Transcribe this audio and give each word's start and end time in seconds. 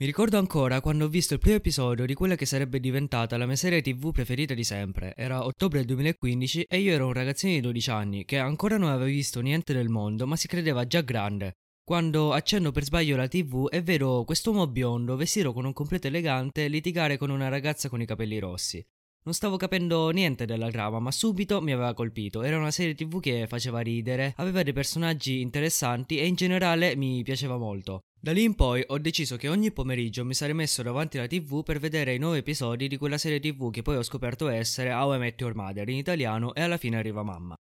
Mi 0.00 0.06
ricordo 0.06 0.38
ancora 0.38 0.80
quando 0.80 1.04
ho 1.04 1.08
visto 1.08 1.34
il 1.34 1.40
primo 1.40 1.56
episodio 1.56 2.06
di 2.06 2.14
quella 2.14 2.34
che 2.34 2.46
sarebbe 2.46 2.80
diventata 2.80 3.36
la 3.36 3.44
mia 3.44 3.54
serie 3.54 3.82
tv 3.82 4.12
preferita 4.12 4.54
di 4.54 4.64
sempre. 4.64 5.12
Era 5.14 5.44
ottobre 5.44 5.84
2015 5.84 6.62
e 6.62 6.78
io 6.78 6.94
ero 6.94 7.08
un 7.08 7.12
ragazzino 7.12 7.52
di 7.52 7.60
12 7.60 7.90
anni 7.90 8.24
che 8.24 8.38
ancora 8.38 8.78
non 8.78 8.88
aveva 8.88 9.04
visto 9.04 9.42
niente 9.42 9.74
del 9.74 9.90
mondo 9.90 10.26
ma 10.26 10.36
si 10.36 10.48
credeva 10.48 10.86
già 10.86 11.02
grande. 11.02 11.56
Quando 11.84 12.32
accendo 12.32 12.72
per 12.72 12.84
sbaglio 12.84 13.14
la 13.14 13.28
tv 13.28 13.68
e 13.70 13.82
vedo 13.82 14.24
quest'uomo 14.24 14.66
biondo 14.68 15.16
vestito 15.16 15.52
con 15.52 15.66
un 15.66 15.74
completo 15.74 16.06
elegante 16.06 16.68
litigare 16.68 17.18
con 17.18 17.28
una 17.28 17.48
ragazza 17.48 17.90
con 17.90 18.00
i 18.00 18.06
capelli 18.06 18.38
rossi. 18.38 18.82
Non 19.22 19.34
stavo 19.34 19.58
capendo 19.58 20.08
niente 20.10 20.46
della 20.46 20.70
trama, 20.70 20.98
ma 20.98 21.10
subito 21.10 21.60
mi 21.60 21.72
aveva 21.72 21.92
colpito. 21.92 22.42
Era 22.42 22.56
una 22.56 22.70
serie 22.70 22.94
tv 22.94 23.20
che 23.20 23.46
faceva 23.46 23.80
ridere, 23.80 24.32
aveva 24.36 24.62
dei 24.62 24.72
personaggi 24.72 25.42
interessanti 25.42 26.18
e 26.18 26.26
in 26.26 26.36
generale 26.36 26.96
mi 26.96 27.22
piaceva 27.22 27.58
molto. 27.58 28.00
Da 28.18 28.32
lì 28.32 28.44
in 28.44 28.54
poi 28.54 28.82
ho 28.86 28.98
deciso 28.98 29.36
che 29.36 29.48
ogni 29.48 29.72
pomeriggio 29.72 30.24
mi 30.24 30.32
sarei 30.32 30.54
messo 30.54 30.82
davanti 30.82 31.18
alla 31.18 31.26
tv 31.26 31.62
per 31.62 31.78
vedere 31.78 32.14
i 32.14 32.18
nuovi 32.18 32.38
episodi 32.38 32.88
di 32.88 32.96
quella 32.96 33.18
serie 33.18 33.40
tv 33.40 33.70
che 33.70 33.82
poi 33.82 33.96
ho 33.96 34.02
scoperto 34.02 34.48
essere 34.48 34.90
How 34.92 35.14
I 35.14 35.18
Met 35.18 35.40
Your 35.40 35.54
Mother 35.54 35.88
in 35.90 35.96
italiano 35.96 36.54
e 36.54 36.62
alla 36.62 36.78
fine 36.78 36.96
arriva 36.96 37.22
mamma. 37.22 37.54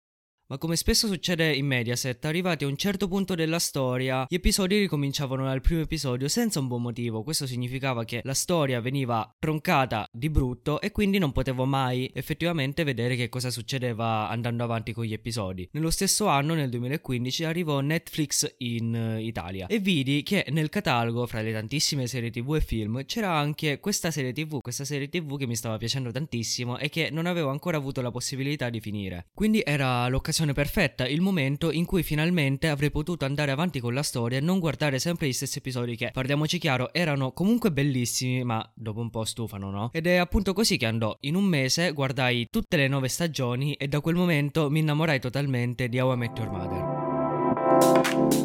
Ma 0.51 0.57
come 0.57 0.75
spesso 0.77 1.05
succede 1.05 1.53
in 1.53 1.67
Mediaset, 1.67 2.25
arrivati 2.25 2.63
a 2.63 2.67
un 2.67 2.75
certo 2.75 3.07
punto 3.07 3.35
della 3.35 3.59
storia, 3.59 4.25
gli 4.27 4.33
episodi 4.33 4.79
ricominciavano 4.79 5.45
dal 5.45 5.61
primo 5.61 5.81
episodio 5.81 6.27
senza 6.27 6.59
un 6.59 6.65
buon 6.65 6.81
motivo. 6.81 7.21
Questo 7.21 7.45
significava 7.45 8.03
che 8.03 8.21
la 8.23 8.33
storia 8.33 8.81
veniva 8.81 9.31
troncata 9.37 10.07
di 10.11 10.27
brutto 10.31 10.81
e 10.81 10.89
quindi 10.91 11.19
non 11.19 11.33
potevo 11.33 11.65
mai 11.65 12.09
effettivamente 12.15 12.83
vedere 12.83 13.15
che 13.15 13.29
cosa 13.29 13.51
succedeva 13.51 14.27
andando 14.27 14.63
avanti 14.63 14.91
con 14.91 15.03
gli 15.03 15.13
episodi. 15.13 15.69
Nello 15.73 15.91
stesso 15.91 16.25
anno, 16.25 16.55
nel 16.55 16.71
2015, 16.71 17.43
arrivò 17.43 17.79
Netflix 17.81 18.55
in 18.57 19.19
Italia 19.19 19.67
e 19.67 19.77
vidi 19.77 20.23
che 20.23 20.47
nel 20.49 20.69
catalogo, 20.69 21.27
fra 21.27 21.41
le 21.41 21.51
tantissime 21.51 22.07
serie 22.07 22.31
tv 22.31 22.55
e 22.55 22.61
film, 22.61 23.05
c'era 23.05 23.37
anche 23.37 23.79
questa 23.79 24.09
serie 24.09 24.33
tv, 24.33 24.61
questa 24.61 24.83
serie 24.83 25.09
tv 25.09 25.37
che 25.37 25.45
mi 25.45 25.55
stava 25.55 25.77
piacendo 25.77 26.09
tantissimo 26.09 26.79
e 26.79 26.89
che 26.89 27.11
non 27.11 27.27
avevo 27.27 27.49
ancora 27.49 27.77
avuto 27.77 28.01
la 28.01 28.09
possibilità 28.09 28.71
di 28.71 28.79
finire. 28.79 29.27
Quindi 29.35 29.61
era 29.63 30.07
l'occasione 30.07 30.37
l'occasione 30.39 30.53
perfetta, 30.53 31.07
il 31.07 31.21
momento 31.21 31.71
in 31.71 31.85
cui 31.85 32.03
finalmente 32.03 32.69
avrei 32.69 32.91
potuto 32.91 33.25
andare 33.25 33.51
avanti 33.51 33.79
con 33.79 33.93
la 33.93 34.03
storia 34.03 34.37
e 34.37 34.41
non 34.41 34.59
guardare 34.59 34.99
sempre 34.99 35.27
gli 35.27 35.33
stessi 35.33 35.57
episodi 35.57 35.95
che, 35.95 36.11
parliamoci 36.13 36.57
chiaro, 36.57 36.93
erano 36.93 37.31
comunque 37.31 37.71
bellissimi, 37.71 38.43
ma 38.43 38.67
dopo 38.73 39.01
un 39.01 39.09
po' 39.09 39.25
stufano, 39.25 39.69
no? 39.69 39.89
Ed 39.91 40.07
è 40.07 40.15
appunto 40.15 40.53
così 40.53 40.77
che 40.77 40.85
andò. 40.85 41.17
In 41.21 41.35
un 41.35 41.43
mese 41.43 41.91
guardai 41.91 42.47
tutte 42.49 42.77
le 42.77 42.87
nove 42.87 43.09
stagioni 43.09 43.73
e 43.73 43.87
da 43.87 43.99
quel 43.99 44.15
momento 44.15 44.69
mi 44.69 44.79
innamorai 44.79 45.19
totalmente 45.19 45.89
di 45.89 45.99
How 45.99 46.13
I 46.13 46.17
Met 46.17 46.37
Your 46.37 46.51
Mother. 46.51 46.97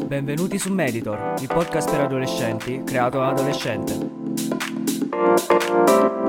Benvenuti 0.05 0.59
su 0.59 0.73
Meditor, 0.73 1.35
il 1.41 1.47
podcast 1.47 1.89
per 1.89 2.01
adolescenti 2.01 2.81
creato 2.83 3.19
da 3.19 3.29
adolescente. 3.29 6.23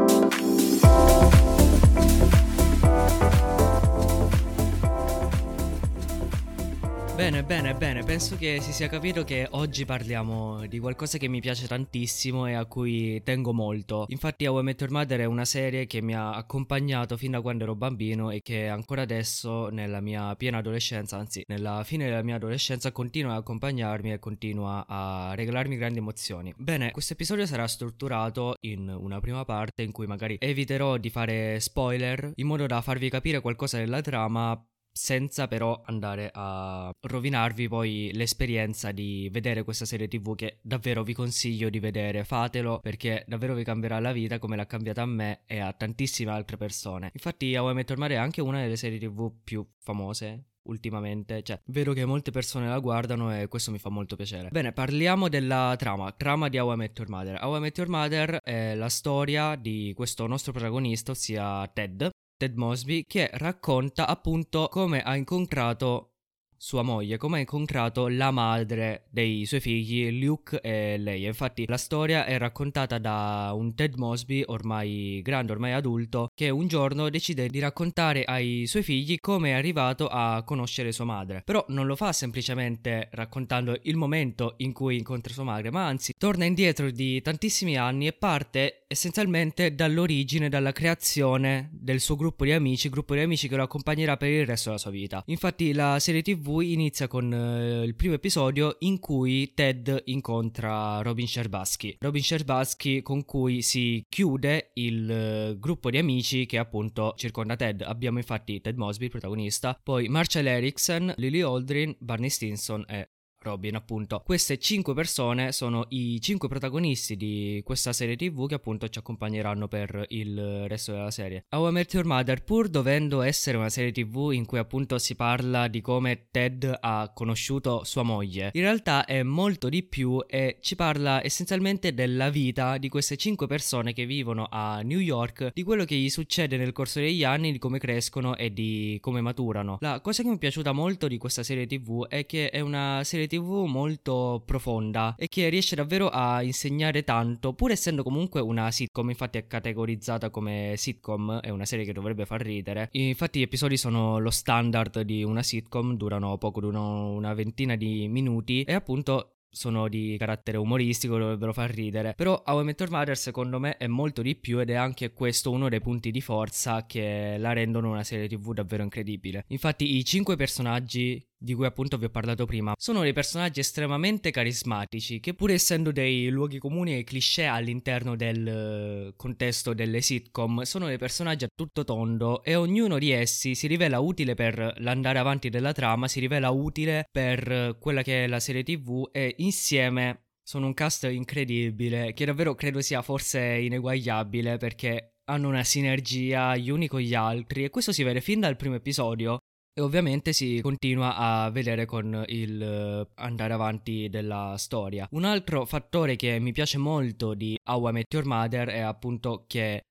Bene, 7.17 7.43
bene, 7.43 7.75
bene, 7.75 8.05
penso 8.05 8.37
che 8.37 8.61
si 8.61 8.75
sia 8.75 8.89
capito 8.89 9.25
che 9.25 9.49
oggi 9.53 9.87
parliamo 9.87 10.67
di 10.67 10.79
qualcosa 10.79 11.17
che 11.17 11.29
mi 11.29 11.41
piace 11.41 11.67
tantissimo 11.67 12.47
e 12.47 12.53
a 12.53 12.67
cui 12.67 13.23
tengo 13.23 13.55
molto. 13.55 14.05
Infatti 14.09 14.45
How 14.45 14.61
I 14.61 14.63
Met 14.63 14.81
Your 14.83 14.93
Mother 14.93 15.21
è 15.21 15.25
una 15.25 15.47
serie 15.47 15.87
che 15.87 16.03
mi 16.03 16.15
ha 16.15 16.35
accompagnato 16.35 17.17
fin 17.17 17.31
da 17.31 17.41
quando 17.41 17.65
ero 17.65 17.75
bambino 17.75 18.31
e 18.31 18.43
che 18.43 18.69
ancora 18.69 19.01
adesso 19.01 19.71
nella 19.71 20.03
mia 20.03 20.37
piena 20.37 20.59
adolescenza, 20.59 21.17
anzi 21.17 21.43
nella 21.49 21.85
fine 21.85 22.05
della 22.05 22.23
mia 22.23 22.35
adolescenza 22.35 22.93
continua 22.93 23.33
ad 23.33 23.39
accompagnarmi 23.39 24.13
e 24.13 24.19
continua 24.19 24.85
a 24.87 25.33
regalarmi 25.35 25.79
grandi 25.79 25.99
emozioni. 25.99 26.53
Bene, 26.59 26.91
questo 26.91 27.15
episodio 27.15 27.47
sarà 27.47 27.67
strutturato 27.67 28.57
in 28.61 28.95
una 28.95 29.21
prima 29.21 29.47
parte 29.47 29.83
in 29.83 29.91
cui 29.91 30.07
magari 30.07 30.37
eviterò 30.39 30.99
di 30.99 31.09
fare 31.09 31.61
spoiler 31.61 32.33
in 32.35 32.47
modo 32.47 32.67
da 32.67 32.83
farvi 32.83 33.09
capire 33.09 33.41
qualcosa 33.41 33.79
della 33.79 34.03
trama 34.03 34.63
senza 34.97 35.47
però 35.47 35.83
andare 35.85 36.31
a 36.33 36.91
rovinarvi 36.99 37.69
poi 37.69 38.11
l'esperienza 38.15 38.93
di 38.93 39.29
vedere 39.31 39.63
questa 39.63 39.85
serie 39.85 40.09
tv 40.09 40.35
che 40.35 40.59
davvero 40.63 41.03
vi 41.03 41.13
consiglio 41.13 41.69
di 41.69 41.79
vedere, 41.79 42.25
fatelo 42.25 42.81
perché 42.81 43.23
davvero 43.29 43.55
vi 43.55 43.63
cambierà 43.63 44.01
la 44.01 44.13
vita 44.13 44.39
come 44.39 44.57
l'ha 44.57 44.65
cambiata 44.65 45.03
a 45.03 45.07
me 45.07 45.43
e 45.45 45.59
a 45.59 45.73
tantissime 45.75 46.31
altre 46.31 46.57
persone. 46.57 47.11
Infatti 47.13 47.55
How 47.55 47.71
I 47.71 47.75
Met 47.75 47.91
Your 47.91 48.01
Mother 48.01 48.17
è 48.17 48.21
anche 48.21 48.41
una 48.41 48.63
delle 48.63 48.77
serie 48.77 48.99
tv 48.99 49.31
più 49.45 49.67
famose 49.79 50.45
ultimamente, 50.63 51.43
cioè 51.43 51.61
vedo 51.67 51.93
che 51.93 52.05
molte 52.07 52.31
persone 52.31 52.67
la 52.67 52.79
guardano 52.79 53.39
e 53.39 53.49
questo 53.49 53.71
mi 53.71 53.79
fa 53.79 53.91
molto 53.91 54.17
piacere. 54.17 54.49
Bene, 54.49 54.73
parliamo 54.73 55.29
della 55.29 55.75
trama, 55.77 56.11
trama 56.13 56.49
di 56.49 56.59
How 56.59 56.73
I 56.73 56.77
Met 56.77 56.99
Your 56.99 57.11
Mother. 57.11 57.45
How 57.45 57.57
I 57.57 57.61
Met 57.61 57.77
Your 57.77 57.91
Mother 57.91 58.41
è 58.43 58.75
la 58.75 58.89
storia 58.89 59.57
di 59.57 59.93
questo 59.95 60.27
nostro 60.27 60.53
protagonista, 60.53 61.11
ossia 61.13 61.67
Ted, 61.69 62.11
Ted 62.39 62.55
Mosby 62.57 63.05
che 63.07 63.31
racconta 63.33 64.07
appunto 64.07 64.69
come 64.69 65.03
ha 65.03 65.17
incontrato 65.17 66.16
sua 66.57 66.83
moglie, 66.83 67.17
come 67.17 67.37
ha 67.37 67.41
incontrato 67.41 68.09
la 68.09 68.31
madre 68.31 69.05
dei 69.11 69.45
suoi 69.47 69.61
figli, 69.61 70.23
Luke 70.23 70.61
e 70.61 70.97
lei. 70.99 71.25
Infatti 71.25 71.65
la 71.67 71.77
storia 71.77 72.25
è 72.25 72.39
raccontata 72.39 72.99
da 72.99 73.53
un 73.55 73.75
Ted 73.75 73.95
Mosby 73.97 74.43
ormai 74.47 75.21
grande, 75.23 75.53
ormai 75.53 75.73
adulto, 75.73 76.31
che 76.35 76.49
un 76.51 76.67
giorno 76.67 77.11
decide 77.11 77.49
di 77.49 77.59
raccontare 77.59 78.25
ai 78.25 78.65
suoi 78.67 78.83
figli 78.83 79.19
come 79.21 79.51
è 79.51 79.53
arrivato 79.53 80.09
a 80.09 80.43
conoscere 80.45 80.93
sua 80.93 81.05
madre. 81.05 81.43
Però 81.45 81.65
non 81.69 81.87
lo 81.87 81.97
fa 81.97 82.13
semplicemente 82.13 83.09
raccontando 83.13 83.79
il 83.83 83.97
momento 83.97 84.55
in 84.59 84.73
cui 84.73 84.97
incontra 84.97 85.33
sua 85.33 85.45
madre, 85.45 85.71
ma 85.71 85.87
anzi 85.87 86.15
torna 86.17 86.45
indietro 86.45 86.91
di 86.91 87.21
tantissimi 87.21 87.77
anni 87.77 88.07
e 88.07 88.13
parte 88.13 88.85
essenzialmente 88.89 89.75
dall'origine, 89.75 90.49
dalla 90.49 90.73
creazione 90.73 91.69
del 91.73 92.01
suo 92.01 92.17
gruppo 92.17 92.45
di 92.45 92.53
amici, 92.53 92.89
gruppo 92.89 93.15
di 93.15 93.21
amici 93.21 93.49
che 93.49 93.57
lo 93.57 93.65
accompagnerà 93.65 94.17
per 94.17 94.31
il 94.31 94.47
resto 94.47 94.69
della 94.69 94.81
sua 94.81 94.91
vita. 94.91 95.23
Infatti 95.27 95.73
la 95.73 95.99
serie 95.99 96.23
TV 96.23 96.46
TV 96.47 96.63
inizia 96.63 97.09
con 97.09 97.33
uh, 97.33 97.83
il 97.83 97.97
primo 97.97 98.15
episodio 98.15 98.77
in 98.81 99.01
cui 99.01 99.53
Ted 99.53 100.03
incontra 100.05 101.03
Robin 101.03 101.27
Sherbasky. 101.27 101.97
Robin 101.99 102.23
Sherbasky 102.23 103.03
con 103.03 103.25
cui 103.25 103.63
si 103.63 104.05
chiude 104.09 104.71
il 104.75 105.51
uh, 105.55 105.59
gruppo 105.59 105.91
di 105.91 105.99
amici 105.99 106.47
che 106.47 106.59
appunto 106.59 107.15
circonda 107.17 107.57
Ted. 107.57 107.83
Abbiamo 107.83 108.19
infatti 108.19 108.61
Ted 108.61 108.77
Mosby, 108.77 109.09
protagonista, 109.09 109.77
poi 109.83 110.07
Marshall 110.09 110.47
Erickson, 110.47 111.13
Lily 111.17 111.41
Aldrin, 111.41 111.97
Barney 111.99 112.31
Stinson 112.31 112.85
e 112.89 113.09
Robin, 113.47 113.77
appunto. 113.77 114.23
Queste 114.25 114.59
cinque 114.59 114.93
persone 114.93 115.53
sono 115.53 115.87
i 115.91 116.21
cinque 116.21 116.49
protagonisti 116.49 117.17
di 117.17 117.61
questa 117.65 117.93
serie 117.93 118.17
TV 118.17 118.49
che 118.49 118.55
appunto 118.55 118.89
ci 118.89 118.99
accompagneranno 118.99 119.69
per 119.69 120.05
il 120.09 120.67
resto 120.69 120.93
della 120.93 121.11
serie. 121.11 121.45
How 121.51 121.69
I 121.69 121.73
Met 121.73 121.93
Your 121.93 122.07
Mother, 122.07 122.43
pur 122.43 122.69
dovendo 122.69 123.23
essere 123.23 123.57
una 123.57 123.69
serie 123.69 123.93
TV 123.93 124.31
in 124.33 124.45
cui 124.47 124.59
appunto 124.59 124.99
si 124.99 125.15
parla 125.15 125.69
di 125.69 125.81
come 125.81 126.29
Ted 126.31 126.79
ha 126.81 127.13
conosciuto 127.15 127.85
sua 127.85 128.03
moglie, 128.03 128.51
in 128.53 128.63
realtà 128.63 129.05
è 129.05 129.23
molto 129.23 129.69
di 129.69 129.83
più 129.85 130.23
e 130.27 130.59
ci 130.61 130.75
parla 130.75 131.25
essenzialmente 131.25 131.95
della 131.95 132.31
vita 132.31 132.79
di 132.79 132.89
queste 132.89 133.17
cinque 133.17 133.47
persone 133.47 133.93
che 133.93 134.07
vivono 134.07 134.49
a 134.51 134.81
New 134.83 134.99
York, 134.99 135.53
di 135.55 135.63
quello 135.63 135.85
che 135.85 135.95
gli 135.95 136.11
succede 136.11 136.57
nel 136.57 136.73
corso 136.73 136.99
degli 136.99 137.23
anni, 137.23 137.53
di 137.53 137.59
come 137.59 137.79
crescono 137.79 138.37
e 138.37 138.53
di 138.53 138.99
come 139.01 139.21
maturano. 139.21 139.79
La 139.81 140.01
cosa 140.01 140.23
che 140.23 140.29
mi 140.29 140.35
è 140.35 140.39
piaciuta 140.39 140.73
molto 140.73 141.07
di 141.07 141.19
questa 141.19 141.45
serie 141.45 141.67
TV 141.67 142.07
è 142.07 142.27
che 142.27 142.51
è 142.51 142.61
una 142.61 143.03
serie 143.05 143.29
TV 143.29 143.36
TV 143.37 143.65
molto 143.67 144.43
profonda 144.45 145.15
e 145.17 145.29
che 145.29 145.49
riesce 145.49 145.77
davvero 145.77 146.09
a 146.09 146.43
insegnare 146.43 147.03
tanto, 147.05 147.53
pur 147.53 147.71
essendo 147.71 148.03
comunque 148.03 148.41
una 148.41 148.71
sitcom, 148.71 149.11
infatti 149.11 149.39
è 149.39 149.47
categorizzata 149.47 150.31
come 150.31 150.75
sitcom, 150.77 151.41
è 151.41 151.51
una 151.51 151.65
serie 151.65 151.85
che 151.85 151.93
dovrebbe 151.93 152.25
far 152.25 152.41
ridere. 152.41 152.89
Infatti 152.93 153.39
gli 153.39 153.43
episodi 153.43 153.77
sono 153.77 154.19
lo 154.19 154.31
standard 154.31 155.01
di 155.03 155.23
una 155.23 155.43
sitcom, 155.43 155.97
durano 155.97 156.39
poco, 156.39 156.61
durano 156.61 157.11
una 157.13 157.35
ventina 157.35 157.77
di 157.77 158.09
minuti 158.09 158.63
e 158.63 158.73
appunto 158.73 159.33
sono 159.57 159.89
di 159.89 160.17
carattere 160.19 160.59
umoristico, 160.59 161.17
dovrebbero 161.17 161.53
far 161.55 161.71
ridere. 161.71 162.13
Però 162.15 162.43
How 162.45 162.61
I 162.61 162.65
Met 162.65 162.81
Your 162.81 162.93
Mother 162.93 163.17
secondo 163.17 163.59
me 163.59 163.79
è 163.79 163.87
molto 163.87 164.21
di 164.21 164.37
più 164.37 164.61
ed 164.61 164.69
è 164.69 164.75
anche 164.75 165.13
questo 165.13 165.51
uno 165.51 165.71
dei 165.71 165.81
punti 165.81 166.11
di 166.11 166.21
forza 166.21 166.85
che 166.85 167.37
la 167.39 167.55
rendono 167.55 167.91
una 167.91 168.05
serie 168.05 168.29
tv 168.29 168.53
davvero 168.53 168.83
incredibile. 168.83 169.45
Infatti 169.49 169.97
i 169.97 170.05
cinque 170.05 170.37
personaggi 170.37 171.27
di 171.39 171.55
cui 171.55 171.67
appunto 171.67 171.99
vi 171.99 172.07
ho 172.07 172.11
parlato 172.11 172.47
prima, 172.47 172.75
sono 172.79 173.03
dei 173.03 173.13
personaggi 173.13 173.61
estremamente 173.61 174.31
carismatici 174.31 175.21
che 175.21 175.35
pur 175.35 175.51
essendo 175.51 175.93
dei 175.93 176.29
luoghi 176.29 176.59
comuni 176.59 176.97
e 176.97 177.05
cliché 177.05 177.45
all'interno 177.45 178.17
del 178.17 178.47
eh, 178.47 179.13
contesto 179.17 179.75
delle 179.75 180.01
sitcom, 180.01 180.63
sono 180.63 180.87
dei 180.87 180.99
personaggi 180.99 181.45
a 181.45 181.49
tutto 181.55 181.85
tondo 181.85 182.43
e 182.43 182.55
ognuno 182.55 182.99
di 182.99 183.11
essi 183.11 183.55
si 183.55 183.67
rivela 183.67 184.01
utile 184.01 184.35
per 184.35 184.75
l'andare 184.79 185.19
avanti 185.19 185.49
della 185.49 185.73
trama, 185.73 186.09
si 186.09 186.21
rivela 186.21 186.51
utile 186.51 187.07
per 187.11 187.77
quella 187.79 188.03
che 188.03 188.25
è 188.25 188.27
la 188.27 188.41
serie 188.41 188.63
tv 188.63 189.09
e 189.13 189.35
insieme 189.39 190.27
sono 190.47 190.67
un 190.67 190.75
cast 190.75 191.05
incredibile 191.05 192.13
che 192.13 192.25
davvero 192.25 192.55
credo 192.55 192.81
sia 192.81 193.03
forse 193.03 193.41
ineguagliabile 193.41 194.59
perché 194.59 195.17
hanno 195.25 195.49
una 195.49 195.65
sinergia 195.65 196.57
gli 196.57 196.71
uni 196.71 196.87
con 196.87 197.01
gli 197.01 197.15
altri 197.15 197.65
e 197.65 197.71
questo 197.71 197.91
si 197.91 198.05
vede 198.05 198.21
fin 198.21 198.39
dal 198.39 198.55
primo 198.55 198.77
episodio 198.77 199.39
e 199.79 199.83
ovviamente 199.83 200.33
si 200.33 200.61
continua 200.63 201.17
a 201.17 201.51
vedere 201.51 201.85
con 201.85 202.25
il 202.29 203.07
uh, 203.07 203.11
andare 203.17 203.53
avanti 203.53 204.09
della 204.09 204.55
storia. 204.57 205.07
Un 205.11 205.25
altro 205.25 205.67
fattore 205.67 206.17
che 206.17 206.39
mi 206.39 206.53
piace 206.53 206.79
molto 206.79 207.35
di 207.35 207.59
How 207.63 207.89
I 207.89 207.93
Met 207.93 208.13
Your 208.15 208.25
Mother 208.25 208.69
è 208.69 208.81
appunto 208.81 209.45
che 209.47 209.83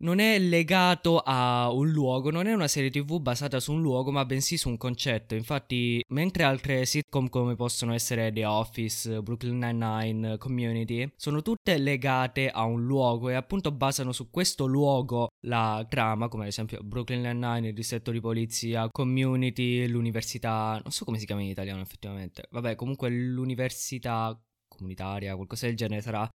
non 0.00 0.18
è 0.18 0.38
legato 0.38 1.18
a 1.18 1.70
un 1.72 1.90
luogo, 1.90 2.30
non 2.30 2.46
è 2.46 2.52
una 2.52 2.68
serie 2.68 2.90
tv 2.90 3.20
basata 3.20 3.60
su 3.60 3.72
un 3.72 3.80
luogo, 3.80 4.10
ma 4.10 4.24
bensì 4.24 4.56
su 4.56 4.68
un 4.68 4.76
concetto. 4.76 5.34
Infatti, 5.34 6.02
mentre 6.08 6.42
altre 6.44 6.84
sitcom 6.84 7.28
come 7.28 7.54
possono 7.54 7.92
essere 7.92 8.32
The 8.32 8.44
Office, 8.44 9.22
Brooklyn 9.22 9.58
Nine-Nine, 9.58 10.38
Community, 10.38 11.10
sono 11.16 11.42
tutte 11.42 11.78
legate 11.78 12.48
a 12.48 12.64
un 12.64 12.84
luogo 12.84 13.28
e 13.28 13.34
appunto 13.34 13.72
basano 13.72 14.12
su 14.12 14.30
questo 14.30 14.66
luogo 14.66 15.28
la 15.46 15.84
trama, 15.88 16.28
come 16.28 16.44
ad 16.44 16.48
esempio 16.48 16.80
Brooklyn 16.82 17.20
Nine-Nine, 17.20 17.68
il 17.68 17.74
distretto 17.74 18.10
di 18.10 18.20
polizia, 18.20 18.88
Community, 18.90 19.86
l'università, 19.86 20.80
non 20.82 20.92
so 20.92 21.04
come 21.04 21.18
si 21.18 21.26
chiama 21.26 21.42
in 21.42 21.48
italiano 21.48 21.80
effettivamente. 21.80 22.46
Vabbè, 22.50 22.74
comunque 22.74 23.10
l'università 23.10 24.38
comunitaria, 24.68 25.34
qualcosa 25.34 25.66
del 25.66 25.76
genere 25.76 26.00
sarà 26.00 26.28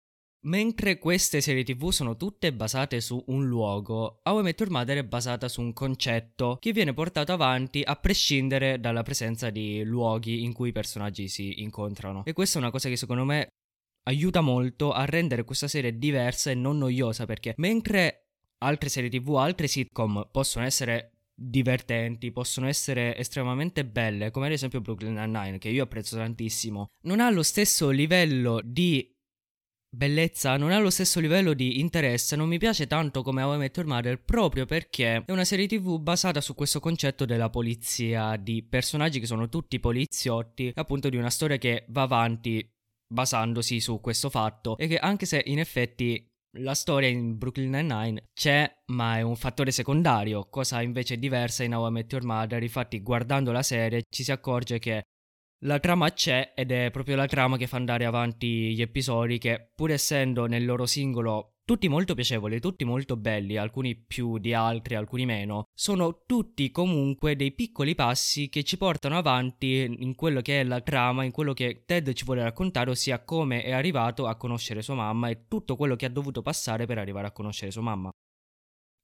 Mentre 0.45 0.99
queste 0.99 1.41
serie 1.41 1.63
tv 1.63 1.91
sono 1.91 2.17
tutte 2.17 2.53
basate 2.53 3.01
su 3.01 3.23
un 3.29 3.47
luogo, 3.47 4.19
How 4.25 4.41
I 4.41 4.43
Met 4.43 4.59
Your 4.59 4.73
Mother 4.73 4.99
è 4.99 5.05
basata 5.05 5.49
su 5.49 5.61
un 5.61 5.73
concetto 5.73 6.59
che 6.61 6.73
viene 6.73 6.93
portato 6.93 7.33
avanti 7.33 7.83
a 7.85 7.95
prescindere 7.95 8.81
dalla 8.81 9.05
presenza 9.05 9.51
di 9.51 9.85
luoghi 9.85 10.43
in 10.43 10.53
cui 10.53 10.71
i 10.71 10.73
personaggi 10.73 11.29
si 11.29 11.63
incontrano. 11.63 12.25
E 12.25 12.33
questa 12.33 12.59
è 12.59 12.61
una 12.61 12.73
cosa 12.73 12.89
che 12.89 12.97
secondo 12.97 13.25
me 13.25 13.51
aiuta 14.09 14.41
molto 14.41 14.91
a 14.91 15.05
rendere 15.05 15.45
questa 15.45 15.69
serie 15.69 15.97
diversa 15.97 16.51
e 16.51 16.55
non 16.55 16.77
noiosa 16.77 17.25
perché 17.25 17.55
mentre 17.59 18.31
altre 18.59 18.89
serie 18.89 19.11
tv, 19.11 19.37
altre 19.37 19.69
sitcom 19.69 20.27
possono 20.33 20.65
essere 20.65 21.13
divertenti, 21.33 22.33
possono 22.33 22.67
essere 22.67 23.17
estremamente 23.17 23.85
belle, 23.85 24.33
come 24.33 24.47
ad 24.47 24.53
esempio 24.53 24.81
Brooklyn 24.81 25.15
Nine-Nine, 25.15 25.59
che 25.59 25.69
io 25.69 25.85
apprezzo 25.85 26.17
tantissimo, 26.17 26.89
non 27.03 27.21
ha 27.21 27.31
lo 27.31 27.43
stesso 27.45 27.91
livello 27.91 28.61
di 28.65 29.12
bellezza 29.95 30.57
non 30.57 30.71
ha 30.71 30.79
lo 30.79 30.89
stesso 30.89 31.21
livello 31.21 31.53
di 31.53 31.79
interesse, 31.79 32.35
non 32.35 32.49
mi 32.49 32.59
piace 32.59 32.87
tanto 32.87 33.23
come 33.23 33.43
How 33.43 33.55
I 33.55 33.59
Met 33.59 33.77
Your 33.77 33.89
Mother 33.89 34.23
proprio 34.23 34.65
perché 34.65 35.23
è 35.25 35.31
una 35.31 35.45
serie 35.45 35.67
tv 35.67 35.99
basata 35.99 36.41
su 36.41 36.55
questo 36.55 36.81
concetto 36.81 37.27
della 37.27 37.51
polizia, 37.51 38.37
di 38.37 38.63
personaggi 38.63 39.21
che 39.21 39.27
sono 39.27 39.49
tutti 39.49 39.79
poliziotti, 39.79 40.73
appunto 40.75 41.11
di 41.11 41.17
una 41.17 41.31
storia 41.31 41.59
che 41.59 41.85
va 41.89 42.03
avanti 42.03 42.67
basandosi 43.13 43.81
su 43.81 44.01
questo 44.01 44.31
fatto 44.31 44.79
e 44.79 44.87
che 44.87 44.97
anche 44.97 45.27
se 45.27 45.43
in 45.45 45.59
effetti 45.59 46.27
la 46.59 46.75
storia 46.75 47.09
in 47.09 47.39
Brooklyn 47.39 47.71
Nine-Nine 47.71 48.25
c'è, 48.33 48.71
ma 48.87 49.19
è 49.19 49.23
un 49.23 49.37
fattore 49.37 49.71
secondario, 49.71 50.49
cosa 50.49 50.83
invece 50.83 51.19
diversa 51.19 51.65
in 51.65 51.75
How 51.75 51.89
I 51.89 51.91
Met 51.91 52.13
Your 52.13 52.25
Mother. 52.25 52.63
Infatti, 52.63 53.01
guardando 53.01 53.53
la 53.53 53.63
serie 53.63 54.03
ci 54.09 54.23
si 54.23 54.33
accorge 54.33 54.79
che 54.79 55.03
la 55.65 55.79
trama 55.79 56.13
c'è 56.13 56.53
ed 56.55 56.71
è 56.73 56.91
proprio 56.91 57.17
la 57.17 57.27
trama 57.27 57.57
che 57.57 57.67
fa 57.67 57.77
andare 57.77 58.05
avanti 58.05 58.75
gli 58.75 58.83
episodi 58.83 59.39
che 59.39 59.71
pur 59.75 59.91
essendo 59.91 60.47
nel 60.47 60.65
loro 60.65 60.87
singolo 60.87 61.59
tutti 61.65 61.89
molto 61.89 62.15
piacevoli, 62.15 62.59
tutti 62.59 62.85
molto 62.85 63.17
belli, 63.17 63.57
alcuni 63.57 63.95
più 63.95 64.39
di 64.39 64.53
altri, 64.53 64.97
alcuni 64.97 65.25
meno, 65.25 65.69
sono 65.73 66.23
tutti 66.27 66.71
comunque 66.73 67.37
dei 67.37 67.53
piccoli 67.53 67.95
passi 67.95 68.49
che 68.49 68.65
ci 68.65 68.77
portano 68.77 69.17
avanti 69.17 69.83
in 69.99 70.15
quello 70.17 70.41
che 70.41 70.61
è 70.61 70.65
la 70.65 70.81
trama, 70.81 71.23
in 71.23 71.31
quello 71.31 71.53
che 71.53 71.85
Ted 71.87 72.13
ci 72.15 72.25
vuole 72.25 72.43
raccontare, 72.43 72.91
ossia 72.91 73.23
come 73.23 73.63
è 73.63 73.71
arrivato 73.71 74.27
a 74.27 74.37
conoscere 74.37 74.83
sua 74.83 74.97
mamma 74.97 75.29
e 75.29 75.47
tutto 75.47 75.77
quello 75.77 75.95
che 75.95 76.07
ha 76.07 76.11
dovuto 76.11 76.43
passare 76.43 76.85
per 76.87 76.99
arrivare 76.99 77.29
a 77.29 77.33
conoscere 77.33 77.71
sua 77.71 77.83
mamma. 77.83 78.11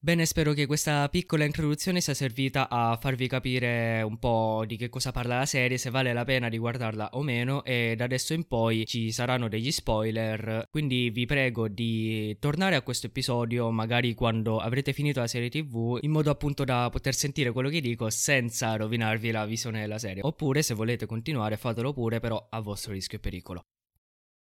Bene, 0.01 0.27
spero 0.27 0.53
che 0.53 0.67
questa 0.67 1.09
piccola 1.09 1.45
introduzione 1.45 2.01
sia 2.01 2.15
servita 2.15 2.69
a 2.69 2.97
farvi 3.01 3.27
capire 3.27 4.01
un 4.03 4.17
po' 4.21 4.63
di 4.65 4.77
che 4.77 4.89
cosa 4.89 5.11
parla 5.11 5.39
la 5.39 5.45
serie, 5.45 5.77
se 5.77 5.91
vale 5.91 6.13
la 6.13 6.23
pena 6.23 6.49
di 6.49 6.57
guardarla 6.57 7.11
o 7.15 7.23
meno 7.23 7.65
e 7.65 7.95
da 7.97 8.05
adesso 8.05 8.33
in 8.33 8.47
poi 8.47 8.87
ci 8.87 9.11
saranno 9.11 9.49
degli 9.49 9.73
spoiler, 9.73 10.69
quindi 10.71 11.11
vi 11.11 11.27
prego 11.27 11.67
di 11.67 12.37
tornare 12.39 12.77
a 12.77 12.83
questo 12.83 13.09
episodio 13.09 13.73
magari 13.73 14.15
quando 14.15 14.61
avrete 14.61 14.93
finito 14.93 15.19
la 15.19 15.27
serie 15.27 15.49
TV 15.49 15.99
in 16.03 16.13
modo 16.13 16.31
appunto 16.31 16.63
da 16.63 16.89
poter 16.91 17.15
sentire 17.15 17.51
quello 17.51 17.69
che 17.69 17.81
dico 17.81 18.09
senza 18.09 18.77
rovinarvi 18.77 19.33
la 19.33 19.47
visione 19.47 19.81
della 19.81 19.99
serie. 19.99 20.23
Oppure 20.23 20.63
se 20.63 20.75
volete 20.75 21.07
continuare 21.07 21.57
fatelo 21.57 21.93
pure 21.93 22.21
però 22.21 22.47
a 22.49 22.61
vostro 22.61 22.93
rischio 22.93 23.19
e 23.19 23.21
pericolo. 23.21 23.63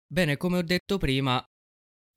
Bene, 0.05 0.35
come 0.35 0.57
ho 0.57 0.61
detto 0.61 0.97
prima, 0.97 1.41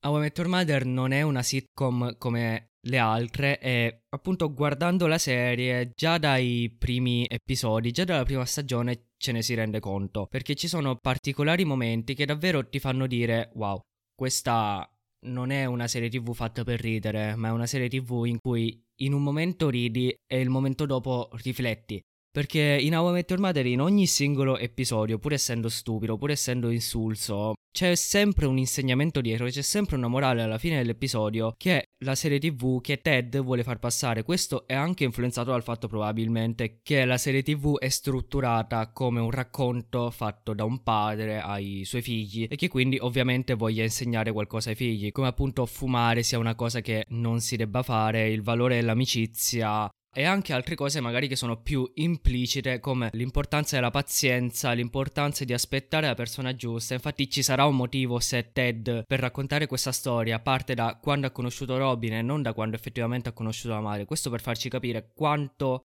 How 0.04 0.16
I 0.16 0.20
Met 0.20 0.36
Your 0.36 0.50
Mother 0.50 0.84
non 0.84 1.12
è 1.12 1.22
una 1.22 1.42
sitcom 1.42 2.16
come 2.18 2.69
le 2.82 2.98
altre 2.98 3.58
e 3.60 4.02
appunto 4.08 4.52
guardando 4.52 5.06
la 5.06 5.18
serie 5.18 5.92
già 5.94 6.18
dai 6.18 6.74
primi 6.78 7.26
episodi, 7.28 7.90
già 7.90 8.04
dalla 8.04 8.24
prima 8.24 8.44
stagione 8.44 9.08
ce 9.16 9.32
ne 9.32 9.42
si 9.42 9.54
rende 9.54 9.80
conto 9.80 10.26
perché 10.26 10.54
ci 10.54 10.68
sono 10.68 10.96
particolari 10.96 11.64
momenti 11.64 12.14
che 12.14 12.24
davvero 12.24 12.68
ti 12.68 12.78
fanno 12.78 13.06
dire 13.06 13.50
wow, 13.54 13.80
questa 14.14 14.88
non 15.26 15.50
è 15.50 15.66
una 15.66 15.86
serie 15.86 16.08
tv 16.08 16.32
fatta 16.32 16.64
per 16.64 16.80
ridere, 16.80 17.34
ma 17.34 17.48
è 17.48 17.52
una 17.52 17.66
serie 17.66 17.88
tv 17.88 18.24
in 18.24 18.38
cui 18.40 18.82
in 19.02 19.12
un 19.12 19.22
momento 19.22 19.68
ridi 19.68 20.14
e 20.26 20.40
il 20.40 20.48
momento 20.48 20.86
dopo 20.86 21.28
rifletti 21.42 22.00
perché 22.30 22.78
in 22.80 22.96
How 22.96 23.08
I 23.08 23.12
Met 23.12 23.30
Your 23.30 23.40
Mother 23.40 23.66
in 23.66 23.80
ogni 23.80 24.06
singolo 24.06 24.56
episodio, 24.56 25.18
pur 25.18 25.32
essendo 25.32 25.68
stupido, 25.68 26.16
pur 26.16 26.30
essendo 26.30 26.70
insulso, 26.70 27.54
c'è 27.72 27.94
sempre 27.94 28.46
un 28.46 28.58
insegnamento 28.58 29.20
dietro, 29.20 29.46
c'è 29.46 29.62
sempre 29.62 29.96
una 29.96 30.08
morale 30.08 30.42
alla 30.42 30.58
fine 30.58 30.76
dell'episodio 30.76 31.54
che 31.56 31.84
la 32.04 32.14
serie 32.14 32.38
tv 32.38 32.80
che 32.80 33.00
Ted 33.00 33.40
vuole 33.40 33.62
far 33.62 33.78
passare. 33.78 34.22
Questo 34.22 34.66
è 34.66 34.74
anche 34.74 35.04
influenzato 35.04 35.50
dal 35.50 35.62
fatto 35.62 35.88
probabilmente 35.88 36.80
che 36.82 37.04
la 37.04 37.18
serie 37.18 37.42
tv 37.42 37.78
è 37.78 37.88
strutturata 37.88 38.90
come 38.92 39.20
un 39.20 39.30
racconto 39.30 40.10
fatto 40.10 40.52
da 40.52 40.64
un 40.64 40.82
padre 40.82 41.40
ai 41.40 41.84
suoi 41.84 42.02
figli 42.02 42.46
e 42.48 42.56
che 42.56 42.68
quindi 42.68 42.98
ovviamente 42.98 43.54
voglia 43.54 43.82
insegnare 43.82 44.32
qualcosa 44.32 44.70
ai 44.70 44.76
figli, 44.76 45.10
come 45.10 45.28
appunto 45.28 45.66
fumare 45.66 46.22
sia 46.22 46.38
una 46.38 46.54
cosa 46.54 46.80
che 46.80 47.04
non 47.08 47.40
si 47.40 47.56
debba 47.56 47.82
fare, 47.82 48.30
il 48.30 48.42
valore 48.42 48.76
dell'amicizia 48.76 49.88
e 50.12 50.24
anche 50.24 50.52
altre 50.52 50.74
cose 50.74 51.00
magari 51.00 51.28
che 51.28 51.36
sono 51.36 51.60
più 51.60 51.88
implicite 51.94 52.80
come 52.80 53.10
l'importanza 53.12 53.76
della 53.76 53.90
pazienza, 53.90 54.72
l'importanza 54.72 55.44
di 55.44 55.52
aspettare 55.52 56.06
la 56.06 56.14
persona 56.14 56.54
giusta. 56.54 56.94
Infatti 56.94 57.30
ci 57.30 57.42
sarà 57.42 57.64
un 57.64 57.76
motivo 57.76 58.18
se 58.18 58.50
Ted 58.52 59.04
per 59.06 59.20
raccontare 59.20 59.66
questa 59.66 59.92
storia 59.92 60.40
parte 60.40 60.74
da 60.74 60.98
quando 61.00 61.26
ha 61.26 61.30
conosciuto 61.30 61.78
Robin 61.78 62.14
e 62.14 62.22
non 62.22 62.42
da 62.42 62.52
quando 62.52 62.76
effettivamente 62.76 63.28
ha 63.28 63.32
conosciuto 63.32 63.74
la 63.74 63.80
madre. 63.80 64.04
Questo 64.04 64.30
per 64.30 64.40
farci 64.40 64.68
capire 64.68 65.12
quanto 65.14 65.82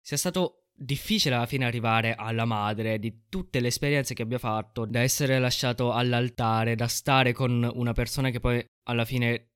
sia 0.00 0.16
stato 0.16 0.62
difficile 0.74 1.36
alla 1.36 1.46
fine 1.46 1.64
arrivare 1.64 2.14
alla 2.14 2.44
madre 2.44 2.98
di 2.98 3.26
tutte 3.28 3.60
le 3.60 3.68
esperienze 3.68 4.14
che 4.14 4.22
abbia 4.22 4.38
fatto, 4.38 4.84
da 4.84 5.00
essere 5.00 5.38
lasciato 5.38 5.92
all'altare, 5.92 6.74
da 6.74 6.88
stare 6.88 7.32
con 7.32 7.70
una 7.74 7.92
persona 7.92 8.30
che 8.30 8.40
poi 8.40 8.64
alla 8.88 9.04
fine 9.04 9.51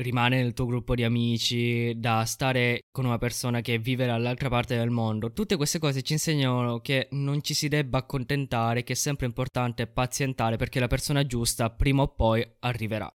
rimane 0.00 0.42
nel 0.42 0.52
tuo 0.52 0.66
gruppo 0.66 0.94
di 0.94 1.04
amici, 1.04 1.92
da 1.96 2.24
stare 2.24 2.80
con 2.90 3.04
una 3.04 3.18
persona 3.18 3.60
che 3.60 3.78
vive 3.78 4.06
dall'altra 4.06 4.48
parte 4.48 4.76
del 4.76 4.90
mondo. 4.90 5.32
Tutte 5.32 5.56
queste 5.56 5.78
cose 5.78 6.02
ci 6.02 6.14
insegnano 6.14 6.80
che 6.80 7.08
non 7.12 7.42
ci 7.42 7.54
si 7.54 7.68
debba 7.68 7.98
accontentare, 7.98 8.82
che 8.82 8.94
è 8.94 8.96
sempre 8.96 9.26
importante 9.26 9.86
pazientare 9.86 10.56
perché 10.56 10.80
la 10.80 10.86
persona 10.86 11.24
giusta 11.26 11.70
prima 11.70 12.02
o 12.02 12.08
poi 12.08 12.46
arriverà. 12.60 13.12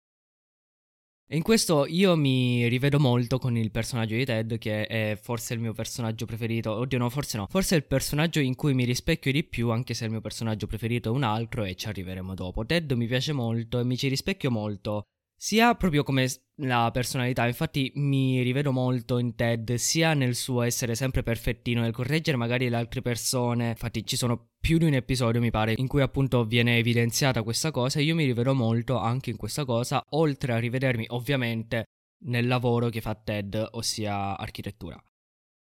E 1.32 1.36
in 1.36 1.42
questo 1.42 1.86
io 1.86 2.16
mi 2.16 2.66
rivedo 2.66 2.98
molto 2.98 3.38
con 3.38 3.56
il 3.56 3.70
personaggio 3.70 4.16
di 4.16 4.24
Ted, 4.24 4.58
che 4.58 4.86
è 4.86 5.16
forse 5.20 5.54
il 5.54 5.60
mio 5.60 5.72
personaggio 5.72 6.26
preferito. 6.26 6.72
Oddio, 6.72 6.98
no, 6.98 7.08
forse 7.08 7.36
no. 7.36 7.46
Forse 7.48 7.76
è 7.76 7.78
il 7.78 7.84
personaggio 7.84 8.40
in 8.40 8.56
cui 8.56 8.74
mi 8.74 8.84
rispecchio 8.84 9.30
di 9.30 9.44
più, 9.44 9.70
anche 9.70 9.94
se 9.94 10.06
il 10.06 10.10
mio 10.10 10.20
personaggio 10.20 10.66
preferito 10.66 11.08
è 11.08 11.12
un 11.12 11.22
altro 11.22 11.62
e 11.62 11.76
ci 11.76 11.86
arriveremo 11.86 12.34
dopo. 12.34 12.66
Ted 12.66 12.90
mi 12.92 13.06
piace 13.06 13.32
molto 13.32 13.78
e 13.78 13.84
mi 13.84 13.96
ci 13.96 14.08
rispecchio 14.08 14.50
molto 14.50 15.04
sia 15.42 15.74
proprio 15.74 16.02
come 16.02 16.28
la 16.56 16.90
personalità, 16.92 17.46
infatti 17.46 17.90
mi 17.94 18.42
rivedo 18.42 18.72
molto 18.72 19.16
in 19.16 19.34
Ted, 19.34 19.72
sia 19.76 20.12
nel 20.12 20.34
suo 20.34 20.60
essere 20.60 20.94
sempre 20.94 21.22
perfettino, 21.22 21.80
nel 21.80 21.94
correggere 21.94 22.36
magari 22.36 22.68
le 22.68 22.76
altre 22.76 23.00
persone. 23.00 23.70
Infatti 23.70 24.04
ci 24.04 24.16
sono 24.16 24.50
più 24.60 24.76
di 24.76 24.84
un 24.84 24.92
episodio, 24.92 25.40
mi 25.40 25.50
pare, 25.50 25.72
in 25.74 25.86
cui 25.86 26.02
appunto 26.02 26.44
viene 26.44 26.76
evidenziata 26.76 27.42
questa 27.42 27.70
cosa 27.70 28.00
e 28.00 28.02
io 28.02 28.14
mi 28.14 28.26
rivedo 28.26 28.52
molto 28.52 28.98
anche 28.98 29.30
in 29.30 29.38
questa 29.38 29.64
cosa, 29.64 30.04
oltre 30.10 30.52
a 30.52 30.58
rivedermi 30.58 31.06
ovviamente 31.08 31.84
nel 32.24 32.46
lavoro 32.46 32.90
che 32.90 33.00
fa 33.00 33.14
Ted, 33.14 33.68
ossia 33.70 34.36
architettura. 34.36 35.02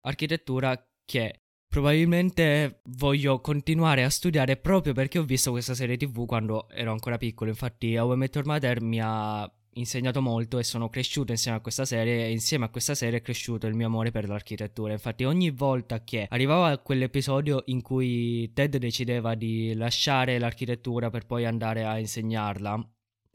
Architettura 0.02 0.76
che 1.06 1.43
probabilmente 1.74 2.82
voglio 2.90 3.40
continuare 3.40 4.04
a 4.04 4.08
studiare 4.08 4.56
proprio 4.56 4.92
perché 4.92 5.18
ho 5.18 5.24
visto 5.24 5.50
questa 5.50 5.74
serie 5.74 5.96
tv 5.96 6.24
quando 6.24 6.68
ero 6.70 6.92
ancora 6.92 7.16
piccolo. 7.16 7.50
Infatti, 7.50 7.96
How 7.96 8.12
I 8.12 8.16
Met 8.16 8.32
Your 8.36 8.46
Mother 8.46 8.80
mi 8.80 9.00
ha 9.02 9.52
insegnato 9.72 10.22
molto 10.22 10.60
e 10.60 10.62
sono 10.62 10.88
cresciuto 10.88 11.32
insieme 11.32 11.56
a 11.56 11.60
questa 11.60 11.84
serie 11.84 12.26
e 12.26 12.30
insieme 12.30 12.66
a 12.66 12.68
questa 12.68 12.94
serie 12.94 13.18
è 13.18 13.22
cresciuto 13.22 13.66
il 13.66 13.74
mio 13.74 13.86
amore 13.86 14.12
per 14.12 14.28
l'architettura. 14.28 14.92
Infatti 14.92 15.24
ogni 15.24 15.50
volta 15.50 16.04
che 16.04 16.28
arrivavo 16.28 16.62
a 16.62 16.78
quell'episodio 16.78 17.64
in 17.66 17.82
cui 17.82 18.52
Ted 18.52 18.76
decideva 18.76 19.34
di 19.34 19.74
lasciare 19.74 20.38
l'architettura 20.38 21.10
per 21.10 21.26
poi 21.26 21.44
andare 21.44 21.82
a 21.82 21.98
insegnarla, 21.98 22.88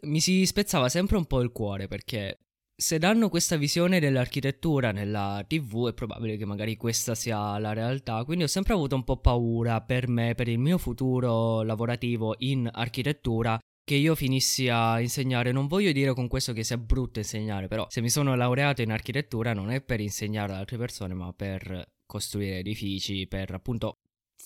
mi 0.04 0.22
si 0.22 0.46
spezzava 0.46 0.88
sempre 0.88 1.18
un 1.18 1.26
po' 1.26 1.42
il 1.42 1.52
cuore 1.52 1.90
perché 1.90 2.40
se 2.80 2.98
danno 2.98 3.28
questa 3.28 3.58
visione 3.58 4.00
dell'architettura 4.00 4.94
nella 4.94 5.44
TV 5.46 5.90
è 5.90 5.94
probabile 5.94 6.38
che 6.38 6.46
magari 6.46 6.78
questa 6.78 7.14
sia 7.14 7.60
la 7.60 7.74
realtà, 7.74 8.24
quindi 8.24 8.46
ho 8.46 8.48
sempre 8.48 8.72
avuto 8.74 8.96
un 8.96 9.04
po' 9.04 9.18
paura 9.18 9.82
per 9.82 10.08
me, 10.08 10.34
per 10.34 10.48
il 10.48 10.60
mio 10.60 10.78
futuro 10.78 11.62
lavorativo 11.64 12.36
in 12.38 12.70
architettura, 12.72 13.60
che 13.84 13.96
io 13.96 14.16
finissi 14.16 14.70
a 14.70 15.02
insegnare. 15.02 15.52
Non 15.52 15.68
voglio 15.68 15.92
dire 15.92 16.14
con 16.14 16.30
questo 16.30 16.54
che 16.54 16.64
sia 16.64 16.78
brutto 16.78 17.20
insegnare, 17.20 17.68
però 17.68 17.86
se 17.90 18.00
mi 18.00 18.10
sono 18.10 18.34
laureato 18.34 18.82
in 18.82 18.94
architettura 18.94 19.52
non 19.52 19.72
è 19.72 19.82
per 19.82 20.00
insegnare 20.00 20.54
ad 20.54 20.60
altre 20.60 20.78
persone, 20.78 21.14
ma 21.14 21.34
per 21.34 21.84
costruire 22.06 22.60
edifici, 22.60 23.28
per 23.28 23.54
appunto 23.54 23.96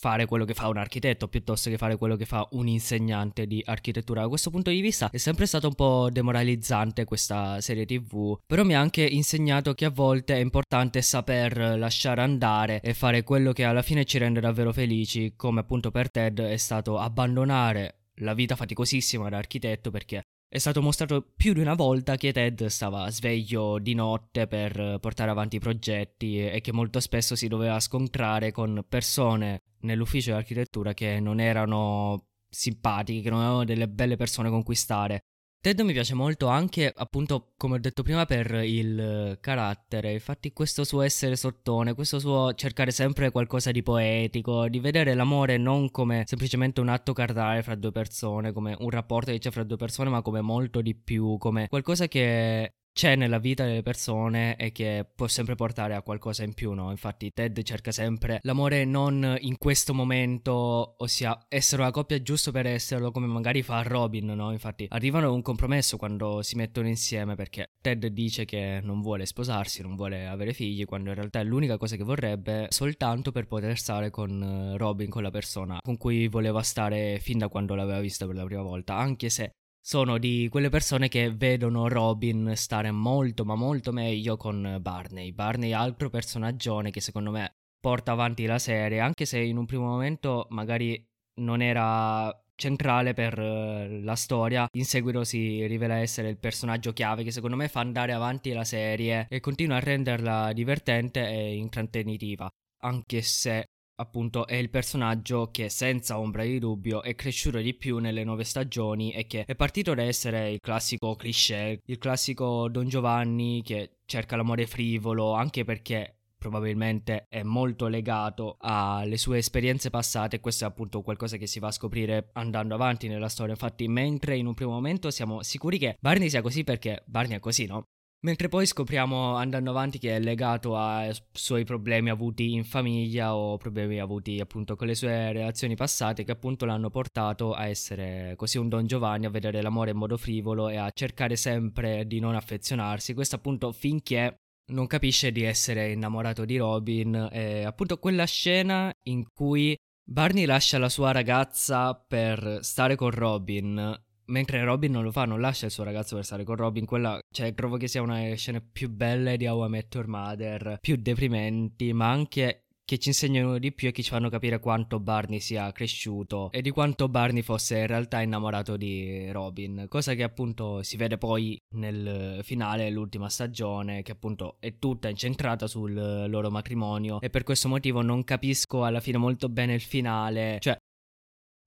fare 0.04 0.26
quello 0.26 0.44
che 0.44 0.54
fa 0.54 0.68
un 0.68 0.76
architetto 0.76 1.30
piuttosto 1.30 1.70
che 1.70 1.78
fare 1.78 1.96
quello 1.96 2.18
che 2.18 2.26
fa 2.26 2.46
un 2.52 2.68
insegnante 2.68 3.48
di 3.48 3.64
architettura. 3.66 4.24
Da 4.24 4.28
questo 4.28 4.50
punto 4.50 4.70
di 4.70 4.82
vista 4.82 5.10
è 5.10 5.16
sempre 5.16 5.46
stato 5.46 5.68
un 5.68 5.76
po' 5.76 6.10
demoralizzante 6.12 7.06
questa 7.06 7.62
serie 7.62 7.86
TV, 7.86 8.38
però 8.46 8.66
mi 8.66 8.76
ha 8.76 8.82
anche 8.82 9.02
insegnato 9.02 9.74
che 9.74 9.86
a 9.86 9.90
volte 9.90 10.36
è 10.36 10.40
importante 10.40 11.02
saper 11.02 11.78
lasciare 11.78 12.22
andare 12.22 12.82
e 12.82 12.94
fare 12.94 13.24
quello 13.24 13.54
che 13.54 13.64
alla 13.64 13.82
fine 13.82 14.04
ci 14.04 14.18
rende 14.18 14.42
davvero 14.42 14.74
felici, 14.74 15.36
come 15.38 15.62
appunto 15.62 15.90
per 15.90 16.12
Ted 16.12 16.38
è 16.42 16.58
stato 16.58 17.00
abbandonare 17.00 18.00
la 18.18 18.34
vita 18.34 18.58
faticosissima 18.58 19.30
da 19.30 19.38
architetto 19.38 19.90
perché 19.90 20.22
è 20.50 20.58
stato 20.58 20.82
mostrato 20.82 21.26
più 21.36 21.54
di 21.54 21.62
una 21.62 21.76
volta 21.76 22.18
che 22.18 22.34
Ted 22.34 22.66
stava 22.66 23.10
sveglio 23.10 23.80
di 23.80 23.94
notte 23.94 24.48
per 24.48 24.98
portare 25.00 25.32
avanti 25.32 25.56
i 25.56 25.60
progetti 25.60 26.46
e 26.46 26.60
che 26.60 26.74
molto 26.74 27.00
spesso 27.00 27.36
si 27.36 27.48
doveva 27.48 27.80
scontrare 27.80 28.52
con 28.52 28.84
persone 28.88 29.62
nell'ufficio 29.84 30.32
di 30.32 30.38
architettura 30.38 30.94
che 30.94 31.20
non 31.20 31.40
erano 31.40 32.28
simpatiche, 32.50 33.22
che 33.22 33.30
non 33.30 33.42
erano 33.42 33.64
delle 33.66 33.88
belle 33.88 34.16
persone 34.16 34.50
con 34.50 34.64
cui 34.64 34.76
stare. 34.76 35.22
Ted 35.64 35.80
mi 35.80 35.94
piace 35.94 36.14
molto 36.14 36.48
anche, 36.48 36.92
appunto, 36.94 37.54
come 37.56 37.76
ho 37.76 37.80
detto 37.80 38.04
prima, 38.04 38.26
per 38.26 38.52
il 38.66 39.38
carattere. 39.40 40.12
Infatti, 40.12 40.52
questo 40.52 40.84
suo 40.84 41.02
essere 41.02 41.38
sottone, 41.38 41.94
questo 41.94 42.20
suo 42.20 42.54
cercare 42.54 42.92
sempre 42.92 43.32
qualcosa 43.32 43.72
di 43.72 43.82
poetico, 43.82 44.68
di 44.68 44.82
vedere 44.82 45.14
l'amore 45.14 45.56
non 45.56 45.90
come 45.90 46.24
semplicemente 46.28 46.82
un 46.82 46.90
atto 46.90 47.14
cardinale 47.14 47.64
fra 47.64 47.76
due 47.76 47.94
persone, 47.94 48.52
come 48.52 48.76
un 48.78 48.90
rapporto 48.90 49.32
che 49.32 49.40
c'è 49.40 49.52
fra 49.52 49.64
due 49.64 49.78
persone, 49.78 50.10
ma 50.10 50.22
come 50.22 50.42
molto 50.42 50.82
di 50.82 50.96
più, 50.96 51.38
come 51.38 51.70
qualcosa 51.70 52.10
che 52.10 52.74
c'è 52.94 53.16
nella 53.16 53.40
vita 53.40 53.66
delle 53.66 53.82
persone 53.82 54.56
e 54.56 54.72
che 54.72 55.06
può 55.14 55.28
sempre 55.28 55.56
portare 55.56 55.96
a 55.96 56.02
qualcosa 56.02 56.44
in 56.44 56.54
più, 56.54 56.74
no? 56.74 56.92
Infatti 56.92 57.32
Ted 57.34 57.62
cerca 57.64 57.92
sempre 57.92 58.40
l'amore 58.44 58.86
non 58.86 59.36
in 59.40 59.58
questo 59.58 59.94
momento, 59.94 60.96
ossia 60.98 61.46
essere 61.50 61.82
una 61.82 61.92
coppia 61.92 62.22
giusto 62.22 62.52
per 62.52 62.68
esserlo, 62.68 63.12
come 63.12 63.26
magari 63.26 63.64
fa 63.64 63.82
Robin, 63.82 64.28
no? 64.28 64.52
Infatti 64.52 64.86
arrivano 64.90 65.28
a 65.28 65.32
un 65.32 65.42
compromesso 65.42 65.98
quando 65.98 66.42
si 66.44 66.56
mettono 66.56 66.88
insieme 66.88 67.36
perché 67.36 67.72
Ted 67.82 68.06
dice 68.08 68.46
che 68.46 68.80
non 68.84 69.02
vuole 69.02 69.26
sposarsi, 69.26 69.82
non 69.82 69.96
vuole 69.96 70.28
avere 70.28 70.54
figli, 70.54 70.86
quando 70.86 71.10
in 71.10 71.16
realtà 71.16 71.40
è 71.40 71.44
l'unica 71.44 71.78
cosa 71.78 71.96
che 71.96 72.04
vorrebbe 72.04 72.68
soltanto 72.70 73.32
per 73.32 73.48
poter 73.48 73.78
stare 73.78 74.12
con 74.12 74.42
eh, 74.42 74.78
Robin, 74.78 75.10
con 75.10 75.24
la 75.24 75.32
persona 75.32 75.80
con 75.82 75.98
cui 75.98 76.28
voleva 76.28 76.62
stare 76.62 77.20
fin 77.20 77.40
da 77.40 77.48
quando 77.48 77.76
l'aveva 77.76 78.00
vista 78.00 78.26
per 78.26 78.36
la 78.36 78.46
prima 78.46 78.62
volta, 78.62 78.96
anche 78.96 79.30
se 79.30 79.52
sono 79.86 80.18
di 80.18 80.48
quelle 80.50 80.70
persone 80.70 81.10
che 81.10 81.30
vedono 81.30 81.90
Robin 81.90 82.54
stare 82.56 82.90
molto 82.92 83.44
ma 83.44 83.56
molto 83.56 83.92
meglio 83.92 84.38
con 84.38 84.78
Barney. 84.80 85.34
Barney 85.34 85.74
altro 85.74 86.10
personaggio 86.10 86.80
che 86.90 87.02
secondo 87.02 87.32
me 87.32 87.54
porta 87.82 88.14
avanti 88.14 88.46
la 88.46 88.60
serie, 88.60 89.02
anche 89.02 89.26
se 89.26 89.40
in 89.40 89.58
un 89.58 89.66
primo 89.66 89.84
momento 89.84 90.48
magari 90.52 91.06
non 91.42 91.62
era 91.62 92.34
centrale 92.56 93.14
per 93.14 93.38
uh, 93.38 94.02
la 94.04 94.16
storia, 94.16 94.68
in 94.72 94.86
seguito 94.86 95.26
si 95.26 95.66
rivela 95.66 95.96
essere 95.96 96.30
il 96.30 96.38
personaggio 96.38 96.94
chiave 96.94 97.24
che 97.24 97.32
secondo 97.32 97.58
me 97.58 97.68
fa 97.68 97.82
andare 97.82 98.14
avanti 98.14 98.54
la 98.54 98.64
serie 98.64 99.26
e 99.30 99.42
continua 99.42 99.76
a 99.76 99.82
renderla 99.82 100.54
divertente 100.54 101.28
e 101.28 101.56
intrattenitiva, 101.56 102.50
anche 102.84 103.22
se 103.22 103.66
appunto 103.96 104.48
è 104.48 104.56
il 104.56 104.70
personaggio 104.70 105.50
che 105.52 105.70
senza 105.70 106.20
ombra 106.20 106.44
di 106.44 106.60
dubbio 106.60 107.02
è 107.04 107.16
cresciuto 107.16 107.60
di 107.60 107.74
più 107.74 107.98
nelle 107.98 108.24
nuove 108.24 108.44
stagioni 108.44 109.12
e 109.12 109.28
che 109.28 109.46
è 109.46 109.56
partito 109.56 109.94
da 109.94 110.04
essere 110.04 110.52
il 110.52 110.60
classico 110.60 111.16
cliché, 111.16 111.82
il 111.86 111.98
classico 111.98 112.68
Don 112.70 112.88
Giovanni 112.88 113.62
che 113.64 113.98
cerca 114.06 114.36
l'amore 114.36 114.66
frivolo 114.66 115.34
anche 115.34 115.64
perché 115.64 116.18
probabilmente 116.44 117.26
è 117.30 117.42
molto 117.42 117.88
legato 117.88 118.58
alle 118.60 119.16
sue 119.16 119.38
esperienze 119.38 119.90
passate 119.90 120.36
e 120.36 120.40
questo 120.42 120.66
è 120.66 120.68
appunto 120.68 121.02
qualcosa 121.02 121.38
che 121.38 121.48
si 121.48 121.60
va 121.60 121.68
a 121.68 121.72
scoprire 121.72 122.32
andando 122.34 122.76
avanti 122.76 123.08
nella 123.08 123.30
storia. 123.30 123.54
Infatti, 123.54 123.88
mentre 123.88 124.36
in 124.36 124.46
un 124.46 124.54
primo 124.54 124.72
momento 124.72 125.10
siamo 125.10 125.42
sicuri 125.42 125.78
che 125.78 125.96
Barney 126.02 126.30
sia 126.30 126.42
così 126.42 126.66
perché 126.66 127.02
Barney 127.06 127.38
è 127.38 127.40
così, 127.40 127.66
no? 127.66 127.86
Mentre 128.24 128.48
poi 128.48 128.66
scopriamo 128.66 129.36
andando 129.36 129.72
avanti 129.72 130.00
che 130.00 130.16
è 130.16 130.20
legato 130.20 130.78
ai 130.78 131.14
suoi 131.34 131.66
problemi 131.66 132.10
avuti 132.10 132.54
in 132.54 132.64
famiglia 132.64 133.36
o 133.36 133.58
problemi 133.58 134.00
avuti 134.00 134.40
appunto 134.40 134.78
con 134.78 134.88
le 134.88 134.96
sue 134.96 135.34
relazioni 135.34 135.76
passate 135.76 136.24
che 136.24 136.32
appunto 136.32 136.64
l'hanno 136.64 136.90
portato 136.90 137.52
a 137.52 137.68
essere 137.68 138.36
così 138.38 138.58
un 138.58 138.70
Don 138.70 138.88
Giovanni, 138.88 139.26
a 139.26 139.30
vedere 139.30 139.62
l'amore 139.62 139.92
in 139.92 139.98
modo 139.98 140.16
frivolo 140.16 140.70
e 140.70 140.78
a 140.78 140.90
cercare 140.94 141.36
sempre 141.36 142.08
di 142.08 142.22
non 142.22 142.34
affezionarsi. 142.36 143.14
Questo 143.14 143.36
appunto 143.36 143.74
finché 143.74 144.38
non 144.68 144.88
capisce 144.88 145.34
di 145.34 145.44
essere 145.44 145.92
innamorato 145.92 146.46
di 146.46 146.56
Robin 146.56 147.28
e 147.30 147.66
appunto 147.66 147.98
quella 147.98 148.24
scena 148.24 148.90
in 149.04 149.26
cui 149.34 149.78
Barney 150.02 150.46
lascia 150.46 150.78
la 150.78 150.88
sua 150.88 151.12
ragazza 151.12 151.94
per 151.94 152.60
stare 152.62 152.96
con 152.96 153.12
Robin 153.12 154.02
Mentre 154.26 154.64
Robin 154.64 154.92
non 154.92 155.04
lo 155.04 155.12
fa, 155.12 155.26
non 155.26 155.42
lascia 155.42 155.66
il 155.66 155.72
suo 155.72 155.84
ragazzo 155.84 156.16
per 156.16 156.26
stare 156.26 156.44
con 156.44 156.56
Robin. 156.56 156.86
Quella, 156.86 157.20
cioè, 157.34 157.54
trovo 157.54 157.78
che 157.78 157.88
sia 157.88 158.02
una 158.02 158.20
delle 158.20 158.36
scene 158.36 158.62
più 158.62 158.90
belle 158.90 159.38
di 159.38 159.48
How 159.48 159.66
I 159.66 159.70
Met 159.70 159.94
Your 159.96 160.08
Mother, 160.08 160.78
più 160.80 160.96
deprimenti, 160.96 161.92
ma 161.94 162.10
anche 162.10 162.64
che 162.86 162.98
ci 162.98 163.10
insegnano 163.10 163.58
di 163.60 163.72
più 163.72 163.88
e 163.88 163.92
che 163.92 164.04
ci 164.04 164.10
fanno 164.10 164.30
capire 164.30 164.60
quanto 164.60 165.00
Barney 165.00 165.40
sia 165.40 165.72
cresciuto 165.72 166.52
e 166.52 166.62
di 166.62 166.70
quanto 166.70 167.08
Barney 167.08 167.42
fosse 167.42 167.80
in 167.80 167.88
realtà 167.88 168.22
innamorato 168.22 168.76
di 168.76 169.32
Robin, 169.32 169.86
cosa 169.88 170.14
che 170.14 170.24
appunto 170.24 170.84
si 170.84 170.98
vede 170.98 171.18
poi 171.18 171.58
nel 171.76 172.40
finale 172.44 172.84
dell'ultima 172.84 173.30
stagione, 173.30 174.02
che 174.02 174.12
appunto 174.12 174.58
è 174.60 174.78
tutta 174.80 175.08
incentrata 175.08 175.66
sul 175.66 175.94
loro 175.94 176.52
matrimonio 176.52 177.22
e 177.22 177.30
per 177.30 177.44
questo 177.44 177.70
motivo 177.70 178.02
non 178.02 178.24
capisco 178.24 178.84
alla 178.84 179.00
fine 179.00 179.18
molto 179.18 179.48
bene 179.48 179.74
il 179.74 179.82
finale, 179.82 180.58
cioè 180.60 180.78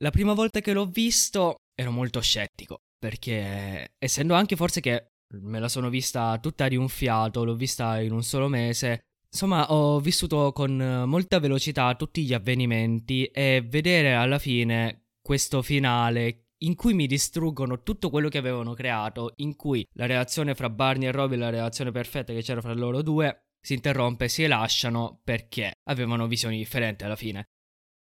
la 0.02 0.10
prima 0.10 0.34
volta 0.34 0.60
che 0.60 0.74
l'ho 0.74 0.86
visto 0.86 1.56
ero 1.76 1.90
molto 1.92 2.20
scettico, 2.20 2.80
perché 2.98 3.94
essendo 3.98 4.34
anche 4.34 4.56
forse 4.56 4.80
che 4.80 5.10
me 5.34 5.60
la 5.60 5.68
sono 5.68 5.88
vista 5.88 6.38
tutta 6.38 6.66
di 6.68 6.76
un 6.76 6.88
fiato, 6.88 7.44
l'ho 7.44 7.54
vista 7.54 8.00
in 8.00 8.12
un 8.12 8.22
solo 8.22 8.48
mese, 8.48 9.02
insomma 9.30 9.70
ho 9.70 10.00
vissuto 10.00 10.52
con 10.52 11.04
molta 11.06 11.38
velocità 11.38 11.94
tutti 11.94 12.24
gli 12.24 12.32
avvenimenti 12.32 13.26
e 13.26 13.64
vedere 13.66 14.14
alla 14.14 14.38
fine 14.38 15.08
questo 15.20 15.60
finale 15.62 16.46
in 16.60 16.74
cui 16.74 16.94
mi 16.94 17.06
distruggono 17.06 17.82
tutto 17.82 18.08
quello 18.08 18.28
che 18.28 18.38
avevano 18.38 18.72
creato, 18.72 19.34
in 19.36 19.56
cui 19.56 19.86
la 19.92 20.06
relazione 20.06 20.54
fra 20.54 20.70
Barney 20.70 21.08
e 21.08 21.12
Robin, 21.12 21.38
la 21.38 21.50
relazione 21.50 21.90
perfetta 21.90 22.32
che 22.32 22.42
c'era 22.42 22.62
fra 22.62 22.72
loro 22.72 23.02
due, 23.02 23.48
si 23.60 23.74
interrompe, 23.74 24.28
si 24.28 24.46
lasciano 24.46 25.20
perché 25.22 25.72
avevano 25.90 26.26
visioni 26.26 26.56
differenti 26.56 27.04
alla 27.04 27.16
fine. 27.16 27.48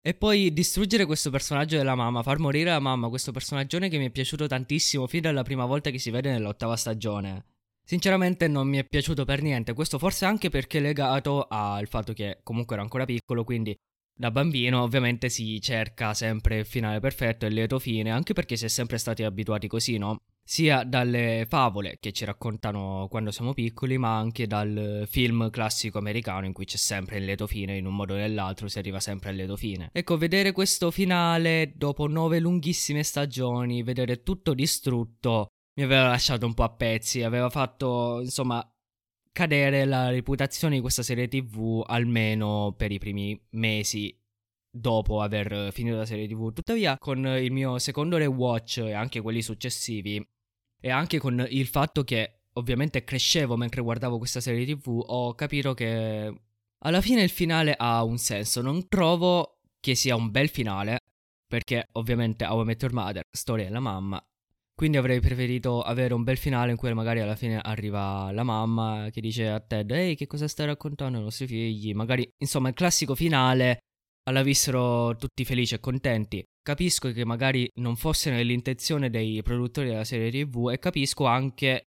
E 0.03 0.15
poi 0.15 0.51
distruggere 0.55 1.05
questo 1.05 1.29
personaggio 1.29 1.77
della 1.77 1.95
mamma, 1.95 2.23
far 2.23 2.39
morire 2.39 2.71
la 2.71 2.81
mamma, 2.81 3.11
questo 3.11 3.33
personaggio 3.33 3.79
che 3.79 3.99
mi 3.99 4.07
è 4.07 4.11
piaciuto 4.11 4.47
tantissimo 4.47 5.07
fin 5.07 5.21
dalla 5.21 5.43
prima 5.43 5.67
volta 5.67 5.91
che 5.91 5.99
si 5.99 6.11
vede 6.11 6.31
nell'ottava 6.31 6.75
stagione. 6.75 7.45
Sinceramente 7.85 8.49
non 8.49 8.67
mi 8.67 8.79
è 8.79 8.85
piaciuto 8.85 9.27
per 9.27 9.43
niente, 9.43 9.75
questo 9.75 9.99
forse 9.99 10.25
anche 10.25 10.49
perché 10.49 10.79
è 10.79 10.81
legato 10.81 11.47
al 11.51 11.87
fatto 11.87 12.15
che 12.15 12.41
comunque 12.43 12.77
ero 12.77 12.85
ancora 12.85 13.05
piccolo, 13.05 13.45
quindi 13.45 13.77
da 14.15 14.31
bambino 14.31 14.83
ovviamente 14.83 15.29
si 15.29 15.61
cerca 15.61 16.15
sempre 16.15 16.61
il 16.61 16.65
finale 16.65 16.99
perfetto 16.99 17.45
e 17.45 17.49
il 17.49 17.55
lieto 17.55 17.79
fine, 17.79 18.11
anche 18.11 18.33
perché 18.33 18.57
si 18.57 18.65
è 18.65 18.69
sempre 18.69 18.97
stati 18.97 19.23
abituati 19.23 19.69
così, 19.69 19.99
no? 19.99 20.23
Sia 20.51 20.83
dalle 20.83 21.47
favole 21.49 21.99
che 22.01 22.11
ci 22.11 22.25
raccontano 22.25 23.07
quando 23.09 23.31
siamo 23.31 23.55
piccoli, 23.55 23.99
ma 23.99 24.19
anche 24.19 24.49
dal 24.49 25.05
film 25.09 25.49
classico 25.49 25.99
americano 25.99 26.45
in 26.45 26.53
cui 26.53 26.65
c'è 26.65 26.77
sempre 26.77 27.19
il 27.19 27.25
lieto 27.25 27.47
fine, 27.47 27.77
in 27.77 27.87
un 27.87 27.95
modo 27.95 28.15
o 28.15 28.17
nell'altro 28.17 28.67
si 28.67 28.77
arriva 28.81 28.99
sempre 28.99 29.31
al 29.31 29.37
lieto 29.37 29.57
fine. 29.57 29.91
Ecco, 29.93 30.19
vedere 30.19 30.51
questo 30.51 30.91
finale 30.91 31.73
dopo 31.77 32.09
nove 32.09 32.41
lunghissime 32.41 33.05
stagioni, 33.05 33.85
vedere 33.85 34.25
tutto 34.25 34.53
distrutto, 34.53 35.51
mi 35.79 35.85
aveva 35.85 36.09
lasciato 36.09 36.47
un 36.47 36.55
po' 36.55 36.65
a 36.65 36.75
pezzi, 36.75 37.23
aveva 37.23 37.49
fatto, 37.49 38.19
insomma, 38.21 38.69
cadere 39.31 39.85
la 39.85 40.11
reputazione 40.11 40.75
di 40.75 40.81
questa 40.81 41.05
serie 41.05 41.29
TV 41.29 41.85
almeno 41.87 42.75
per 42.77 42.91
i 42.91 42.99
primi 42.99 43.41
mesi 43.51 44.13
dopo 44.69 45.21
aver 45.21 45.73
finito 45.73 45.95
la 45.95 46.07
serie 46.07 46.27
TV. 46.27 46.53
Tuttavia, 46.53 46.97
con 46.99 47.25
il 47.25 47.53
mio 47.53 47.79
secondo 47.79 48.17
rewatch 48.17 48.79
e 48.79 48.95
anche 48.95 49.21
quelli 49.21 49.43
successivi, 49.43 50.21
e 50.81 50.91
anche 50.91 51.19
con 51.19 51.47
il 51.49 51.67
fatto 51.67 52.03
che 52.05 52.41
ovviamente 52.55 53.05
crescevo 53.05 53.57
mentre 53.57 53.83
guardavo 53.83 54.19
questa 54.19 54.41
serie 54.41 54.67
TV, 54.67 55.03
ho 55.07 55.35
capito 55.35 55.75
che 55.75 56.35
alla 56.79 57.01
fine 57.01 57.23
il 57.23 57.31
finale 57.31 57.75
ha 57.77 58.03
un 58.03 58.19
senso. 58.19 58.63
Non 58.63 58.89
trovo 58.89 59.59
che 59.81 59.95
sia 59.95 60.17
un 60.17 60.31
bel 60.31 60.49
finale, 60.49 61.01
perché 61.47 61.89
ovviamente 61.93 62.45
How 62.45 62.63
I 62.63 62.65
Met 62.65 62.83
Your 62.83 62.95
Mother, 62.95 63.23
storia 63.31 63.65
della 63.65 63.81
mamma, 63.81 64.23
Quindi 64.81 64.97
avrei 64.97 65.21
preferito 65.21 65.83
avere 65.83 66.15
un 66.15 66.25
bel 66.25 66.39
finale 66.39 66.71
in 66.71 66.79
cui 66.79 66.91
magari 66.95 67.21
alla 67.21 67.37
fine 67.37 67.59
arriva 67.61 68.33
la 68.33 68.43
mamma 68.43 69.09
che 69.13 69.21
dice 69.21 69.47
a 69.47 69.61
Ted 69.61 69.91
Ehi 69.91 70.17
che 70.17 70.27
cosa 70.27 70.49
stai 70.49 70.65
raccontando 70.65 71.19
ai 71.19 71.25
nostri 71.25 71.47
figli? 71.47 71.93
Magari 71.93 72.27
insomma 72.39 72.69
il 72.71 72.75
classico 72.75 73.15
finale 73.15 73.81
la 74.31 74.43
vissero 74.43 75.17
tutti 75.17 75.45
felici 75.45 75.75
e 75.75 75.81
contenti. 75.81 76.43
Capisco 76.63 77.13
che 77.13 77.25
magari 77.25 77.69
non 77.77 77.97
fosse 77.97 78.31
nell'intenzione 78.31 79.11
dei 79.11 79.43
produttori 79.43 79.89
della 79.89 80.05
serie 80.05 80.31
TV 80.31 80.71
e 80.71 80.79
capisco 80.79 81.25
anche 81.27 81.85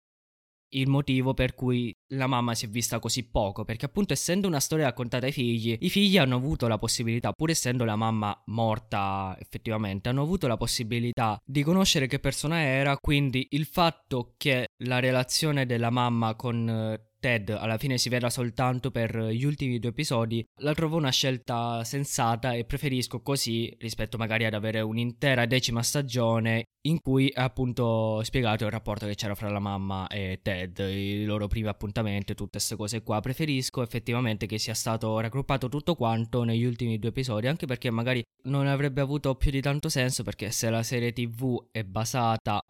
il 0.73 0.87
motivo 0.87 1.33
per 1.33 1.53
cui 1.53 1.93
la 2.13 2.27
mamma 2.27 2.55
si 2.55 2.65
è 2.65 2.69
vista 2.69 2.99
così 2.99 3.29
poco, 3.29 3.63
perché 3.63 3.85
appunto 3.85 4.13
essendo 4.13 4.47
una 4.47 4.59
storia 4.59 4.85
raccontata 4.85 5.25
ai 5.25 5.31
figli, 5.31 5.77
i 5.79 5.89
figli 5.89 6.17
hanno 6.17 6.35
avuto 6.35 6.67
la 6.67 6.77
possibilità, 6.77 7.31
pur 7.31 7.49
essendo 7.49 7.85
la 7.85 7.95
mamma 7.95 8.39
morta 8.47 9.37
effettivamente, 9.39 10.09
hanno 10.09 10.21
avuto 10.21 10.47
la 10.47 10.57
possibilità 10.57 11.39
di 11.43 11.63
conoscere 11.63 12.07
che 12.07 12.19
persona 12.19 12.59
era, 12.61 12.97
quindi 12.97 13.47
il 13.51 13.65
fatto 13.65 14.33
che 14.37 14.67
la 14.83 14.99
relazione 14.99 15.65
della 15.65 15.89
mamma 15.89 16.35
con 16.35 16.69
eh, 16.69 17.12
Ted 17.23 17.51
alla 17.51 17.77
fine 17.77 17.97
si 17.97 18.09
veda 18.09 18.29
soltanto 18.29 18.91
per 18.91 19.17
gli 19.17 19.45
ultimi 19.45 19.79
due 19.79 19.91
episodi, 19.91 20.45
la 20.59 20.73
trovo 20.73 20.97
una 20.97 21.09
scelta 21.09 21.81
sensata 21.85 22.51
e 22.51 22.65
preferisco 22.65 23.21
così 23.21 23.73
rispetto 23.79 24.17
magari 24.17 24.43
ad 24.43 24.53
avere 24.53 24.81
un'intera 24.81 25.45
decima 25.45 25.81
stagione 25.81 26.65
in 26.85 26.99
cui 26.99 27.29
è 27.29 27.39
appunto 27.39 28.21
spiegato 28.23 28.65
il 28.65 28.71
rapporto 28.71 29.05
che 29.05 29.15
c'era 29.15 29.35
fra 29.35 29.49
la 29.49 29.59
mamma 29.59 30.07
e 30.07 30.39
Ted, 30.41 30.79
i 30.79 31.23
loro 31.23 31.47
primi 31.47 31.69
appuntamenti, 31.69 32.33
tutte 32.33 32.57
queste 32.57 32.75
cose 32.75 33.03
qua. 33.03 33.21
Preferisco 33.21 33.81
effettivamente 33.81 34.45
che 34.45 34.57
sia 34.57 34.73
stato 34.73 35.17
raggruppato 35.21 35.69
tutto 35.69 35.95
quanto 35.95 36.43
negli 36.43 36.65
ultimi 36.65 36.99
due 36.99 37.11
episodi, 37.11 37.47
anche 37.47 37.65
perché 37.65 37.89
magari 37.89 38.21
non 38.43 38.67
avrebbe 38.67 38.99
avuto 38.99 39.35
più 39.35 39.49
di 39.49 39.61
tanto 39.61 39.87
senso 39.87 40.23
perché 40.23 40.51
se 40.51 40.69
la 40.69 40.83
serie 40.83 41.13
TV 41.13 41.67
è 41.71 41.85
basata 41.85 42.61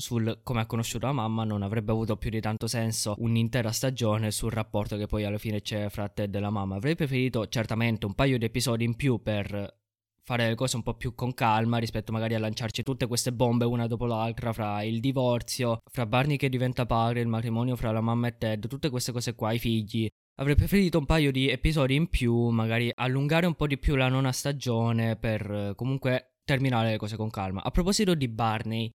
sul 0.00 0.40
come 0.44 0.60
ha 0.60 0.66
conosciuto 0.66 1.06
la 1.06 1.12
mamma 1.12 1.42
non 1.42 1.62
avrebbe 1.62 1.90
avuto 1.90 2.16
più 2.16 2.30
di 2.30 2.40
tanto 2.40 2.68
senso 2.68 3.16
un'intera 3.18 3.72
stagione 3.72 4.30
sul 4.30 4.52
rapporto 4.52 4.96
che 4.96 5.06
poi 5.06 5.24
alla 5.24 5.38
fine 5.38 5.60
c'è 5.60 5.88
fra 5.88 6.08
Ted 6.08 6.34
e 6.34 6.38
la 6.38 6.50
mamma. 6.50 6.76
Avrei 6.76 6.94
preferito 6.94 7.48
certamente 7.48 8.06
un 8.06 8.14
paio 8.14 8.38
di 8.38 8.44
episodi 8.44 8.84
in 8.84 8.94
più 8.94 9.20
per 9.20 9.76
fare 10.22 10.46
le 10.46 10.54
cose 10.54 10.76
un 10.76 10.82
po' 10.82 10.94
più 10.94 11.14
con 11.14 11.34
calma 11.34 11.78
rispetto 11.78 12.12
magari 12.12 12.34
a 12.34 12.38
lanciarci 12.38 12.82
tutte 12.82 13.06
queste 13.06 13.32
bombe 13.32 13.64
una 13.64 13.86
dopo 13.86 14.06
l'altra 14.06 14.52
fra 14.52 14.82
il 14.82 15.00
divorzio, 15.00 15.80
fra 15.90 16.06
Barney 16.06 16.36
che 16.36 16.48
diventa 16.48 16.86
padre, 16.86 17.20
il 17.20 17.28
matrimonio 17.28 17.74
fra 17.76 17.90
la 17.90 18.00
mamma 18.00 18.28
e 18.28 18.36
Ted, 18.38 18.68
tutte 18.68 18.90
queste 18.90 19.10
cose 19.10 19.34
qua, 19.34 19.52
i 19.52 19.58
figli. 19.58 20.06
Avrei 20.36 20.54
preferito 20.54 20.98
un 20.98 21.06
paio 21.06 21.32
di 21.32 21.48
episodi 21.48 21.96
in 21.96 22.08
più, 22.08 22.50
magari 22.50 22.92
allungare 22.94 23.46
un 23.46 23.54
po' 23.54 23.66
di 23.66 23.78
più 23.78 23.96
la 23.96 24.08
nona 24.08 24.30
stagione 24.30 25.16
per 25.16 25.72
comunque 25.74 26.34
terminare 26.44 26.90
le 26.90 26.98
cose 26.98 27.16
con 27.16 27.30
calma. 27.30 27.64
A 27.64 27.70
proposito 27.70 28.14
di 28.14 28.28
Barney, 28.28 28.90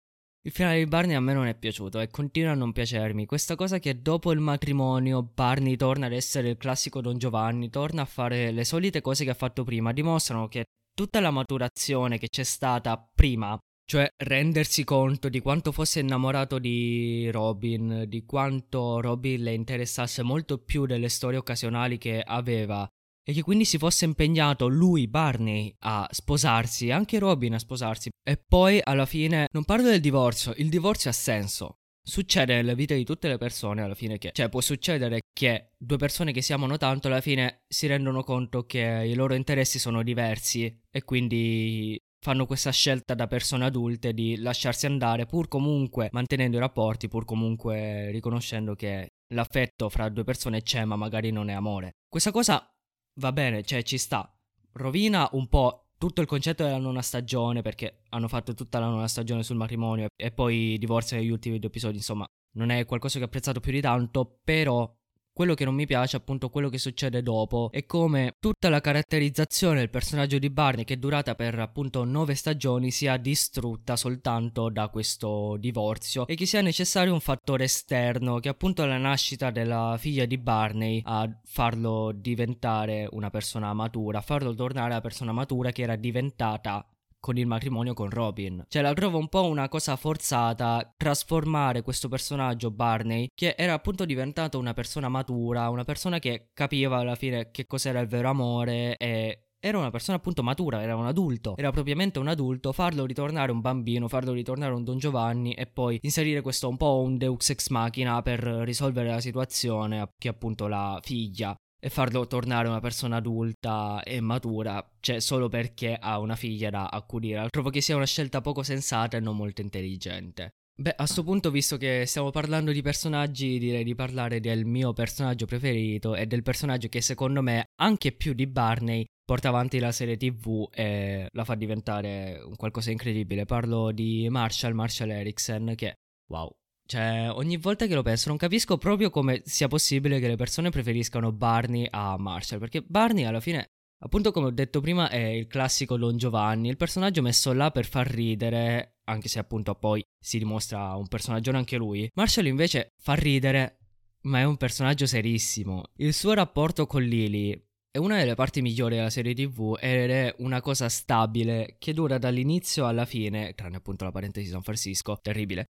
il 0.46 0.52
finale 0.52 0.80
di 0.80 0.86
Barney 0.86 1.16
a 1.16 1.22
me 1.22 1.34
non 1.34 1.48
è 1.48 1.56
piaciuto 1.56 2.02
e 2.02 2.10
continua 2.10 2.52
a 2.52 2.56
non 2.56 2.74
piacermi. 2.74 3.26
Questa 3.26 3.56
cosa 3.56 3.80
che 3.80 4.02
dopo 4.02 4.32
il 4.34 4.40
matrimonio 4.40 5.24
Barney 5.24 5.78
torna 5.78 6.08
ad 6.08 6.12
essere 6.12 6.50
il 6.50 6.58
classico 6.58 7.00
Don 7.00 7.18
Giovanni, 7.18 7.70
torna 7.70 8.02
a 8.02 8.06
fare 8.06 8.52
le 8.52 8.66
solite 8.66 9.00
cose 9.00 9.24
che 9.24 9.30
ha 9.30 9.36
fatto 9.36 9.64
prima, 9.64 9.94
dimostrano 9.94 10.50
che 10.50 10.66
tutta 10.94 11.22
la 11.22 11.32
maturazione 11.32 12.18
che 12.18 12.28
c'è 12.28 12.44
stata 12.44 13.10
prima, 13.16 13.58
cioè 13.86 14.06
rendersi 14.18 14.84
conto 14.84 15.30
di 15.30 15.40
quanto 15.40 15.72
fosse 15.72 16.02
innamorato 16.02 16.60
di 16.60 17.30
Robin, 17.32 18.04
di 18.08 18.26
quanto 18.26 19.00
Robin 19.00 19.44
le 19.44 19.54
interessasse 19.54 20.24
molto 20.24 20.58
più 20.58 20.86
delle 20.86 21.08
storie 21.08 21.38
occasionali 21.38 21.98
che 21.98 22.22
aveva 22.22 22.86
e 23.24 23.34
che 23.34 23.42
quindi 23.42 23.66
si 23.66 23.78
fosse 23.78 24.06
impegnato 24.06 24.68
lui, 24.68 25.08
Barney, 25.08 25.74
a 25.80 26.08
sposarsi, 26.12 26.92
anche 26.92 27.20
Robin 27.20 27.54
a 27.54 27.60
sposarsi. 27.60 28.10
E 28.22 28.38
poi 28.38 28.80
alla 28.84 29.06
fine, 29.06 29.48
non 29.52 29.64
parlo 29.64 29.90
del 29.90 30.02
divorzio, 30.02 30.54
il 30.58 30.70
divorzio 30.70 31.10
ha 31.10 31.14
senso. 31.14 31.78
Succede 32.06 32.56
nella 32.56 32.74
vita 32.74 32.94
di 32.96 33.06
tutte 33.06 33.30
le 33.30 33.38
persone 33.38 33.82
alla 33.82 33.96
fine 33.96 34.18
che, 34.18 34.32
cioè 34.34 34.50
può 34.50 34.60
succedere 34.60 35.22
che 35.32 35.70
due 35.78 35.96
persone 35.96 36.34
che 36.34 36.42
si 36.42 36.52
amano 36.52 36.76
tanto 36.76 37.08
alla 37.08 37.22
fine 37.22 37.62
si 37.66 37.88
rendono 37.88 38.24
conto 38.24 38.66
che 38.66 39.06
i 39.08 39.14
loro 39.14 39.36
interessi 39.36 39.80
sono 39.80 40.04
diversi 40.04 40.82
e 40.92 41.04
quindi 41.06 41.98
fanno 42.20 42.46
questa 42.46 42.72
scelta 42.72 43.14
da 43.14 43.28
persone 43.28 43.64
adulte 43.64 44.14
di 44.14 44.36
lasciarsi 44.38 44.86
andare 44.86 45.26
pur 45.26 45.48
comunque 45.48 46.10
mantenendo 46.12 46.58
i 46.58 46.60
rapporti, 46.60 47.08
pur 47.08 47.24
comunque 47.24 48.12
riconoscendo 48.12 48.76
che 48.76 49.08
l'affetto 49.34 49.88
fra 49.90 50.10
due 50.10 50.26
persone 50.26 50.62
c'è 50.62 50.84
ma 50.84 50.98
magari 50.98 51.32
non 51.32 51.50
è 51.50 51.54
amore. 51.54 51.92
Questa 52.10 52.32
cosa 52.32 52.73
va 53.16 53.32
bene, 53.32 53.64
cioè 53.64 53.84
ci 53.84 53.98
sta. 53.98 54.32
Rovina 54.74 55.28
un 55.34 55.48
po' 55.48 55.90
tutto 55.98 56.22
il 56.22 56.28
concetto 56.28 56.64
della 56.64 56.78
nona 56.78 57.02
stagione 57.02 57.62
perché 57.62 58.02
hanno 58.10 58.28
fatto 58.28 58.54
tutta 58.54 58.80
la 58.80 58.88
nona 58.88 59.08
stagione 59.08 59.44
sul 59.44 59.56
matrimonio 59.56 60.08
e 60.16 60.32
poi 60.32 60.78
divorzio 60.78 61.18
negli 61.18 61.30
ultimi 61.30 61.60
due 61.60 61.70
episodi, 61.70 61.98
insomma, 61.98 62.26
non 62.56 62.70
è 62.70 62.86
qualcosa 62.86 63.18
che 63.18 63.24
ho 63.24 63.28
apprezzato 63.28 63.60
più 63.60 63.72
di 63.72 63.82
tanto, 63.82 64.40
però 64.44 64.92
quello 65.34 65.56
che 65.56 65.66
non 65.66 65.74
mi 65.74 65.86
piace, 65.86 66.16
appunto, 66.16 66.50
quello 66.50 66.70
che 66.70 66.78
succede 66.78 67.22
dopo. 67.24 67.70
È 67.72 67.86
come 67.86 68.36
tutta 68.40 68.70
la 68.70 68.80
caratterizzazione 68.80 69.80
del 69.80 69.90
personaggio 69.90 70.38
di 70.38 70.50
Barney, 70.50 70.86
che 70.86 70.94
è 70.94 70.98
durata 70.98 71.36
per 71.36 71.60
appunto 71.60 72.04
nove 72.04 72.36
stagioni, 72.36 72.92
sia 72.92 73.18
distrutta 73.18 73.96
soltanto 73.96 74.70
da 74.70 74.90
questo 74.90 75.58
divorzio. 75.60 76.28
E 76.28 76.36
che 76.36 76.46
sia 76.46 76.62
necessario 76.62 77.14
un 77.14 77.20
fattore 77.20 77.66
esterno, 77.66 78.40
che 78.40 78.50
appunto 78.50 78.86
la 78.86 78.98
nascita 78.98 79.50
della 79.50 79.96
figlia 79.98 80.26
di 80.26 80.38
Barney, 80.38 81.02
a 81.04 81.30
farlo 81.44 82.12
diventare 82.14 83.08
una 83.12 83.30
persona 83.30 83.74
matura, 83.74 84.20
a 84.20 84.22
farlo 84.22 84.54
tornare 84.54 84.92
la 84.92 85.02
persona 85.02 85.32
matura 85.32 85.72
che 85.72 85.82
era 85.82 85.96
diventata 85.96 86.86
con 87.24 87.38
il 87.38 87.48
matrimonio 87.48 87.94
con 87.94 88.10
Robin. 88.10 88.66
Cioè 88.68 88.82
la 88.82 88.92
trovo 88.92 89.18
un 89.18 89.30
po' 89.30 89.46
una 89.46 89.70
cosa 89.70 89.96
forzata 89.96 90.94
trasformare 90.98 91.82
questo 91.82 92.10
personaggio 92.10 92.70
Barney, 92.70 93.30
che 93.34 93.56
era 93.58 93.72
appunto 93.72 94.04
diventato 94.04 94.60
una 94.60 94.74
persona 94.74 95.08
matura, 95.08 95.70
una 95.70 95.86
persona 95.86 96.20
che 96.20 96.50
capiva 96.54 96.98
alla 96.98 97.16
fine 97.16 97.50
che 97.50 97.66
cos'era 97.66 98.02
il 98.02 98.10
vero 98.10 98.28
amore 98.28 98.98
e 98.98 99.44
era 99.58 99.78
una 99.78 99.92
persona 99.92 100.18
appunto 100.18 100.44
matura, 100.44 100.82
era 100.82 100.98
un 100.98 101.06
adulto, 101.06 101.56
era 101.56 101.72
propriamente 101.72 102.20
un 102.20 102.28
adulto, 102.28 102.74
farlo 102.74 103.06
ritornare 103.06 103.54
un 103.54 103.62
bambino, 103.62 104.10
farlo 104.10 104.34
ritornare 104.34 104.74
un 104.74 104.84
Don 104.84 104.98
Giovanni 104.98 105.54
e 105.54 105.66
poi 105.66 106.00
inserire 106.02 106.42
questo 106.42 106.68
un 106.68 106.76
po' 106.76 107.00
un 107.00 107.18
Deus 107.18 107.50
ex 107.52 107.70
machina 107.70 108.22
per 108.22 108.42
risolvere 108.42 109.08
la 109.08 109.22
situazione 109.22 110.10
che 110.18 110.28
appunto 110.28 110.68
la 110.68 111.00
figlia 111.02 111.56
e 111.84 111.90
farlo 111.90 112.26
tornare 112.28 112.70
una 112.70 112.80
persona 112.80 113.18
adulta 113.18 114.02
e 114.04 114.22
matura, 114.22 114.90
cioè 115.02 115.20
solo 115.20 115.50
perché 115.50 115.98
ha 116.00 116.18
una 116.20 116.38
figlia 116.38 116.70
da 116.70 116.88
accudire. 116.88 117.48
Trovo 117.50 117.70
che 117.70 117.82
sia 117.82 117.98
una 117.98 118.06
scelta 118.06 118.40
poco 118.40 118.64
sensata 118.64 119.18
e 119.18 119.20
non 119.20 119.36
molto 119.36 119.60
intelligente. 119.60 120.52
Beh, 120.76 120.92
a 120.92 120.96
questo 120.96 121.24
punto, 121.24 121.52
visto 121.52 121.76
che 121.76 122.06
stiamo 122.06 122.32
parlando 122.32 122.72
di 122.72 122.82
personaggi, 122.82 123.60
direi 123.60 123.84
di 123.84 123.96
parlare 123.96 124.40
del 124.40 124.64
mio 124.64 124.94
personaggio 124.94 125.46
preferito 125.46 126.16
e 126.16 126.26
del 126.26 126.42
personaggio 126.42 126.88
che 126.88 127.02
secondo 127.02 127.42
me, 127.42 127.66
anche 127.82 128.14
più 128.14 128.32
di 128.32 128.48
Barney, 128.48 129.04
porta 129.26 129.50
avanti 129.50 129.78
la 129.80 129.92
serie 129.92 130.16
TV 130.16 130.70
e 130.74 131.28
la 131.34 131.44
fa 131.44 131.56
diventare 131.56 132.40
un 132.46 132.56
qualcosa 132.56 132.88
di 132.88 132.94
incredibile. 132.94 133.44
Parlo 133.44 133.92
di 133.92 134.30
Marshall, 134.30 134.72
Marshall 134.72 135.12
Erickson, 135.12 135.74
che, 135.76 135.96
wow, 136.32 136.50
cioè, 136.86 137.30
ogni 137.32 137.58
volta 137.58 137.88
che 137.88 137.96
lo 137.96 138.02
penso 138.02 138.30
non 138.30 138.38
capisco 138.38 138.78
proprio 138.78 139.10
come 139.10 139.42
sia 139.46 139.68
possibile 139.68 140.20
che 140.20 140.28
le 140.28 140.36
persone 140.36 140.70
preferiscano 140.70 141.32
Barney 141.32 141.88
a 141.90 142.18
Marshall, 142.18 142.60
perché 142.60 142.82
Barney 142.82 143.24
alla 143.24 143.40
fine, 143.40 143.70
appunto 144.00 144.32
come 144.32 144.48
ho 144.48 144.52
detto 144.52 144.82
prima, 144.82 145.10
è 145.10 145.18
il 145.18 145.48
classico 145.48 145.98
Don 145.98 146.18
Giovanni, 146.18 146.70
il 146.70 146.78
personaggio 146.78 147.22
messo 147.22 147.54
là 147.54 147.72
per 147.72 147.86
far 147.86 148.08
ridere, 148.08 148.98
anche 149.06 149.30
se 149.30 149.40
appunto 149.40 149.76
poi 149.76 150.04
si 150.20 150.38
dimostra 150.38 150.96
un 150.96 151.08
personaggio 151.08 151.52
anche 151.52 151.78
lui. 151.78 152.10
Marshall 152.16 152.48
invece 152.48 152.90
fa 153.02 153.14
ridere, 153.14 153.80
ma 154.24 154.40
è 154.40 154.44
un 154.44 154.58
personaggio 154.58 155.06
serissimo. 155.06 155.86
Il 155.98 156.14
suo 156.14 156.34
rapporto 156.34 156.86
con 156.86 157.02
Lily 157.02 157.60
è 157.90 157.98
una 157.98 158.18
delle 158.18 158.36
parti 158.36 158.62
migliori 158.62 158.96
della 158.96 159.10
serie 159.10 159.34
TV 159.34 159.78
ed 159.80 160.10
è 160.10 160.36
una 160.40 160.62
cosa 160.62 160.90
stabile 160.90 161.76
che 161.80 161.94
dura 161.94 162.18
dall'inizio 162.18 162.88
alla 162.88 163.06
fine, 163.06 163.54
tranne 163.54 163.78
appunto 163.78 164.04
la 164.04 164.12
parentesi 164.12 164.50
San 164.50 164.64
Francisco, 164.64 165.18
terribile 165.22 165.68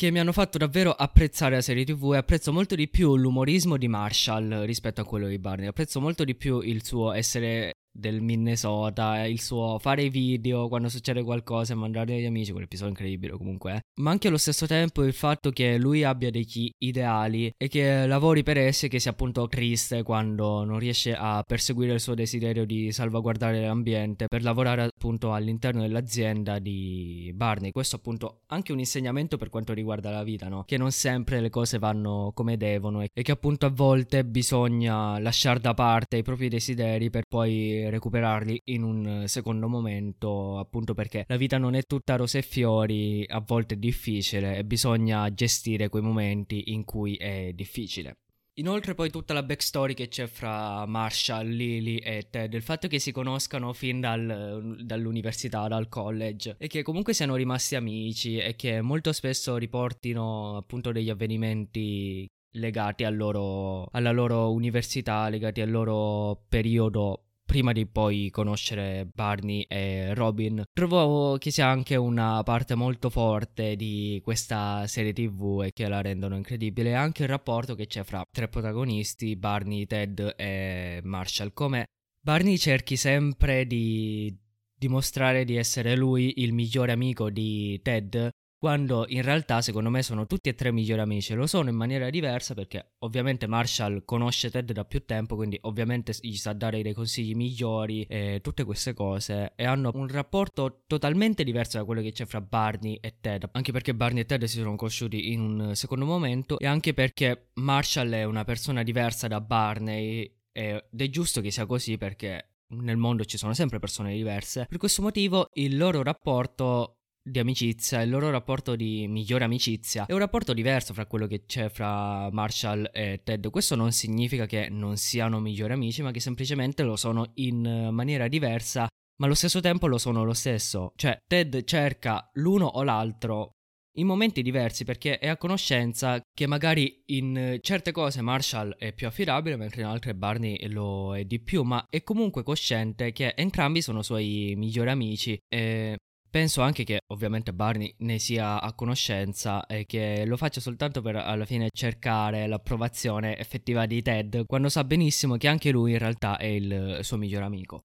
che 0.00 0.10
mi 0.10 0.18
hanno 0.18 0.32
fatto 0.32 0.56
davvero 0.56 0.92
apprezzare 0.92 1.56
la 1.56 1.60
serie 1.60 1.84
TV 1.84 2.12
e 2.14 2.16
apprezzo 2.16 2.54
molto 2.54 2.74
di 2.74 2.88
più 2.88 3.18
l'umorismo 3.18 3.76
di 3.76 3.86
Marshall 3.86 4.64
rispetto 4.64 5.02
a 5.02 5.04
quello 5.04 5.28
di 5.28 5.38
Barney. 5.38 5.66
Apprezzo 5.66 6.00
molto 6.00 6.24
di 6.24 6.34
più 6.34 6.60
il 6.60 6.82
suo 6.82 7.12
essere 7.12 7.74
del 7.92 8.20
Minnesota, 8.20 9.24
il 9.26 9.40
suo 9.40 9.78
fare 9.78 10.08
video 10.08 10.68
quando 10.68 10.88
succede 10.88 11.22
qualcosa 11.22 11.72
e 11.72 11.76
mandare 11.76 12.16
agli 12.16 12.24
amici, 12.24 12.52
quell'episodio 12.52 12.90
incredibile 12.90 13.36
comunque. 13.36 13.74
Eh. 13.74 13.80
Ma 14.00 14.10
anche 14.10 14.28
allo 14.28 14.38
stesso 14.38 14.66
tempo 14.66 15.02
il 15.04 15.12
fatto 15.12 15.50
che 15.50 15.76
lui 15.78 16.04
abbia 16.04 16.30
degli 16.30 16.70
ideali 16.78 17.52
e 17.56 17.68
che 17.68 18.06
lavori 18.06 18.42
per 18.42 18.58
essi, 18.58 18.88
che 18.88 18.98
sia 18.98 19.10
appunto 19.10 19.46
triste 19.48 20.02
quando 20.02 20.64
non 20.64 20.78
riesce 20.78 21.14
a 21.14 21.42
perseguire 21.46 21.94
il 21.94 22.00
suo 22.00 22.14
desiderio 22.14 22.64
di 22.64 22.92
salvaguardare 22.92 23.60
l'ambiente 23.60 24.26
per 24.26 24.42
lavorare 24.42 24.82
appunto 24.84 25.32
all'interno 25.32 25.82
dell'azienda 25.82 26.58
di 26.58 27.32
Barney. 27.34 27.70
Questo 27.70 27.96
appunto 27.96 28.42
anche 28.46 28.72
un 28.72 28.78
insegnamento 28.78 29.36
per 29.36 29.48
quanto 29.48 29.72
riguarda 29.72 30.10
la 30.10 30.22
vita, 30.22 30.48
no? 30.48 30.64
Che 30.64 30.76
non 30.76 30.90
sempre 30.92 31.40
le 31.40 31.50
cose 31.50 31.78
vanno 31.78 32.32
come 32.34 32.56
devono 32.56 33.02
e 33.02 33.22
che 33.22 33.32
appunto 33.32 33.66
a 33.66 33.70
volte 33.70 34.24
bisogna 34.24 35.18
lasciare 35.18 35.60
da 35.60 35.74
parte 35.74 36.16
i 36.16 36.22
propri 36.22 36.48
desideri 36.48 37.10
per 37.10 37.24
poi 37.28 37.79
recuperarli 37.88 38.60
in 38.64 38.82
un 38.82 39.24
secondo 39.26 39.68
momento, 39.68 40.58
appunto 40.58 40.92
perché 40.92 41.24
la 41.28 41.36
vita 41.36 41.56
non 41.56 41.74
è 41.74 41.84
tutta 41.84 42.16
rose 42.16 42.38
e 42.38 42.42
fiori, 42.42 43.24
a 43.26 43.42
volte 43.44 43.74
è 43.74 43.78
difficile 43.78 44.58
e 44.58 44.64
bisogna 44.64 45.32
gestire 45.32 45.88
quei 45.88 46.02
momenti 46.02 46.72
in 46.72 46.84
cui 46.84 47.14
è 47.16 47.52
difficile. 47.54 48.16
Inoltre 48.54 48.94
poi 48.94 49.10
tutta 49.10 49.32
la 49.32 49.42
backstory 49.42 49.94
che 49.94 50.08
c'è 50.08 50.26
fra 50.26 50.84
Marshall, 50.84 51.48
Lily 51.48 51.96
e 51.96 52.26
Ted, 52.28 52.52
il 52.52 52.62
fatto 52.62 52.88
che 52.88 52.98
si 52.98 53.10
conoscano 53.10 53.72
fin 53.72 54.00
dal, 54.00 54.76
dall'università, 54.82 55.66
dal 55.66 55.88
college 55.88 56.56
e 56.58 56.66
che 56.66 56.82
comunque 56.82 57.14
siano 57.14 57.36
rimasti 57.36 57.76
amici 57.76 58.36
e 58.36 58.56
che 58.56 58.82
molto 58.82 59.12
spesso 59.12 59.56
riportino 59.56 60.58
appunto 60.58 60.92
degli 60.92 61.08
avvenimenti 61.08 62.28
legati 62.54 63.04
loro, 63.14 63.86
alla 63.92 64.10
loro 64.10 64.52
università, 64.52 65.28
legati 65.28 65.60
al 65.60 65.70
loro 65.70 66.42
periodo 66.48 67.29
prima 67.50 67.72
di 67.72 67.84
poi 67.84 68.30
conoscere 68.30 69.08
Barney 69.12 69.62
e 69.66 70.14
Robin. 70.14 70.62
Trovo 70.72 71.36
che 71.36 71.50
sia 71.50 71.66
anche 71.66 71.96
una 71.96 72.44
parte 72.44 72.76
molto 72.76 73.10
forte 73.10 73.74
di 73.74 74.20
questa 74.22 74.86
serie 74.86 75.12
TV 75.12 75.62
e 75.64 75.72
che 75.72 75.88
la 75.88 76.00
rendono 76.00 76.36
incredibile. 76.36 76.94
Anche 76.94 77.24
il 77.24 77.28
rapporto 77.28 77.74
che 77.74 77.88
c'è 77.88 78.04
fra 78.04 78.22
tre 78.30 78.46
protagonisti, 78.46 79.34
Barney, 79.34 79.84
Ted 79.86 80.34
e 80.36 81.00
Marshall. 81.02 81.52
Come 81.52 81.86
Barney 82.24 82.56
cerchi 82.56 82.94
sempre 82.94 83.66
di 83.66 84.32
dimostrare 84.72 85.44
di 85.44 85.56
essere 85.56 85.96
lui 85.96 86.34
il 86.42 86.52
migliore 86.52 86.92
amico 86.92 87.30
di 87.30 87.80
Ted 87.82 88.30
quando 88.60 89.06
in 89.08 89.22
realtà 89.22 89.62
secondo 89.62 89.88
me 89.88 90.02
sono 90.02 90.26
tutti 90.26 90.50
e 90.50 90.54
tre 90.54 90.70
migliori 90.70 91.00
amici, 91.00 91.32
lo 91.32 91.46
sono 91.46 91.70
in 91.70 91.76
maniera 91.76 92.10
diversa 92.10 92.52
perché 92.52 92.92
ovviamente 92.98 93.46
Marshall 93.46 94.04
conosce 94.04 94.50
Ted 94.50 94.70
da 94.72 94.84
più 94.84 95.06
tempo, 95.06 95.34
quindi 95.34 95.58
ovviamente 95.62 96.12
gli 96.20 96.34
sa 96.34 96.52
dare 96.52 96.82
dei 96.82 96.92
consigli 96.92 97.34
migliori 97.34 98.02
e 98.02 98.40
tutte 98.42 98.64
queste 98.64 98.92
cose 98.92 99.54
e 99.56 99.64
hanno 99.64 99.90
un 99.94 100.06
rapporto 100.08 100.82
totalmente 100.86 101.42
diverso 101.42 101.78
da 101.78 101.86
quello 101.86 102.02
che 102.02 102.12
c'è 102.12 102.26
fra 102.26 102.42
Barney 102.42 102.98
e 103.00 103.14
Ted, 103.18 103.48
anche 103.52 103.72
perché 103.72 103.94
Barney 103.94 104.20
e 104.20 104.26
Ted 104.26 104.44
si 104.44 104.58
sono 104.58 104.76
conosciuti 104.76 105.32
in 105.32 105.40
un 105.40 105.74
secondo 105.74 106.04
momento 106.04 106.58
e 106.58 106.66
anche 106.66 106.92
perché 106.92 107.52
Marshall 107.54 108.10
è 108.10 108.24
una 108.24 108.44
persona 108.44 108.82
diversa 108.82 109.26
da 109.26 109.40
Barney 109.40 110.30
ed 110.52 110.84
è 110.94 111.08
giusto 111.08 111.40
che 111.40 111.50
sia 111.50 111.64
così 111.64 111.96
perché 111.96 112.56
nel 112.72 112.98
mondo 112.98 113.24
ci 113.24 113.38
sono 113.38 113.54
sempre 113.54 113.78
persone 113.78 114.14
diverse. 114.14 114.66
Per 114.68 114.78
questo 114.78 115.00
motivo 115.00 115.48
il 115.54 115.78
loro 115.78 116.02
rapporto 116.02 116.96
di 117.22 117.38
amicizia, 117.38 118.00
il 118.02 118.10
loro 118.10 118.30
rapporto 118.30 118.76
di 118.76 119.06
migliore 119.06 119.44
amicizia 119.44 120.06
è 120.06 120.12
un 120.12 120.18
rapporto 120.18 120.52
diverso 120.52 120.94
fra 120.94 121.06
quello 121.06 121.26
che 121.26 121.44
c'è 121.44 121.68
fra 121.68 122.30
Marshall 122.30 122.90
e 122.92 123.20
Ted. 123.22 123.48
Questo 123.50 123.74
non 123.76 123.92
significa 123.92 124.46
che 124.46 124.68
non 124.68 124.96
siano 124.96 125.38
migliori 125.38 125.72
amici, 125.72 126.02
ma 126.02 126.10
che 126.10 126.20
semplicemente 126.20 126.82
lo 126.82 126.96
sono 126.96 127.32
in 127.34 127.90
maniera 127.92 128.28
diversa, 128.28 128.86
ma 129.16 129.26
allo 129.26 129.34
stesso 129.34 129.60
tempo 129.60 129.86
lo 129.86 129.98
sono 129.98 130.24
lo 130.24 130.32
stesso. 130.32 130.92
Cioè, 130.96 131.18
Ted 131.26 131.64
cerca 131.64 132.28
l'uno 132.34 132.66
o 132.66 132.82
l'altro 132.82 133.52
in 133.98 134.06
momenti 134.06 134.40
diversi 134.42 134.84
perché 134.84 135.18
è 135.18 135.26
a 135.26 135.36
conoscenza 135.36 136.20
che 136.32 136.46
magari 136.46 137.02
in 137.06 137.58
certe 137.60 137.90
cose 137.90 138.22
Marshall 138.22 138.74
è 138.78 138.92
più 138.92 139.08
affidabile 139.08 139.56
mentre 139.56 139.82
in 139.82 139.88
altre 139.88 140.14
Barney 140.14 140.68
lo 140.68 141.16
è 141.16 141.24
di 141.24 141.40
più, 141.40 141.62
ma 141.64 141.84
è 141.90 142.02
comunque 142.02 142.42
cosciente 142.42 143.12
che 143.12 143.34
entrambi 143.36 143.82
sono 143.82 144.02
suoi 144.02 144.54
migliori 144.56 144.90
amici 144.90 145.38
e 145.48 145.96
Penso 146.30 146.60
anche 146.60 146.84
che 146.84 147.00
ovviamente 147.08 147.52
Barney 147.52 147.92
ne 147.98 148.20
sia 148.20 148.60
a 148.60 148.72
conoscenza 148.72 149.66
e 149.66 149.84
che 149.84 150.24
lo 150.24 150.36
faccia 150.36 150.60
soltanto 150.60 151.02
per 151.02 151.16
alla 151.16 151.44
fine 151.44 151.70
cercare 151.74 152.46
l'approvazione 152.46 153.36
effettiva 153.36 153.84
di 153.84 154.00
Ted, 154.00 154.46
quando 154.46 154.68
sa 154.68 154.84
benissimo 154.84 155.36
che 155.36 155.48
anche 155.48 155.72
lui 155.72 155.90
in 155.90 155.98
realtà 155.98 156.36
è 156.36 156.44
il 156.44 157.00
suo 157.02 157.16
migliore 157.16 157.46
amico. 157.46 157.80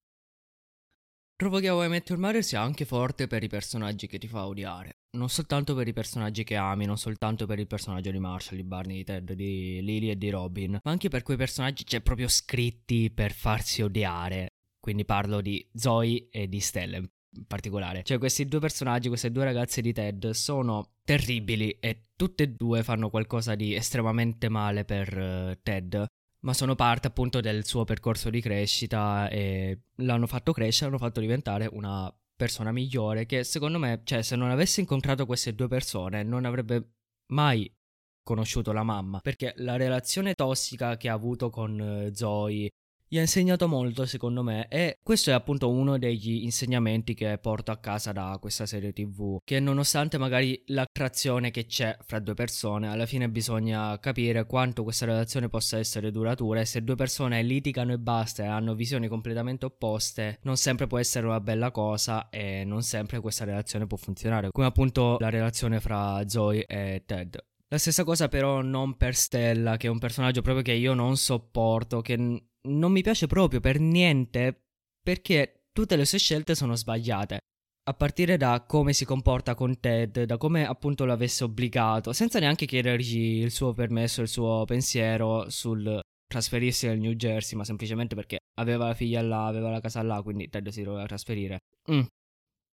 Trovo 1.36 1.60
che 1.60 1.70
How 1.70 1.86
I 1.86 1.90
Met 1.90 2.08
Your 2.08 2.22
Mother 2.22 2.44
sia 2.44 2.62
anche 2.62 2.86
forte 2.86 3.26
per 3.26 3.44
i 3.44 3.50
personaggi 3.50 4.06
che 4.06 4.20
ti 4.20 4.28
fa 4.28 4.46
odiare. 4.46 5.00
Non 5.18 5.28
soltanto 5.28 5.74
per 5.74 5.88
i 5.88 5.94
personaggi 5.94 6.44
che 6.44 6.56
ami, 6.56 6.86
non 6.86 7.00
soltanto 7.00 7.48
per 7.48 7.58
il 7.58 7.68
personaggio 7.68 8.12
di 8.12 8.20
Marshall, 8.20 8.58
di 8.58 8.64
Barney, 8.64 8.98
di 8.98 9.04
Ted, 9.06 9.34
di 9.34 9.82
Lily 9.82 10.12
e 10.12 10.18
di 10.18 10.30
Robin, 10.30 10.80
ma 10.84 10.92
anche 10.92 11.10
per 11.10 11.24
quei 11.24 11.36
personaggi 11.36 11.84
c'è 11.84 12.00
proprio 12.02 12.28
scritti 12.28 13.10
per 13.10 13.34
farsi 13.34 13.82
odiare. 13.82 14.50
Quindi 14.80 15.04
parlo 15.04 15.42
di 15.42 15.68
Zoe 15.74 16.28
e 16.30 16.48
di 16.48 16.60
Stella 16.60 17.02
particolare. 17.48 18.04
Cioè, 18.04 18.18
questi 18.18 18.46
due 18.46 18.60
personaggi, 18.60 19.08
queste 19.08 19.32
due 19.32 19.44
ragazze 19.44 19.82
di 19.82 19.94
Ted, 19.94 20.30
sono 20.32 20.94
terribili 21.04 21.78
e 21.80 22.02
tutte 22.16 22.44
e 22.44 22.50
due 22.50 22.84
fanno 22.84 23.10
qualcosa 23.10 23.56
di 23.56 23.74
estremamente 23.74 24.50
male 24.50 24.86
per 24.86 25.18
uh, 25.18 25.60
Ted. 25.62 26.06
Ma 26.40 26.54
sono 26.54 26.76
parte 26.76 27.08
appunto 27.08 27.42
del 27.42 27.66
suo 27.66 27.86
percorso 27.86 28.30
di 28.30 28.40
crescita 28.40 29.30
e 29.30 29.80
l'hanno 29.96 30.28
fatto 30.28 30.52
crescere, 30.52 30.92
l'hanno 30.92 31.02
fatto 31.02 31.20
diventare 31.20 31.68
una 31.72 32.14
persona 32.36 32.72
migliore 32.72 33.26
che 33.26 33.44
secondo 33.44 33.80
me, 33.80 34.02
cioè 34.04 34.22
se 34.22 34.36
non 34.36 34.52
avesse 34.52 34.82
incontrato 34.82 35.26
queste 35.26 35.56
due 35.56 35.68
persone 35.68 36.22
non 36.22 36.46
avrebbe 36.46 36.90
mai 37.28 37.72
conosciuto 38.22 38.72
la 38.74 38.84
mamma 38.84 39.20
perché 39.22 39.54
la 39.58 39.78
relazione 39.78 40.34
tossica 40.34 40.98
che 40.98 41.10
ha 41.10 41.14
avuto 41.14 41.50
con 41.50 41.80
uh, 41.80 42.14
Zoe 42.14 42.70
gli 43.16 43.18
ha 43.18 43.22
insegnato 43.22 43.70
molto 43.70 44.06
secondo 44.06 44.44
me 44.44 44.68
e 44.68 45.00
questo 45.02 45.30
è 45.30 45.34
appunto 45.34 45.70
uno 45.70 45.98
degli 45.98 46.44
insegnamenti 46.44 47.14
che 47.14 47.38
porto 47.38 47.72
a 47.72 47.78
casa 47.78 48.12
da 48.12 48.38
questa 48.42 48.66
serie 48.66 48.92
tv 48.92 49.38
che 49.46 49.62
nonostante 49.62 50.18
magari 50.18 50.62
l'attrazione 50.66 51.50
che 51.50 51.66
c'è 51.66 51.98
fra 52.06 52.20
due 52.20 52.34
persone 52.34 52.90
alla 52.90 53.06
fine 53.06 53.30
bisogna 53.30 53.98
capire 54.00 54.46
quanto 54.46 54.84
questa 54.84 55.06
relazione 55.06 55.48
possa 55.48 55.78
essere 55.78 56.12
duratura 56.12 56.60
e 56.60 56.66
se 56.66 56.84
due 56.84 56.96
persone 56.96 57.42
litigano 57.42 57.94
e 57.94 58.00
basta 58.00 58.44
e 58.44 58.48
hanno 58.48 58.76
visioni 58.76 59.08
completamente 59.08 59.64
opposte 59.64 60.40
non 60.42 60.58
sempre 60.58 60.86
può 60.86 60.98
essere 60.98 61.26
una 61.26 61.40
bella 61.40 61.72
cosa 61.72 62.28
e 62.28 62.66
non 62.66 62.84
sempre 62.84 63.22
questa 63.22 63.46
relazione 63.46 63.88
può 63.88 63.96
funzionare 63.96 64.50
come 64.52 64.68
appunto 64.68 65.16
la 65.22 65.30
relazione 65.30 65.80
fra 65.80 66.28
Zoe 66.28 66.66
e 66.66 67.04
Ted. 67.06 67.38
La 67.70 67.78
stessa 67.78 68.04
cosa 68.04 68.28
però 68.28 68.62
non 68.62 68.96
per 68.96 69.16
Stella, 69.16 69.76
che 69.76 69.88
è 69.88 69.90
un 69.90 69.98
personaggio 69.98 70.42
proprio 70.42 70.64
che 70.64 70.74
io 70.74 70.94
non 70.94 71.18
sopporto, 71.18 72.02
che 72.02 72.16
non 72.66 72.92
mi 72.92 73.02
piace 73.02 73.28
proprio 73.28 73.60
per 73.60 73.80
niente 73.80 74.64
perché 75.02 75.68
tutte 75.72 75.96
le 75.96 76.06
sue 76.06 76.20
scelte 76.20 76.56
sono 76.56 76.76
sbagliate. 76.76 77.40
A 77.88 77.94
partire 77.94 78.38
da 78.38 78.64
come 78.66 78.94
si 78.94 79.06
comporta 79.06 79.54
con 79.54 79.80
Ted, 79.80 80.24
da 80.24 80.38
come 80.38 80.66
appunto 80.66 81.06
l'avesse 81.06 81.44
obbligato, 81.44 82.14
senza 82.14 82.40
neanche 82.40 82.66
chiedergli 82.66 83.42
il 83.44 83.52
suo 83.52 83.74
permesso, 83.74 84.22
il 84.22 84.28
suo 84.28 84.66
pensiero 84.66 85.50
sul 85.50 86.00
trasferirsi 86.28 86.88
nel 86.88 87.00
New 87.00 87.14
Jersey, 87.14 87.56
ma 87.56 87.64
semplicemente 87.64 88.16
perché 88.16 88.40
aveva 88.56 88.88
la 88.88 88.94
figlia 88.96 89.22
là, 89.22 89.46
aveva 89.46 89.70
la 89.70 89.80
casa 89.80 90.02
là, 90.02 90.22
quindi 90.24 90.50
Ted 90.50 90.68
si 90.70 90.82
doveva 90.82 91.06
trasferire. 91.06 91.60
Mm, 91.92 92.02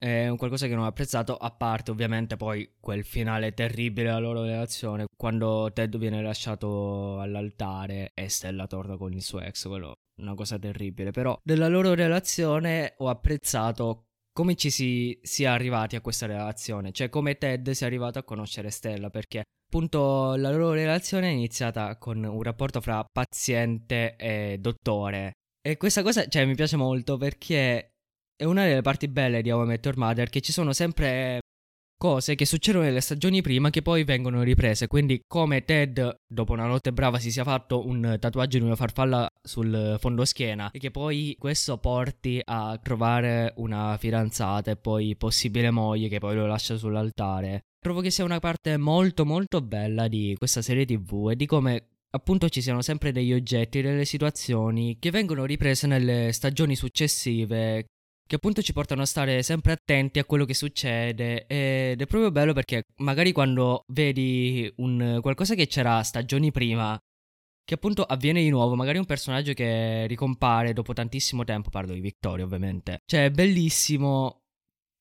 è 0.02 0.28
un 0.28 0.36
qualcosa 0.36 0.66
che 0.66 0.74
non 0.74 0.82
ho 0.82 0.88
apprezzato, 0.88 1.36
a 1.36 1.52
parte 1.52 1.92
ovviamente 1.92 2.36
poi 2.36 2.68
quel 2.80 3.04
finale 3.04 3.54
terribile 3.54 4.08
della 4.08 4.18
loro 4.18 4.42
relazione, 4.42 5.04
quando 5.16 5.70
Ted 5.72 5.96
viene 5.96 6.20
lasciato 6.20 7.20
all'altare 7.20 8.10
e 8.12 8.28
Stella 8.28 8.66
torna 8.66 8.96
con 8.96 9.12
il 9.12 9.22
suo 9.22 9.40
ex, 9.40 9.68
quello 9.68 9.92
una 10.20 10.34
cosa 10.34 10.58
terribile. 10.58 11.12
Però 11.12 11.38
della 11.40 11.68
loro 11.68 11.94
relazione 11.94 12.94
ho 12.96 13.08
apprezzato 13.08 14.06
come 14.32 14.56
ci 14.56 14.70
si 14.70 15.16
sia 15.22 15.52
arrivati 15.52 15.94
a 15.94 16.00
questa 16.00 16.26
relazione, 16.26 16.90
cioè 16.90 17.08
come 17.08 17.38
Ted 17.38 17.70
sia 17.70 17.86
arrivato 17.86 18.18
a 18.18 18.24
conoscere 18.24 18.70
Stella, 18.70 19.08
perché 19.08 19.44
appunto 19.68 20.34
la 20.34 20.50
loro 20.50 20.72
relazione 20.72 21.28
è 21.28 21.32
iniziata 21.32 21.96
con 21.98 22.24
un 22.24 22.42
rapporto 22.42 22.80
fra 22.80 23.04
paziente 23.04 24.16
e 24.16 24.56
dottore. 24.58 25.34
E 25.64 25.76
questa 25.76 26.02
cosa, 26.02 26.26
cioè, 26.26 26.44
mi 26.44 26.56
piace 26.56 26.76
molto 26.76 27.16
perché 27.16 27.91
è 28.42 28.44
una 28.44 28.66
delle 28.66 28.82
parti 28.82 29.06
belle 29.06 29.40
di 29.40 29.52
How 29.52 29.62
I 29.62 29.66
Met 29.66 29.84
Your 29.84 29.96
Mother 29.96 30.28
che 30.28 30.40
ci 30.40 30.50
sono 30.50 30.72
sempre 30.72 31.38
cose 31.96 32.34
che 32.34 32.44
succedono 32.44 32.82
nelle 32.82 33.00
stagioni 33.00 33.40
prima 33.40 33.70
che 33.70 33.82
poi 33.82 34.02
vengono 34.02 34.42
riprese. 34.42 34.88
Quindi, 34.88 35.22
come 35.28 35.64
Ted, 35.64 36.16
dopo 36.26 36.52
una 36.52 36.66
notte 36.66 36.92
brava, 36.92 37.20
si 37.20 37.30
sia 37.30 37.44
fatto 37.44 37.86
un 37.86 38.16
tatuaggio 38.18 38.58
di 38.58 38.64
una 38.64 38.74
farfalla 38.74 39.28
sul 39.40 39.96
fondoschiena 40.00 40.72
e 40.72 40.80
che 40.80 40.90
poi 40.90 41.36
questo 41.38 41.78
porti 41.78 42.40
a 42.42 42.76
trovare 42.82 43.52
una 43.58 43.96
fidanzata 43.96 44.72
e 44.72 44.76
poi 44.76 45.14
possibile 45.14 45.70
moglie 45.70 46.08
che 46.08 46.18
poi 46.18 46.34
lo 46.34 46.46
lascia 46.46 46.76
sull'altare. 46.76 47.60
Trovo 47.78 48.00
che 48.00 48.10
sia 48.10 48.24
una 48.24 48.40
parte 48.40 48.76
molto 48.76 49.24
molto 49.24 49.60
bella 49.60 50.08
di 50.08 50.34
questa 50.36 50.62
serie 50.62 50.84
TV 50.84 51.28
e 51.30 51.36
di 51.36 51.46
come 51.46 51.90
appunto 52.10 52.48
ci 52.48 52.60
siano 52.60 52.82
sempre 52.82 53.12
degli 53.12 53.32
oggetti, 53.32 53.80
delle 53.80 54.04
situazioni 54.04 54.96
che 54.98 55.12
vengono 55.12 55.44
riprese 55.44 55.86
nelle 55.86 56.32
stagioni 56.32 56.74
successive 56.74 57.86
che 58.32 58.38
appunto 58.38 58.62
ci 58.62 58.72
portano 58.72 59.02
a 59.02 59.04
stare 59.04 59.42
sempre 59.42 59.72
attenti 59.72 60.18
a 60.18 60.24
quello 60.24 60.46
che 60.46 60.54
succede 60.54 61.44
ed 61.46 62.00
è 62.00 62.06
proprio 62.06 62.30
bello 62.30 62.54
perché 62.54 62.84
magari 62.96 63.30
quando 63.30 63.84
vedi 63.88 64.72
un 64.76 65.18
qualcosa 65.20 65.54
che 65.54 65.66
c'era 65.66 66.02
stagioni 66.02 66.50
prima 66.50 66.98
che 67.62 67.74
appunto 67.74 68.02
avviene 68.04 68.40
di 68.40 68.48
nuovo, 68.48 68.74
magari 68.74 68.96
un 68.96 69.04
personaggio 69.04 69.52
che 69.52 70.06
ricompare 70.06 70.72
dopo 70.72 70.94
tantissimo 70.94 71.44
tempo, 71.44 71.68
parlo 71.68 71.92
di 71.92 72.00
Victoria 72.00 72.46
ovviamente. 72.46 73.00
Cioè 73.04 73.26
è 73.26 73.30
bellissimo 73.30 74.44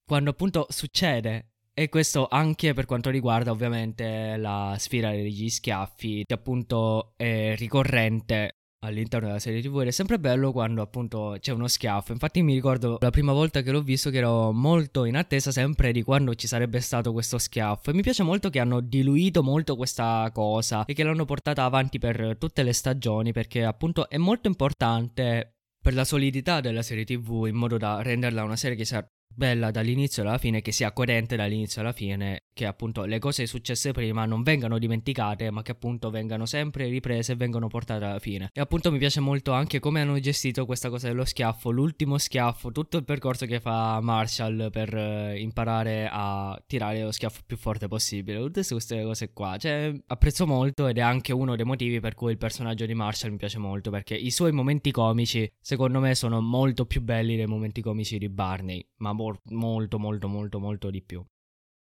quando 0.05 0.31
appunto 0.31 0.65
succede 0.67 1.53
e 1.73 1.87
questo 1.87 2.27
anche 2.29 2.73
per 2.73 2.85
quanto 2.85 3.09
riguarda 3.09 3.51
ovviamente 3.51 4.35
la 4.35 4.75
sfida 4.77 5.09
degli 5.11 5.47
schiaffi, 5.47 6.25
che 6.25 6.33
appunto 6.33 7.13
è 7.15 7.55
ricorrente 7.55 8.57
all'interno 8.83 9.27
della 9.27 9.39
serie 9.39 9.61
TV 9.61 9.81
ed 9.81 9.87
è 9.87 9.91
sempre 9.91 10.19
bello 10.19 10.51
quando 10.51 10.81
appunto 10.81 11.37
c'è 11.39 11.51
uno 11.51 11.67
schiaffo. 11.67 12.13
Infatti 12.13 12.41
mi 12.41 12.53
ricordo 12.53 12.97
la 12.99 13.11
prima 13.11 13.31
volta 13.31 13.61
che 13.61 13.71
l'ho 13.71 13.81
visto 13.81 14.09
che 14.09 14.17
ero 14.17 14.51
molto 14.51 15.05
in 15.05 15.15
attesa 15.15 15.51
sempre 15.51 15.91
di 15.91 16.01
quando 16.01 16.33
ci 16.33 16.47
sarebbe 16.47 16.79
stato 16.79 17.11
questo 17.13 17.37
schiaffo 17.37 17.91
e 17.91 17.93
mi 17.93 18.01
piace 18.01 18.23
molto 18.23 18.49
che 18.49 18.59
hanno 18.59 18.79
diluito 18.79 19.43
molto 19.43 19.75
questa 19.75 20.29
cosa 20.33 20.85
e 20.85 20.93
che 20.93 21.03
l'hanno 21.03 21.25
portata 21.25 21.63
avanti 21.63 21.99
per 21.99 22.37
tutte 22.39 22.63
le 22.63 22.73
stagioni 22.73 23.31
perché 23.31 23.63
appunto 23.63 24.09
è 24.09 24.17
molto 24.17 24.47
importante 24.47 25.57
per 25.79 25.93
la 25.93 26.05
solidità 26.05 26.59
della 26.59 26.81
serie 26.81 27.05
TV 27.05 27.45
in 27.47 27.55
modo 27.55 27.77
da 27.77 28.01
renderla 28.01 28.43
una 28.43 28.55
serie 28.55 28.77
che 28.77 28.85
sia 28.85 29.05
bella 29.33 29.71
dall'inizio 29.71 30.23
alla 30.23 30.37
fine, 30.37 30.61
che 30.61 30.71
sia 30.71 30.91
coerente 30.91 31.35
dall'inizio 31.35 31.81
alla 31.81 31.91
fine, 31.91 32.43
che 32.53 32.65
appunto 32.65 33.05
le 33.05 33.19
cose 33.19 33.45
successe 33.45 33.91
prima 33.91 34.25
non 34.25 34.43
vengano 34.43 34.77
dimenticate, 34.77 35.49
ma 35.51 35.61
che 35.61 35.71
appunto 35.71 36.09
vengano 36.09 36.45
sempre 36.45 36.87
riprese 36.87 37.33
e 37.33 37.35
vengano 37.35 37.67
portate 37.67 38.05
alla 38.05 38.19
fine. 38.19 38.49
E 38.53 38.61
appunto 38.61 38.91
mi 38.91 38.97
piace 38.97 39.19
molto 39.19 39.51
anche 39.51 39.79
come 39.79 40.01
hanno 40.01 40.19
gestito 40.19 40.65
questa 40.65 40.89
cosa 40.89 41.07
dello 41.07 41.25
schiaffo, 41.25 41.69
l'ultimo 41.71 42.17
schiaffo, 42.17 42.71
tutto 42.71 42.97
il 42.97 43.03
percorso 43.03 43.45
che 43.45 43.59
fa 43.59 43.99
Marshall 44.01 44.69
per 44.69 44.93
uh, 44.93 45.35
imparare 45.35 46.07
a 46.11 46.61
tirare 46.67 47.01
lo 47.01 47.11
schiaffo 47.11 47.41
più 47.45 47.57
forte 47.57 47.87
possibile, 47.87 48.39
tutte 48.39 48.63
queste 48.67 49.03
cose 49.03 49.31
qua. 49.33 49.57
Cioè, 49.57 49.93
apprezzo 50.07 50.45
molto 50.45 50.87
ed 50.87 50.97
è 50.97 51.01
anche 51.01 51.33
uno 51.33 51.55
dei 51.55 51.65
motivi 51.65 51.99
per 51.99 52.15
cui 52.15 52.31
il 52.31 52.37
personaggio 52.37 52.85
di 52.85 52.93
Marshall 52.93 53.31
mi 53.31 53.37
piace 53.37 53.57
molto, 53.57 53.89
perché 53.89 54.15
i 54.15 54.31
suoi 54.31 54.51
momenti 54.51 54.91
comici, 54.91 55.49
secondo 55.59 55.99
me, 55.99 56.15
sono 56.15 56.41
molto 56.41 56.85
più 56.85 57.01
belli 57.01 57.35
dei 57.35 57.47
momenti 57.47 57.81
comici 57.81 58.17
di 58.17 58.29
Barney, 58.29 58.85
ma 58.97 59.13
molto 59.49 59.99
molto 59.99 60.27
molto 60.27 60.59
molto 60.59 60.89
di 60.89 61.01
più. 61.01 61.23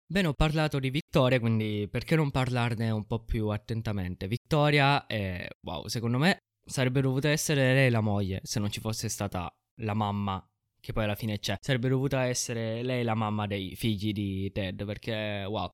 Bene, 0.05 0.27
ho 0.27 0.33
parlato 0.33 0.79
di 0.79 0.89
Vittoria, 0.89 1.39
quindi 1.39 1.87
perché 1.89 2.15
non 2.15 2.29
parlarne 2.29 2.91
un 2.91 3.05
po' 3.05 3.23
più 3.23 3.47
attentamente? 3.47 4.27
Vittoria 4.27 5.05
è, 5.07 5.47
wow, 5.65 5.87
secondo 5.87 6.17
me 6.17 6.37
sarebbe 6.65 7.01
dovuta 7.01 7.29
essere 7.29 7.73
lei 7.73 7.89
la 7.89 8.01
moglie 8.01 8.39
se 8.43 8.59
non 8.59 8.69
ci 8.69 8.79
fosse 8.79 9.09
stata 9.09 9.49
la 9.81 9.93
mamma, 9.93 10.45
che 10.79 10.93
poi 10.93 11.05
alla 11.05 11.15
fine 11.15 11.39
c'è. 11.39 11.55
Sarebbe 11.59 11.89
dovuta 11.89 12.25
essere 12.25 12.83
lei 12.83 13.03
la 13.03 13.15
mamma 13.15 13.47
dei 13.47 13.75
figli 13.75 14.11
di 14.11 14.51
Ted, 14.51 14.85
perché, 14.85 15.45
wow. 15.47 15.69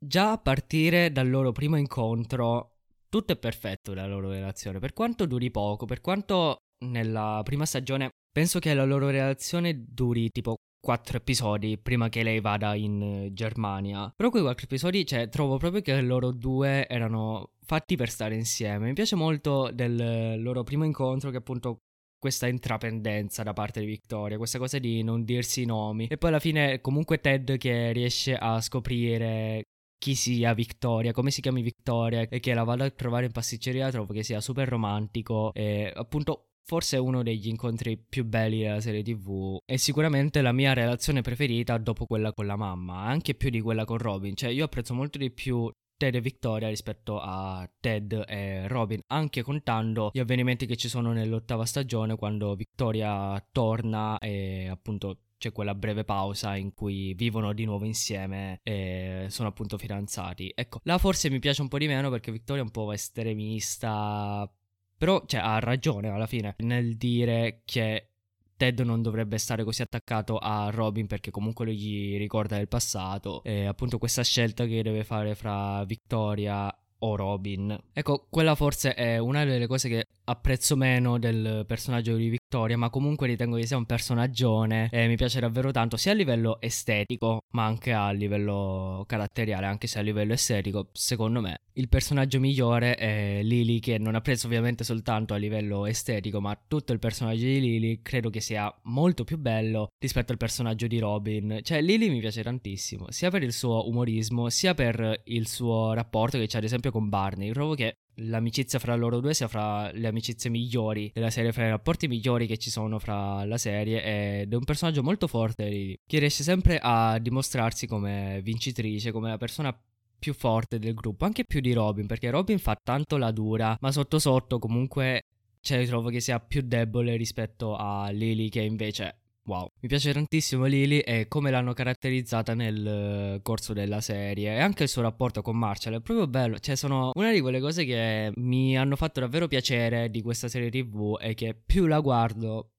Già 0.00 0.32
a 0.32 0.38
partire 0.38 1.10
dal 1.10 1.28
loro 1.28 1.52
primo 1.52 1.76
incontro, 1.76 2.76
tutto 3.08 3.32
è 3.32 3.36
perfetto 3.36 3.92
nella 3.92 4.06
loro 4.06 4.30
relazione, 4.30 4.78
per 4.78 4.92
quanto 4.92 5.26
duri 5.26 5.50
poco, 5.50 5.86
per 5.86 6.00
quanto 6.00 6.58
nella 6.86 7.40
prima 7.44 7.66
stagione 7.66 8.10
penso 8.32 8.60
che 8.60 8.72
la 8.72 8.84
loro 8.84 9.10
relazione 9.10 9.84
duri 9.88 10.30
tipo 10.30 10.56
quattro 10.80 11.18
episodi 11.18 11.78
prima 11.78 12.08
che 12.08 12.22
lei 12.22 12.40
vada 12.40 12.74
in 12.74 13.02
eh, 13.02 13.32
Germania. 13.32 14.12
Però 14.14 14.30
quei 14.30 14.42
quattro 14.42 14.64
episodi, 14.64 15.06
cioè, 15.06 15.28
trovo 15.28 15.56
proprio 15.56 15.82
che 15.82 16.00
loro 16.00 16.30
due 16.30 16.86
erano 16.88 17.52
fatti 17.64 17.96
per 17.96 18.08
stare 18.08 18.34
insieme. 18.34 18.86
Mi 18.86 18.94
piace 18.94 19.16
molto 19.16 19.70
del 19.72 20.40
loro 20.42 20.62
primo 20.62 20.84
incontro 20.84 21.30
che 21.30 21.36
appunto 21.38 21.82
questa 22.18 22.48
intrapendenza 22.48 23.42
da 23.42 23.52
parte 23.52 23.80
di 23.80 23.86
Victoria, 23.86 24.36
questa 24.36 24.58
cosa 24.58 24.78
di 24.78 25.02
non 25.02 25.24
dirsi 25.24 25.62
i 25.62 25.66
nomi. 25.66 26.06
E 26.08 26.16
poi 26.16 26.30
alla 26.30 26.40
fine 26.40 26.80
comunque 26.80 27.20
Ted 27.20 27.58
che 27.58 27.92
riesce 27.92 28.34
a 28.34 28.60
scoprire 28.60 29.62
chi 29.98 30.14
sia 30.14 30.54
Victoria, 30.54 31.12
come 31.12 31.30
si 31.30 31.40
chiami 31.40 31.62
Victoria 31.62 32.26
e 32.28 32.40
che 32.40 32.54
la 32.54 32.64
vada 32.64 32.84
a 32.84 32.90
trovare 32.90 33.26
in 33.26 33.32
pasticceria, 33.32 33.90
trovo 33.90 34.12
che 34.12 34.22
sia 34.22 34.40
super 34.40 34.68
romantico 34.68 35.52
e 35.54 35.92
appunto 35.94 36.47
forse 36.68 36.98
è 36.98 37.00
uno 37.00 37.22
degli 37.22 37.48
incontri 37.48 37.96
più 37.96 38.26
belli 38.26 38.60
della 38.60 38.82
serie 38.82 39.02
TV 39.02 39.56
e 39.64 39.78
sicuramente 39.78 40.42
la 40.42 40.52
mia 40.52 40.74
relazione 40.74 41.22
preferita 41.22 41.78
dopo 41.78 42.04
quella 42.04 42.34
con 42.34 42.44
la 42.44 42.56
mamma, 42.56 43.04
anche 43.04 43.34
più 43.34 43.48
di 43.48 43.62
quella 43.62 43.86
con 43.86 43.96
Robin, 43.96 44.36
cioè 44.36 44.50
io 44.50 44.66
apprezzo 44.66 44.92
molto 44.92 45.16
di 45.16 45.30
più 45.30 45.70
Ted 45.96 46.14
e 46.14 46.20
Victoria 46.20 46.68
rispetto 46.68 47.20
a 47.20 47.66
Ted 47.80 48.22
e 48.28 48.68
Robin, 48.68 49.00
anche 49.06 49.40
contando 49.40 50.10
gli 50.12 50.18
avvenimenti 50.18 50.66
che 50.66 50.76
ci 50.76 50.90
sono 50.90 51.12
nell'ottava 51.12 51.64
stagione 51.64 52.16
quando 52.16 52.54
Victoria 52.54 53.42
torna 53.50 54.18
e 54.18 54.68
appunto 54.68 55.20
c'è 55.38 55.52
quella 55.52 55.74
breve 55.74 56.04
pausa 56.04 56.54
in 56.56 56.74
cui 56.74 57.14
vivono 57.14 57.54
di 57.54 57.64
nuovo 57.64 57.84
insieme 57.86 58.60
e 58.62 59.26
sono 59.28 59.48
appunto 59.48 59.78
fidanzati. 59.78 60.52
Ecco, 60.54 60.80
là 60.82 60.98
forse 60.98 61.30
mi 61.30 61.38
piace 61.38 61.62
un 61.62 61.68
po' 61.68 61.78
di 61.78 61.86
meno 61.86 62.10
perché 62.10 62.30
Victoria 62.30 62.62
è 62.62 62.64
un 62.66 62.72
po' 62.72 62.92
estremista, 62.92 64.52
però, 64.98 65.22
cioè, 65.26 65.40
ha 65.40 65.58
ragione 65.60 66.08
alla 66.08 66.26
fine 66.26 66.54
nel 66.58 66.96
dire 66.96 67.62
che 67.64 68.08
Ted 68.56 68.80
non 68.80 69.00
dovrebbe 69.02 69.38
stare 69.38 69.62
così 69.62 69.82
attaccato 69.82 70.36
a 70.36 70.68
Robin 70.70 71.06
perché 71.06 71.30
comunque 71.30 71.64
lui 71.64 71.76
gli 71.76 72.18
ricorda 72.18 72.56
del 72.56 72.66
passato. 72.66 73.42
E 73.44 73.66
appunto 73.66 73.98
questa 73.98 74.24
scelta 74.24 74.66
che 74.66 74.82
deve 74.82 75.04
fare 75.04 75.36
fra 75.36 75.84
Victoria 75.84 76.76
o 77.00 77.16
Robin. 77.16 77.76
Ecco, 77.92 78.26
quella 78.28 78.54
forse 78.54 78.94
è 78.94 79.18
una 79.18 79.44
delle 79.44 79.66
cose 79.66 79.88
che 79.88 80.06
apprezzo 80.24 80.76
meno 80.76 81.18
del 81.18 81.64
personaggio 81.66 82.16
di 82.16 82.28
Victoria, 82.28 82.76
ma 82.76 82.90
comunque 82.90 83.26
ritengo 83.26 83.56
che 83.56 83.66
sia 83.66 83.76
un 83.76 83.86
personaggione 83.86 84.88
e 84.90 85.06
mi 85.06 85.16
piace 85.16 85.40
davvero 85.40 85.70
tanto, 85.70 85.96
sia 85.96 86.12
a 86.12 86.14
livello 86.14 86.60
estetico, 86.60 87.40
ma 87.52 87.64
anche 87.64 87.92
a 87.92 88.10
livello 88.10 89.04
caratteriale, 89.06 89.66
anche 89.66 89.86
se 89.86 89.98
a 89.98 90.02
livello 90.02 90.32
estetico, 90.34 90.88
secondo 90.92 91.40
me, 91.40 91.60
il 91.74 91.88
personaggio 91.88 92.40
migliore 92.40 92.94
è 92.96 93.40
Lily, 93.42 93.78
che 93.78 93.98
non 93.98 94.14
apprezzo 94.14 94.46
ovviamente 94.46 94.84
soltanto 94.84 95.34
a 95.34 95.36
livello 95.36 95.86
estetico, 95.86 96.40
ma 96.40 96.58
tutto 96.66 96.92
il 96.92 96.98
personaggio 96.98 97.44
di 97.44 97.60
Lily 97.60 98.02
credo 98.02 98.30
che 98.30 98.40
sia 98.40 98.72
molto 98.84 99.24
più 99.24 99.38
bello 99.38 99.88
rispetto 99.98 100.32
al 100.32 100.38
personaggio 100.38 100.86
di 100.86 100.98
Robin. 100.98 101.60
Cioè, 101.62 101.80
Lily 101.80 102.10
mi 102.10 102.20
piace 102.20 102.42
tantissimo, 102.42 103.06
sia 103.10 103.30
per 103.30 103.42
il 103.42 103.52
suo 103.52 103.88
umorismo, 103.88 104.48
sia 104.50 104.74
per 104.74 105.22
il 105.24 105.46
suo 105.46 105.92
rapporto 105.92 106.38
che 106.38 106.46
c'è 106.46 106.58
ad 106.58 106.64
esempio 106.64 106.87
con 106.90 107.08
Barney. 107.08 107.50
Trovo 107.52 107.74
che 107.74 107.98
l'amicizia 108.20 108.78
fra 108.78 108.94
loro 108.96 109.20
due 109.20 109.34
sia 109.34 109.48
fra 109.48 109.90
le 109.92 110.08
amicizie 110.08 110.50
migliori 110.50 111.10
della 111.14 111.30
serie, 111.30 111.52
fra 111.52 111.66
i 111.66 111.70
rapporti 111.70 112.08
migliori 112.08 112.46
che 112.46 112.58
ci 112.58 112.70
sono 112.70 112.98
fra 112.98 113.44
la 113.44 113.58
serie 113.58 114.40
ed 114.40 114.52
è 114.52 114.56
un 114.56 114.64
personaggio 114.64 115.02
molto 115.02 115.26
forte 115.26 115.98
che 116.06 116.18
riesce 116.18 116.42
sempre 116.42 116.78
a 116.82 117.18
dimostrarsi 117.18 117.86
come 117.86 118.40
vincitrice, 118.42 119.12
come 119.12 119.30
la 119.30 119.38
persona 119.38 119.76
più 120.18 120.34
forte 120.34 120.78
del 120.78 120.94
gruppo, 120.94 121.24
anche 121.24 121.44
più 121.44 121.60
di 121.60 121.72
Robin, 121.72 122.06
perché 122.06 122.30
Robin 122.30 122.58
fa 122.58 122.78
tanto 122.82 123.16
la 123.16 123.30
dura, 123.30 123.76
ma 123.80 123.92
sotto 123.92 124.18
sotto 124.18 124.58
comunque 124.58 125.22
cioè, 125.60 125.86
trovo 125.86 126.08
che 126.08 126.20
sia 126.20 126.40
più 126.40 126.62
debole 126.62 127.16
rispetto 127.16 127.76
a 127.76 128.08
Lily 128.10 128.48
che 128.48 128.62
invece 128.62 129.18
Wow, 129.48 129.70
mi 129.80 129.88
piace 129.88 130.12
tantissimo 130.12 130.66
Lily 130.66 130.98
e 130.98 131.26
come 131.26 131.50
l'hanno 131.50 131.72
caratterizzata 131.72 132.52
nel 132.52 132.86
eh, 132.86 133.40
corso 133.42 133.72
della 133.72 134.02
serie 134.02 134.54
e 134.54 134.60
anche 134.60 134.82
il 134.82 134.90
suo 134.90 135.00
rapporto 135.00 135.40
con 135.40 135.56
Marshall 135.56 135.94
è 135.94 136.00
proprio 136.02 136.26
bello, 136.26 136.58
cioè 136.58 136.76
sono 136.76 137.12
una 137.14 137.32
di 137.32 137.40
quelle 137.40 137.58
cose 137.58 137.86
che 137.86 138.30
mi 138.34 138.76
hanno 138.76 138.94
fatto 138.94 139.20
davvero 139.20 139.48
piacere 139.48 140.10
di 140.10 140.20
questa 140.20 140.48
serie 140.48 140.68
TV 140.68 141.16
e 141.18 141.32
che 141.32 141.54
più 141.54 141.86
la 141.86 142.00
guardo 142.00 142.72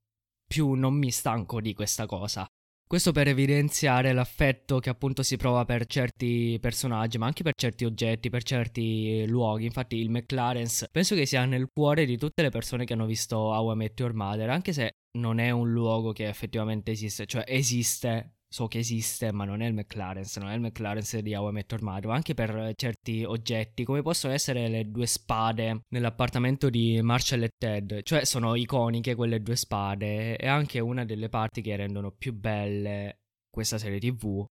più 0.45 0.73
non 0.73 0.93
mi 0.93 1.09
stanco 1.09 1.59
di 1.59 1.73
questa 1.73 2.05
cosa. 2.05 2.45
Questo 2.85 3.11
per 3.11 3.27
evidenziare 3.27 4.13
l'affetto 4.13 4.77
che 4.77 4.91
appunto 4.91 5.23
si 5.23 5.37
prova 5.37 5.65
per 5.65 5.87
certi 5.87 6.59
personaggi, 6.59 7.17
ma 7.17 7.25
anche 7.25 7.41
per 7.41 7.53
certi 7.55 7.85
oggetti, 7.85 8.29
per 8.29 8.43
certi 8.43 9.25
luoghi. 9.27 9.65
Infatti 9.65 9.95
il 9.97 10.09
McLaren's 10.11 10.85
penso 10.91 11.15
che 11.15 11.25
sia 11.25 11.45
nel 11.45 11.67
cuore 11.71 12.05
di 12.05 12.17
tutte 12.17 12.43
le 12.43 12.49
persone 12.49 12.85
che 12.85 12.93
hanno 12.93 13.05
visto 13.07 13.37
How 13.37 13.73
I 13.73 13.75
Met 13.75 13.99
Your 13.99 14.13
Mother, 14.13 14.49
anche 14.49 14.73
se 14.73 14.93
non 15.17 15.39
è 15.39 15.49
un 15.51 15.71
luogo 15.71 16.11
che 16.11 16.27
effettivamente 16.27 16.91
esiste, 16.91 17.25
cioè 17.25 17.43
esiste 17.47 18.33
so 18.51 18.67
che 18.67 18.79
esiste, 18.79 19.31
ma 19.31 19.45
non 19.45 19.61
è 19.61 19.67
il 19.67 19.73
McLaren, 19.73 20.23
non 20.37 20.49
è 20.49 20.55
il 20.55 20.61
McLaren 20.61 21.03
di 21.21 21.35
How 21.35 21.49
I 21.49 21.51
Met 21.51 21.71
Your 21.71 21.83
Mother, 21.83 22.09
anche 22.09 22.33
per 22.33 22.73
certi 22.75 23.23
oggetti, 23.23 23.83
come 23.83 24.01
possono 24.01 24.33
essere 24.33 24.67
le 24.67 24.89
due 24.89 25.05
spade 25.05 25.81
nell'appartamento 25.89 26.69
di 26.69 26.99
Marshall 27.01 27.43
e 27.43 27.49
Ted, 27.55 28.01
cioè 28.01 28.25
sono 28.25 28.55
iconiche 28.55 29.13
quelle 29.13 29.41
due 29.41 29.55
spade, 29.55 30.35
e 30.35 30.47
anche 30.47 30.79
una 30.79 31.05
delle 31.05 31.29
parti 31.29 31.61
che 31.61 31.75
rendono 31.75 32.11
più 32.11 32.33
belle 32.33 33.19
questa 33.49 33.77
serie 33.77 33.99
TV. 33.99 34.45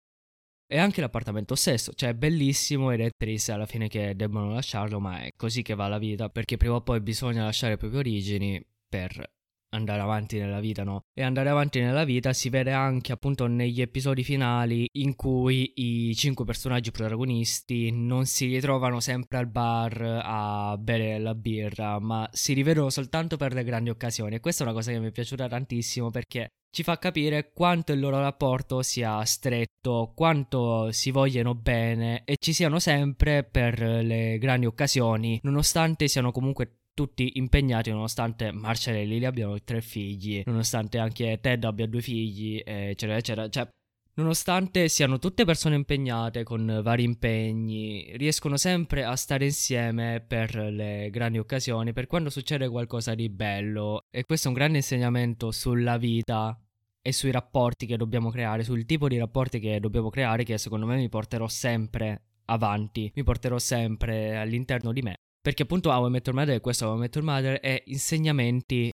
E 0.69 0.79
anche 0.79 1.01
l'appartamento 1.01 1.55
stesso, 1.55 1.93
cioè 1.95 2.11
è 2.11 2.15
bellissimo 2.15 2.91
ed 2.91 3.01
è 3.01 3.11
triste 3.17 3.53
alla 3.53 3.67
fine 3.67 3.87
che 3.89 4.17
debbono 4.17 4.53
lasciarlo, 4.53 4.99
ma 4.99 5.21
è 5.21 5.31
così 5.37 5.63
che 5.63 5.75
va 5.75 5.87
la 5.87 5.99
vita, 5.99 6.29
perché 6.29 6.57
prima 6.57 6.75
o 6.75 6.83
poi 6.83 7.01
bisogna 7.01 7.45
lasciare 7.45 7.75
le 7.75 7.79
proprie 7.79 8.01
origini 8.01 8.67
per 8.89 9.35
andare 9.77 10.01
avanti 10.01 10.39
nella 10.39 10.61
vita, 10.61 10.83
no? 10.85 11.03
E 11.15 11.23
andare 11.23 11.49
avanti 11.49 11.81
nella 11.81 12.05
vita 12.05 12.33
si 12.33 12.49
vede 12.49 12.73
anche 12.73 13.13
appunto 13.13 13.47
negli 13.47 13.81
episodi 13.81 14.25
finali 14.25 14.89
in 14.93 15.15
cui 15.15 15.73
i 15.77 16.15
cinque 16.15 16.45
personaggi 16.45 16.91
protagonisti 16.91 17.91
non 17.93 18.27
si 18.27 18.47
ritrovano 18.47 19.01
sempre 19.01 19.39
al 19.39 19.47
bar 19.47 20.21
a 20.23 20.77
bere 20.79 21.19
la 21.19 21.35
birra, 21.35 21.99
ma 21.99 22.29
si 22.33 22.53
rivedono 22.53 22.91
soltanto 22.91 23.37
per 23.37 23.53
le 23.53 23.65
grandi 23.65 23.91
occasioni. 23.91 24.35
E 24.37 24.41
questa 24.41 24.65
è 24.65 24.67
una 24.67 24.75
cosa 24.75 24.93
che 24.93 24.99
mi 24.99 25.09
è 25.09 25.13
piaciuta 25.13 25.49
tantissimo 25.49 26.11
perché 26.11 26.49
ci 26.77 26.83
fa 26.83 26.99
capire 26.99 27.53
quanto 27.55 27.93
il 27.93 28.01
loro 28.01 28.19
rapporto 28.19 28.83
sia 28.83 29.25
stretto, 29.25 30.13
quanto 30.15 30.93
si 30.93 31.11
vogliono 31.11 31.55
bene 31.55 32.23
e 32.27 32.37
ci 32.39 32.53
siano 32.53 32.79
sempre 32.79 33.45
per 33.45 33.81
le 33.81 34.37
grandi 34.37 34.67
occasioni, 34.67 35.41
nonostante 35.43 36.07
siano 36.07 36.33
comunque 36.33 36.81
tutti 36.97 37.33
impegnati 37.35 37.91
nonostante 37.91 38.51
Marshall 38.53 38.97
e 38.97 39.05
Lily 39.05 39.27
abbiano 39.27 39.63
tre 39.63 39.83
figli, 39.83 40.43
nonostante 40.47 40.97
anche 40.97 41.39
Ted 41.43 41.63
abbia 41.65 41.87
due 41.87 42.01
figli, 42.01 42.63
eccetera, 42.65 43.19
eccetera. 43.19 43.49
Cioè, 43.51 43.69
nonostante 44.15 44.89
siano 44.89 45.19
tutte 45.19 45.45
persone 45.45 45.75
impegnate 45.75 46.43
con 46.43 46.81
vari 46.83 47.05
impegni, 47.05 48.17
riescono 48.17 48.57
sempre 48.57 49.05
a 49.05 49.15
stare 49.15 49.45
insieme 49.45 50.25
per 50.27 50.57
le 50.57 51.11
grandi 51.11 51.37
occasioni, 51.37 51.93
per 51.93 52.07
quando 52.07 52.31
succede 52.31 52.67
qualcosa 52.71 53.15
di 53.15 53.29
bello. 53.29 54.01
E 54.11 54.25
questo 54.25 54.49
è 54.49 54.51
un 54.51 54.57
grande 54.57 54.79
insegnamento 54.79 55.51
sulla 55.51 55.99
vita 55.99 56.59
e 57.03 57.13
sui 57.13 57.31
rapporti 57.31 57.85
che 57.85 57.99
dobbiamo 57.99 58.31
creare, 58.31 58.65
sul 58.65 58.87
tipo 58.87 59.07
di 59.07 59.19
rapporti 59.19 59.61
che 59.61 59.81
dobbiamo 59.81 60.09
creare, 60.09 60.45
che 60.45 60.57
secondo 60.57 60.87
me 60.87 60.97
mi 60.97 61.11
porterò 61.11 61.47
sempre 61.47 62.23
avanti, 62.47 63.13
mi 63.15 63.23
porterò 63.23 63.59
sempre 63.59 64.39
all'interno 64.39 64.93
di 64.93 65.03
me. 65.03 65.17
Perché 65.47 65.63
appunto 65.63 65.91
How 65.91 66.09
I 66.09 66.11
Met 66.11 66.27
Your 66.27 66.37
Mother, 66.37 66.61
questo 66.61 66.89
How 66.89 66.97
I 66.97 66.99
Met 66.99 67.15
Your 67.15 67.25
Mother 67.25 67.61
è 67.61 67.81
insegnamenti 67.87 68.91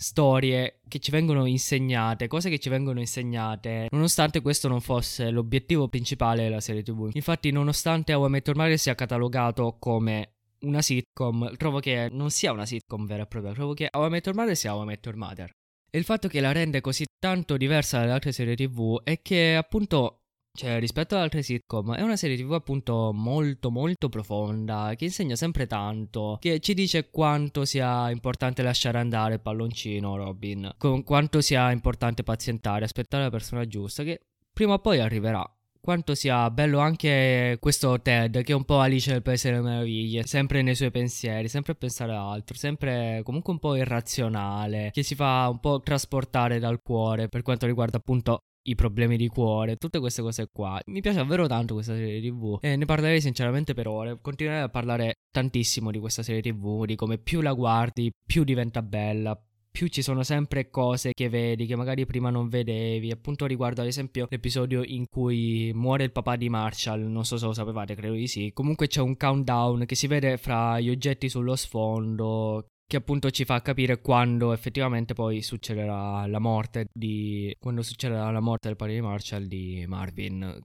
storie 0.00 0.78
che 0.86 1.00
ci 1.00 1.10
vengono 1.10 1.44
insegnate, 1.44 2.28
cose 2.28 2.50
che 2.50 2.60
ci 2.60 2.68
vengono 2.68 3.00
insegnate, 3.00 3.88
nonostante 3.90 4.40
questo 4.40 4.68
non 4.68 4.80
fosse 4.80 5.28
l'obiettivo 5.30 5.88
principale 5.88 6.44
della 6.44 6.60
serie 6.60 6.84
TV. 6.84 7.10
Infatti, 7.14 7.50
nonostante 7.50 8.14
How 8.14 8.26
I 8.26 8.30
Met 8.30 8.46
Your 8.46 8.56
Mother 8.56 8.78
sia 8.78 8.94
catalogato 8.94 9.74
come 9.80 10.34
una 10.60 10.82
sitcom, 10.82 11.56
trovo 11.56 11.80
che 11.80 12.08
non 12.12 12.30
sia 12.30 12.52
una 12.52 12.64
sitcom 12.64 13.04
vera 13.04 13.24
e 13.24 13.26
propria, 13.26 13.52
trovo 13.52 13.74
che 13.74 13.88
How 13.90 14.06
I 14.06 14.10
Met 14.10 14.26
Your 14.26 14.38
Mother 14.38 14.56
sia 14.56 14.76
How 14.76 14.82
I 14.84 14.86
Met 14.86 15.04
Your 15.04 15.18
Mother. 15.18 15.50
E 15.90 15.98
il 15.98 16.04
fatto 16.04 16.28
che 16.28 16.38
la 16.38 16.52
rende 16.52 16.80
così 16.80 17.06
tanto 17.18 17.56
diversa 17.56 17.98
dalle 17.98 18.12
altre 18.12 18.30
serie 18.30 18.54
TV 18.54 19.02
è 19.02 19.20
che 19.20 19.56
appunto 19.56 20.26
cioè, 20.58 20.80
rispetto 20.80 21.14
ad 21.14 21.22
altre 21.22 21.42
sitcom, 21.42 21.94
è 21.94 22.02
una 22.02 22.16
serie 22.16 22.36
TV 22.36 22.52
appunto 22.52 23.12
molto 23.14 23.70
molto 23.70 24.08
profonda, 24.08 24.94
che 24.96 25.04
insegna 25.04 25.36
sempre 25.36 25.66
tanto, 25.66 26.36
che 26.40 26.58
ci 26.58 26.74
dice 26.74 27.10
quanto 27.10 27.64
sia 27.64 28.10
importante 28.10 28.62
lasciare 28.62 28.98
andare 28.98 29.34
il 29.34 29.40
palloncino, 29.40 30.16
Robin, 30.16 30.74
con 30.76 31.04
quanto 31.04 31.40
sia 31.40 31.70
importante 31.70 32.24
pazientare, 32.24 32.84
aspettare 32.84 33.22
la 33.22 33.30
persona 33.30 33.66
giusta, 33.66 34.02
che 34.02 34.20
prima 34.52 34.72
o 34.74 34.78
poi 34.80 34.98
arriverà. 34.98 35.48
Quanto 35.80 36.16
sia 36.16 36.50
bello 36.50 36.80
anche 36.80 37.56
questo 37.60 38.02
Ted, 38.02 38.42
che 38.42 38.52
è 38.52 38.54
un 38.54 38.64
po' 38.64 38.80
Alice 38.80 39.12
nel 39.12 39.22
Paese 39.22 39.50
delle 39.50 39.62
Meraviglie, 39.62 40.26
sempre 40.26 40.60
nei 40.60 40.74
suoi 40.74 40.90
pensieri, 40.90 41.48
sempre 41.48 41.72
a 41.72 41.76
pensare 41.76 42.12
a 42.12 42.30
altro, 42.30 42.56
sempre 42.56 43.22
comunque 43.22 43.52
un 43.52 43.60
po' 43.60 43.76
irrazionale, 43.76 44.90
che 44.92 45.04
si 45.04 45.14
fa 45.14 45.48
un 45.48 45.60
po' 45.60 45.80
trasportare 45.80 46.58
dal 46.58 46.82
cuore 46.82 47.28
per 47.28 47.42
quanto 47.42 47.64
riguarda 47.64 47.98
appunto 47.98 48.40
i 48.62 48.74
problemi 48.74 49.16
di 49.16 49.28
cuore, 49.28 49.76
tutte 49.76 49.98
queste 49.98 50.22
cose 50.22 50.48
qua. 50.52 50.80
Mi 50.86 51.00
piace 51.00 51.18
davvero 51.18 51.46
tanto 51.46 51.74
questa 51.74 51.94
serie 51.94 52.20
TV 52.20 52.58
e 52.60 52.76
ne 52.76 52.84
parlerei 52.84 53.20
sinceramente 53.20 53.74
per 53.74 53.86
ore. 53.86 54.18
Continuerei 54.20 54.62
a 54.62 54.68
parlare 54.68 55.14
tantissimo 55.30 55.90
di 55.90 55.98
questa 55.98 56.22
serie 56.22 56.42
TV, 56.42 56.84
di 56.84 56.96
come 56.96 57.18
più 57.18 57.40
la 57.40 57.52
guardi, 57.52 58.12
più 58.26 58.44
diventa 58.44 58.82
bella, 58.82 59.40
più 59.70 59.86
ci 59.86 60.02
sono 60.02 60.24
sempre 60.24 60.70
cose 60.70 61.12
che 61.12 61.28
vedi 61.28 61.64
che 61.64 61.76
magari 61.76 62.04
prima 62.04 62.30
non 62.30 62.48
vedevi. 62.48 63.10
Appunto 63.10 63.46
riguardo 63.46 63.80
ad 63.80 63.86
esempio 63.86 64.26
l'episodio 64.28 64.82
in 64.82 65.06
cui 65.08 65.70
muore 65.74 66.04
il 66.04 66.12
papà 66.12 66.36
di 66.36 66.48
Marshall, 66.48 67.02
non 67.02 67.24
so 67.24 67.36
se 67.36 67.46
lo 67.46 67.52
sapevate, 67.52 67.94
credo 67.94 68.14
di 68.14 68.26
sì. 68.26 68.50
Comunque 68.52 68.88
c'è 68.88 69.00
un 69.00 69.16
countdown 69.16 69.84
che 69.86 69.94
si 69.94 70.06
vede 70.08 70.36
fra 70.36 70.80
gli 70.80 70.90
oggetti 70.90 71.28
sullo 71.28 71.54
sfondo 71.54 72.66
che 72.88 72.96
appunto 72.96 73.30
ci 73.30 73.44
fa 73.44 73.60
capire 73.60 74.00
quando 74.00 74.54
effettivamente 74.54 75.12
poi 75.12 75.42
succederà 75.42 76.26
la 76.26 76.38
morte 76.38 76.88
di 76.90 77.54
quando 77.58 77.82
succederà 77.82 78.30
la 78.30 78.40
morte 78.40 78.68
del 78.68 78.78
padre 78.78 78.94
di 78.94 79.00
Marshall 79.02 79.44
di 79.44 79.84
Marvin 79.86 80.58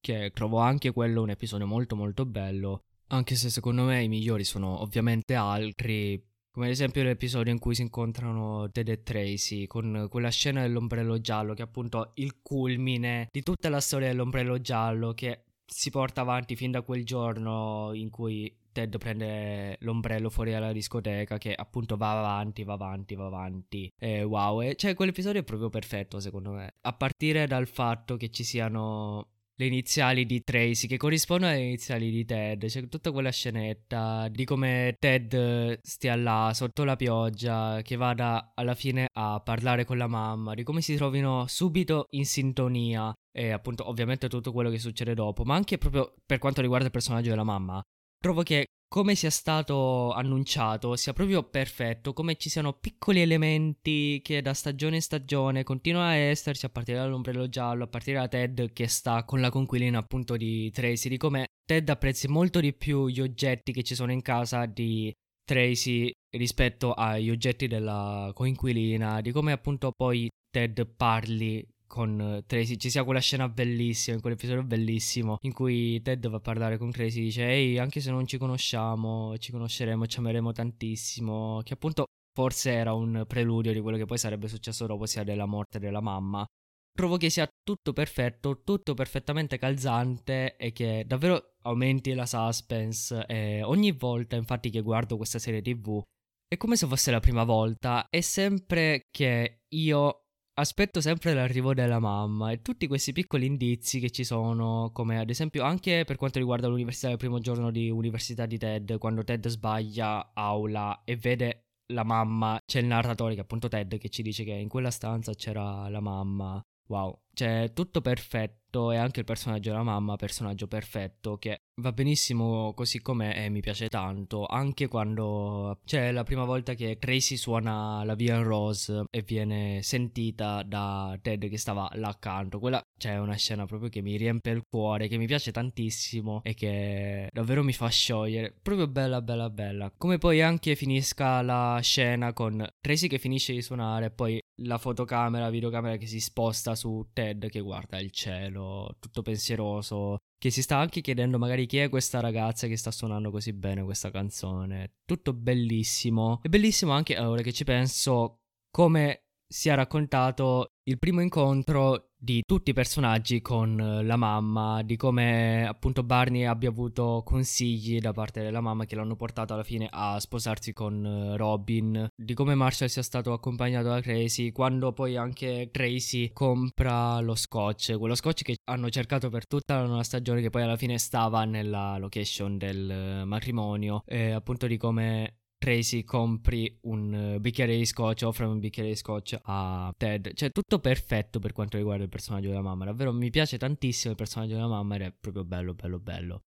che 0.00 0.32
trovo 0.34 0.58
anche 0.58 0.90
quello 0.90 1.22
un 1.22 1.30
episodio 1.30 1.64
molto 1.64 1.94
molto 1.94 2.26
bello 2.26 2.80
anche 3.10 3.36
se 3.36 3.50
secondo 3.50 3.84
me 3.84 4.02
i 4.02 4.08
migliori 4.08 4.42
sono 4.42 4.82
ovviamente 4.82 5.34
altri 5.34 6.20
come 6.50 6.66
ad 6.66 6.72
esempio 6.72 7.04
l'episodio 7.04 7.52
in 7.52 7.60
cui 7.60 7.76
si 7.76 7.82
incontrano 7.82 8.68
Ted 8.72 8.88
e 8.88 9.04
Tracy 9.04 9.68
con 9.68 10.08
quella 10.10 10.30
scena 10.30 10.62
dell'ombrello 10.62 11.20
giallo 11.20 11.54
che 11.54 11.62
è 11.62 11.66
appunto 11.66 12.10
il 12.14 12.40
culmine 12.42 13.28
di 13.30 13.44
tutta 13.44 13.68
la 13.68 13.80
storia 13.80 14.08
dell'ombrello 14.08 14.60
giallo 14.60 15.12
che 15.14 15.44
si 15.64 15.90
porta 15.90 16.22
avanti 16.22 16.56
fin 16.56 16.72
da 16.72 16.82
quel 16.82 17.04
giorno 17.04 17.92
in 17.94 18.10
cui 18.10 18.52
Ted 18.74 18.98
prende 18.98 19.76
l'ombrello 19.80 20.28
fuori 20.28 20.50
dalla 20.50 20.72
discoteca 20.72 21.38
che 21.38 21.54
appunto 21.54 21.96
va 21.96 22.18
avanti, 22.18 22.64
va 22.64 22.74
avanti, 22.74 23.14
va 23.14 23.26
avanti. 23.26 23.90
E 23.96 24.24
wow, 24.24 24.60
e 24.62 24.74
cioè 24.74 24.94
quell'episodio 24.94 25.40
è 25.40 25.44
proprio 25.44 25.70
perfetto 25.70 26.18
secondo 26.18 26.50
me. 26.50 26.74
A 26.80 26.92
partire 26.92 27.46
dal 27.46 27.68
fatto 27.68 28.16
che 28.16 28.30
ci 28.30 28.42
siano 28.42 29.28
le 29.56 29.66
iniziali 29.66 30.26
di 30.26 30.42
Tracy 30.42 30.88
che 30.88 30.96
corrispondono 30.96 31.52
alle 31.52 31.62
iniziali 31.62 32.10
di 32.10 32.24
Ted. 32.24 32.66
C'è 32.66 32.88
tutta 32.88 33.12
quella 33.12 33.30
scenetta 33.30 34.28
di 34.28 34.44
come 34.44 34.96
Ted 34.98 35.78
stia 35.82 36.16
là 36.16 36.50
sotto 36.54 36.84
la 36.84 36.96
pioggia, 36.96 37.80
che 37.82 37.96
vada 37.96 38.52
alla 38.54 38.74
fine 38.74 39.06
a 39.12 39.40
parlare 39.40 39.84
con 39.84 39.98
la 39.98 40.08
mamma, 40.08 40.54
di 40.54 40.64
come 40.64 40.80
si 40.80 40.96
trovino 40.96 41.46
subito 41.46 42.06
in 42.10 42.26
sintonia 42.26 43.12
e 43.30 43.50
appunto 43.50 43.88
ovviamente 43.88 44.28
tutto 44.28 44.52
quello 44.52 44.70
che 44.70 44.78
succede 44.78 45.14
dopo, 45.14 45.44
ma 45.44 45.54
anche 45.54 45.78
proprio 45.78 46.14
per 46.24 46.38
quanto 46.38 46.60
riguarda 46.60 46.86
il 46.86 46.92
personaggio 46.92 47.30
della 47.30 47.44
mamma 47.44 47.80
trovo 48.24 48.42
che 48.42 48.68
come 48.88 49.14
sia 49.14 49.28
stato 49.28 50.10
annunciato 50.12 50.96
sia 50.96 51.12
proprio 51.12 51.42
perfetto, 51.42 52.14
come 52.14 52.36
ci 52.36 52.48
siano 52.48 52.72
piccoli 52.72 53.20
elementi 53.20 54.22
che 54.22 54.40
da 54.40 54.54
stagione 54.54 54.96
in 54.96 55.02
stagione 55.02 55.62
continuano 55.62 56.06
a 56.06 56.14
esserci 56.14 56.64
a 56.64 56.70
partire 56.70 56.96
dall'ombrello 56.96 57.50
giallo, 57.50 57.84
a 57.84 57.86
partire 57.86 58.20
da 58.20 58.28
Ted 58.28 58.72
che 58.72 58.88
sta 58.88 59.24
con 59.24 59.42
la 59.42 59.50
conquilina 59.50 59.98
appunto 59.98 60.38
di 60.38 60.70
Tracy, 60.70 61.10
di 61.10 61.18
come 61.18 61.48
Ted 61.66 61.86
apprezzi 61.90 62.26
molto 62.26 62.60
di 62.60 62.72
più 62.72 63.08
gli 63.08 63.20
oggetti 63.20 63.72
che 63.72 63.82
ci 63.82 63.94
sono 63.94 64.10
in 64.10 64.22
casa 64.22 64.64
di 64.64 65.12
Tracy 65.44 66.10
rispetto 66.34 66.94
agli 66.94 67.28
oggetti 67.28 67.66
della 67.66 68.30
coinquilina, 68.32 69.20
di 69.20 69.32
come 69.32 69.52
appunto 69.52 69.92
poi 69.94 70.30
Ted 70.48 70.86
parli 70.96 71.62
con 71.94 72.42
Tracy 72.44 72.76
ci 72.76 72.90
sia 72.90 73.04
quella 73.04 73.20
scena 73.20 73.48
bellissima, 73.48 74.16
in 74.16 74.20
quell'episodio 74.20 74.64
bellissimo 74.64 75.36
in 75.42 75.52
cui 75.52 76.02
Ted 76.02 76.28
va 76.28 76.38
a 76.38 76.40
parlare 76.40 76.76
con 76.76 76.90
Tracy 76.90 77.20
e 77.20 77.22
dice 77.22 77.46
ehi 77.46 77.78
anche 77.78 78.00
se 78.00 78.10
non 78.10 78.26
ci 78.26 78.36
conosciamo 78.36 79.38
ci 79.38 79.52
conosceremo, 79.52 80.04
ci 80.08 80.18
ameremo 80.18 80.50
tantissimo 80.50 81.60
che 81.62 81.74
appunto 81.74 82.06
forse 82.34 82.72
era 82.72 82.94
un 82.94 83.24
preludio 83.28 83.72
di 83.72 83.78
quello 83.78 83.96
che 83.96 84.06
poi 84.06 84.18
sarebbe 84.18 84.48
successo 84.48 84.86
dopo 84.86 85.06
sia 85.06 85.22
della 85.22 85.46
morte 85.46 85.78
della 85.78 86.00
mamma. 86.00 86.44
Trovo 86.92 87.16
che 87.16 87.30
sia 87.30 87.48
tutto 87.62 87.92
perfetto, 87.92 88.62
tutto 88.64 88.94
perfettamente 88.94 89.56
calzante 89.56 90.56
e 90.56 90.72
che 90.72 91.04
davvero 91.06 91.54
aumenti 91.62 92.12
la 92.12 92.26
suspense 92.26 93.24
e 93.26 93.62
ogni 93.62 93.92
volta 93.92 94.34
infatti 94.34 94.68
che 94.70 94.80
guardo 94.80 95.16
questa 95.16 95.38
serie 95.38 95.62
tv 95.62 96.02
è 96.48 96.56
come 96.56 96.76
se 96.76 96.86
fosse 96.86 97.10
la 97.12 97.20
prima 97.20 97.44
volta 97.44 98.06
e 98.10 98.20
sempre 98.20 99.06
che 99.10 99.60
io 99.68 100.23
aspetto 100.54 101.00
sempre 101.00 101.34
l'arrivo 101.34 101.74
della 101.74 101.98
mamma 101.98 102.50
e 102.52 102.62
tutti 102.62 102.86
questi 102.86 103.12
piccoli 103.12 103.46
indizi 103.46 103.98
che 103.98 104.10
ci 104.10 104.24
sono, 104.24 104.90
come 104.92 105.18
ad 105.18 105.30
esempio 105.30 105.64
anche 105.64 106.04
per 106.04 106.16
quanto 106.16 106.38
riguarda 106.38 106.68
l'università 106.68 107.10
il 107.10 107.16
primo 107.16 107.38
giorno 107.40 107.70
di 107.70 107.90
università 107.90 108.46
di 108.46 108.58
Ted, 108.58 108.98
quando 108.98 109.24
Ted 109.24 109.48
sbaglia 109.48 110.32
aula 110.32 111.02
e 111.04 111.16
vede 111.16 111.66
la 111.92 112.04
mamma, 112.04 112.60
c'è 112.64 112.80
il 112.80 112.86
narratore 112.86 113.34
che 113.34 113.40
è 113.40 113.42
appunto 113.42 113.68
Ted 113.68 113.98
che 113.98 114.08
ci 114.08 114.22
dice 114.22 114.44
che 114.44 114.52
in 114.52 114.68
quella 114.68 114.90
stanza 114.90 115.34
c'era 115.34 115.88
la 115.88 116.00
mamma. 116.00 116.62
Wow, 116.86 117.23
cioè 117.34 117.72
tutto 117.74 118.00
perfetto 118.00 118.62
e 118.90 118.96
anche 118.96 119.20
il 119.20 119.26
personaggio 119.26 119.70
della 119.70 119.82
mamma, 119.82 120.16
personaggio 120.16 120.66
perfetto 120.66 121.36
che 121.36 121.58
va 121.80 121.92
benissimo 121.92 122.72
così 122.74 123.00
com'è 123.00 123.44
e 123.44 123.48
mi 123.48 123.60
piace 123.60 123.88
tanto, 123.88 124.46
anche 124.46 124.88
quando 124.88 125.78
c'è 125.84 126.10
la 126.12 126.24
prima 126.24 126.44
volta 126.44 126.74
che 126.74 126.98
Tracy 126.98 127.36
suona 127.36 128.02
la 128.04 128.14
Via 128.14 128.40
Rose 128.40 129.04
e 129.10 129.22
viene 129.22 129.80
sentita 129.82 130.62
da 130.62 131.16
Ted 131.20 131.48
che 131.48 131.58
stava 131.58 131.88
là 131.94 132.08
accanto, 132.08 132.58
quella 132.58 132.80
c'è 132.96 133.18
una 133.18 133.36
scena 133.36 133.66
proprio 133.66 133.90
che 133.90 134.02
mi 134.02 134.16
riempie 134.16 134.52
il 134.52 134.62
cuore, 134.68 135.08
che 135.08 135.18
mi 135.18 135.26
piace 135.26 135.52
tantissimo 135.52 136.40
e 136.42 136.54
che 136.54 137.28
davvero 137.32 137.62
mi 137.62 137.72
fa 137.72 137.88
sciogliere, 137.88 138.56
proprio 138.60 138.88
bella 138.88 139.22
bella 139.22 139.50
bella, 139.50 139.92
come 139.96 140.18
poi 140.18 140.42
anche 140.42 140.74
finisca 140.74 141.42
la 141.42 141.78
scena 141.82 142.32
con 142.32 142.66
Tracy 142.80 143.06
che 143.08 143.18
finisce 143.18 143.52
di 143.52 143.62
suonare 143.62 144.06
e 144.06 144.10
poi 144.10 144.40
la 144.62 144.78
fotocamera, 144.78 145.50
videocamera 145.50 145.96
che 145.96 146.06
si 146.06 146.20
sposta 146.20 146.74
su 146.74 147.08
Ted 147.12 147.23
che 147.32 147.60
guarda 147.60 147.98
il 147.98 148.10
cielo, 148.10 148.96
tutto 148.98 149.22
pensieroso, 149.22 150.18
che 150.38 150.50
si 150.50 150.62
sta 150.62 150.76
anche 150.76 151.00
chiedendo 151.00 151.38
magari 151.38 151.66
chi 151.66 151.78
è 151.78 151.88
questa 151.88 152.20
ragazza 152.20 152.66
che 152.66 152.76
sta 152.76 152.90
suonando 152.90 153.30
così 153.30 153.52
bene 153.52 153.82
questa 153.82 154.10
canzone. 154.10 154.96
Tutto 155.04 155.32
bellissimo. 155.32 156.40
È 156.42 156.48
bellissimo 156.48 156.92
anche 156.92 157.18
ora 157.18 157.42
che 157.42 157.52
ci 157.52 157.64
penso 157.64 158.40
come 158.70 159.24
sia 159.46 159.74
raccontato 159.74 160.73
il 160.86 160.98
primo 160.98 161.22
incontro 161.22 162.10
di 162.24 162.42
tutti 162.46 162.70
i 162.70 162.74
personaggi 162.74 163.40
con 163.40 163.78
eh, 163.78 164.02
la 164.02 164.16
mamma, 164.16 164.82
di 164.82 164.96
come 164.96 165.66
appunto 165.66 166.02
Barney 166.02 166.44
abbia 166.44 166.68
avuto 166.68 167.22
consigli 167.24 168.00
da 168.00 168.12
parte 168.12 168.42
della 168.42 168.60
mamma 168.60 168.84
che 168.84 168.94
l'hanno 168.94 169.16
portato 169.16 169.54
alla 169.54 169.62
fine 169.62 169.88
a 169.90 170.18
sposarsi 170.20 170.72
con 170.72 171.04
eh, 171.04 171.36
Robin, 171.36 172.06
di 172.14 172.34
come 172.34 172.54
Marshall 172.54 172.88
sia 172.88 173.02
stato 173.02 173.32
accompagnato 173.32 173.88
da 173.88 174.00
Tracy, 174.00 174.52
quando 174.52 174.92
poi 174.92 175.16
anche 175.16 175.70
Tracy 175.70 176.32
compra 176.32 177.18
lo 177.20 177.34
scotch, 177.34 177.96
quello 177.98 178.14
scotch 178.14 178.42
che 178.42 178.56
hanno 178.64 178.90
cercato 178.90 179.30
per 179.30 179.46
tutta 179.46 179.76
la 179.76 179.86
nuova 179.86 180.02
stagione 180.02 180.42
che 180.42 180.50
poi 180.50 180.62
alla 180.62 180.76
fine 180.76 180.98
stava 180.98 181.44
nella 181.44 181.96
location 181.98 182.58
del 182.58 182.90
eh, 182.90 183.24
matrimonio, 183.24 184.02
e 184.06 184.32
appunto 184.32 184.66
di 184.66 184.76
come 184.76 185.38
Tracy 185.58 186.04
compri 186.04 186.78
un 186.82 187.38
bicchiere 187.40 187.76
di 187.76 187.86
scotch, 187.86 188.22
offre 188.24 188.44
un 188.44 188.58
bicchiere 188.58 188.90
di 188.90 188.96
scotch 188.96 189.38
a 189.42 189.94
Ted. 189.96 190.34
Cioè, 190.34 190.50
tutto 190.50 190.78
perfetto 190.78 191.38
per 191.38 191.52
quanto 191.52 191.76
riguarda 191.76 192.02
il 192.02 192.10
personaggio 192.10 192.48
della 192.48 192.60
mamma. 192.60 192.84
Davvero 192.84 193.12
mi 193.12 193.30
piace 193.30 193.56
tantissimo 193.56 194.10
il 194.10 194.16
personaggio 194.18 194.54
della 194.54 194.68
mamma 194.68 194.96
ed 194.96 195.02
è 195.02 195.12
proprio 195.18 195.44
bello, 195.44 195.74
bello, 195.74 195.98
bello. 195.98 196.42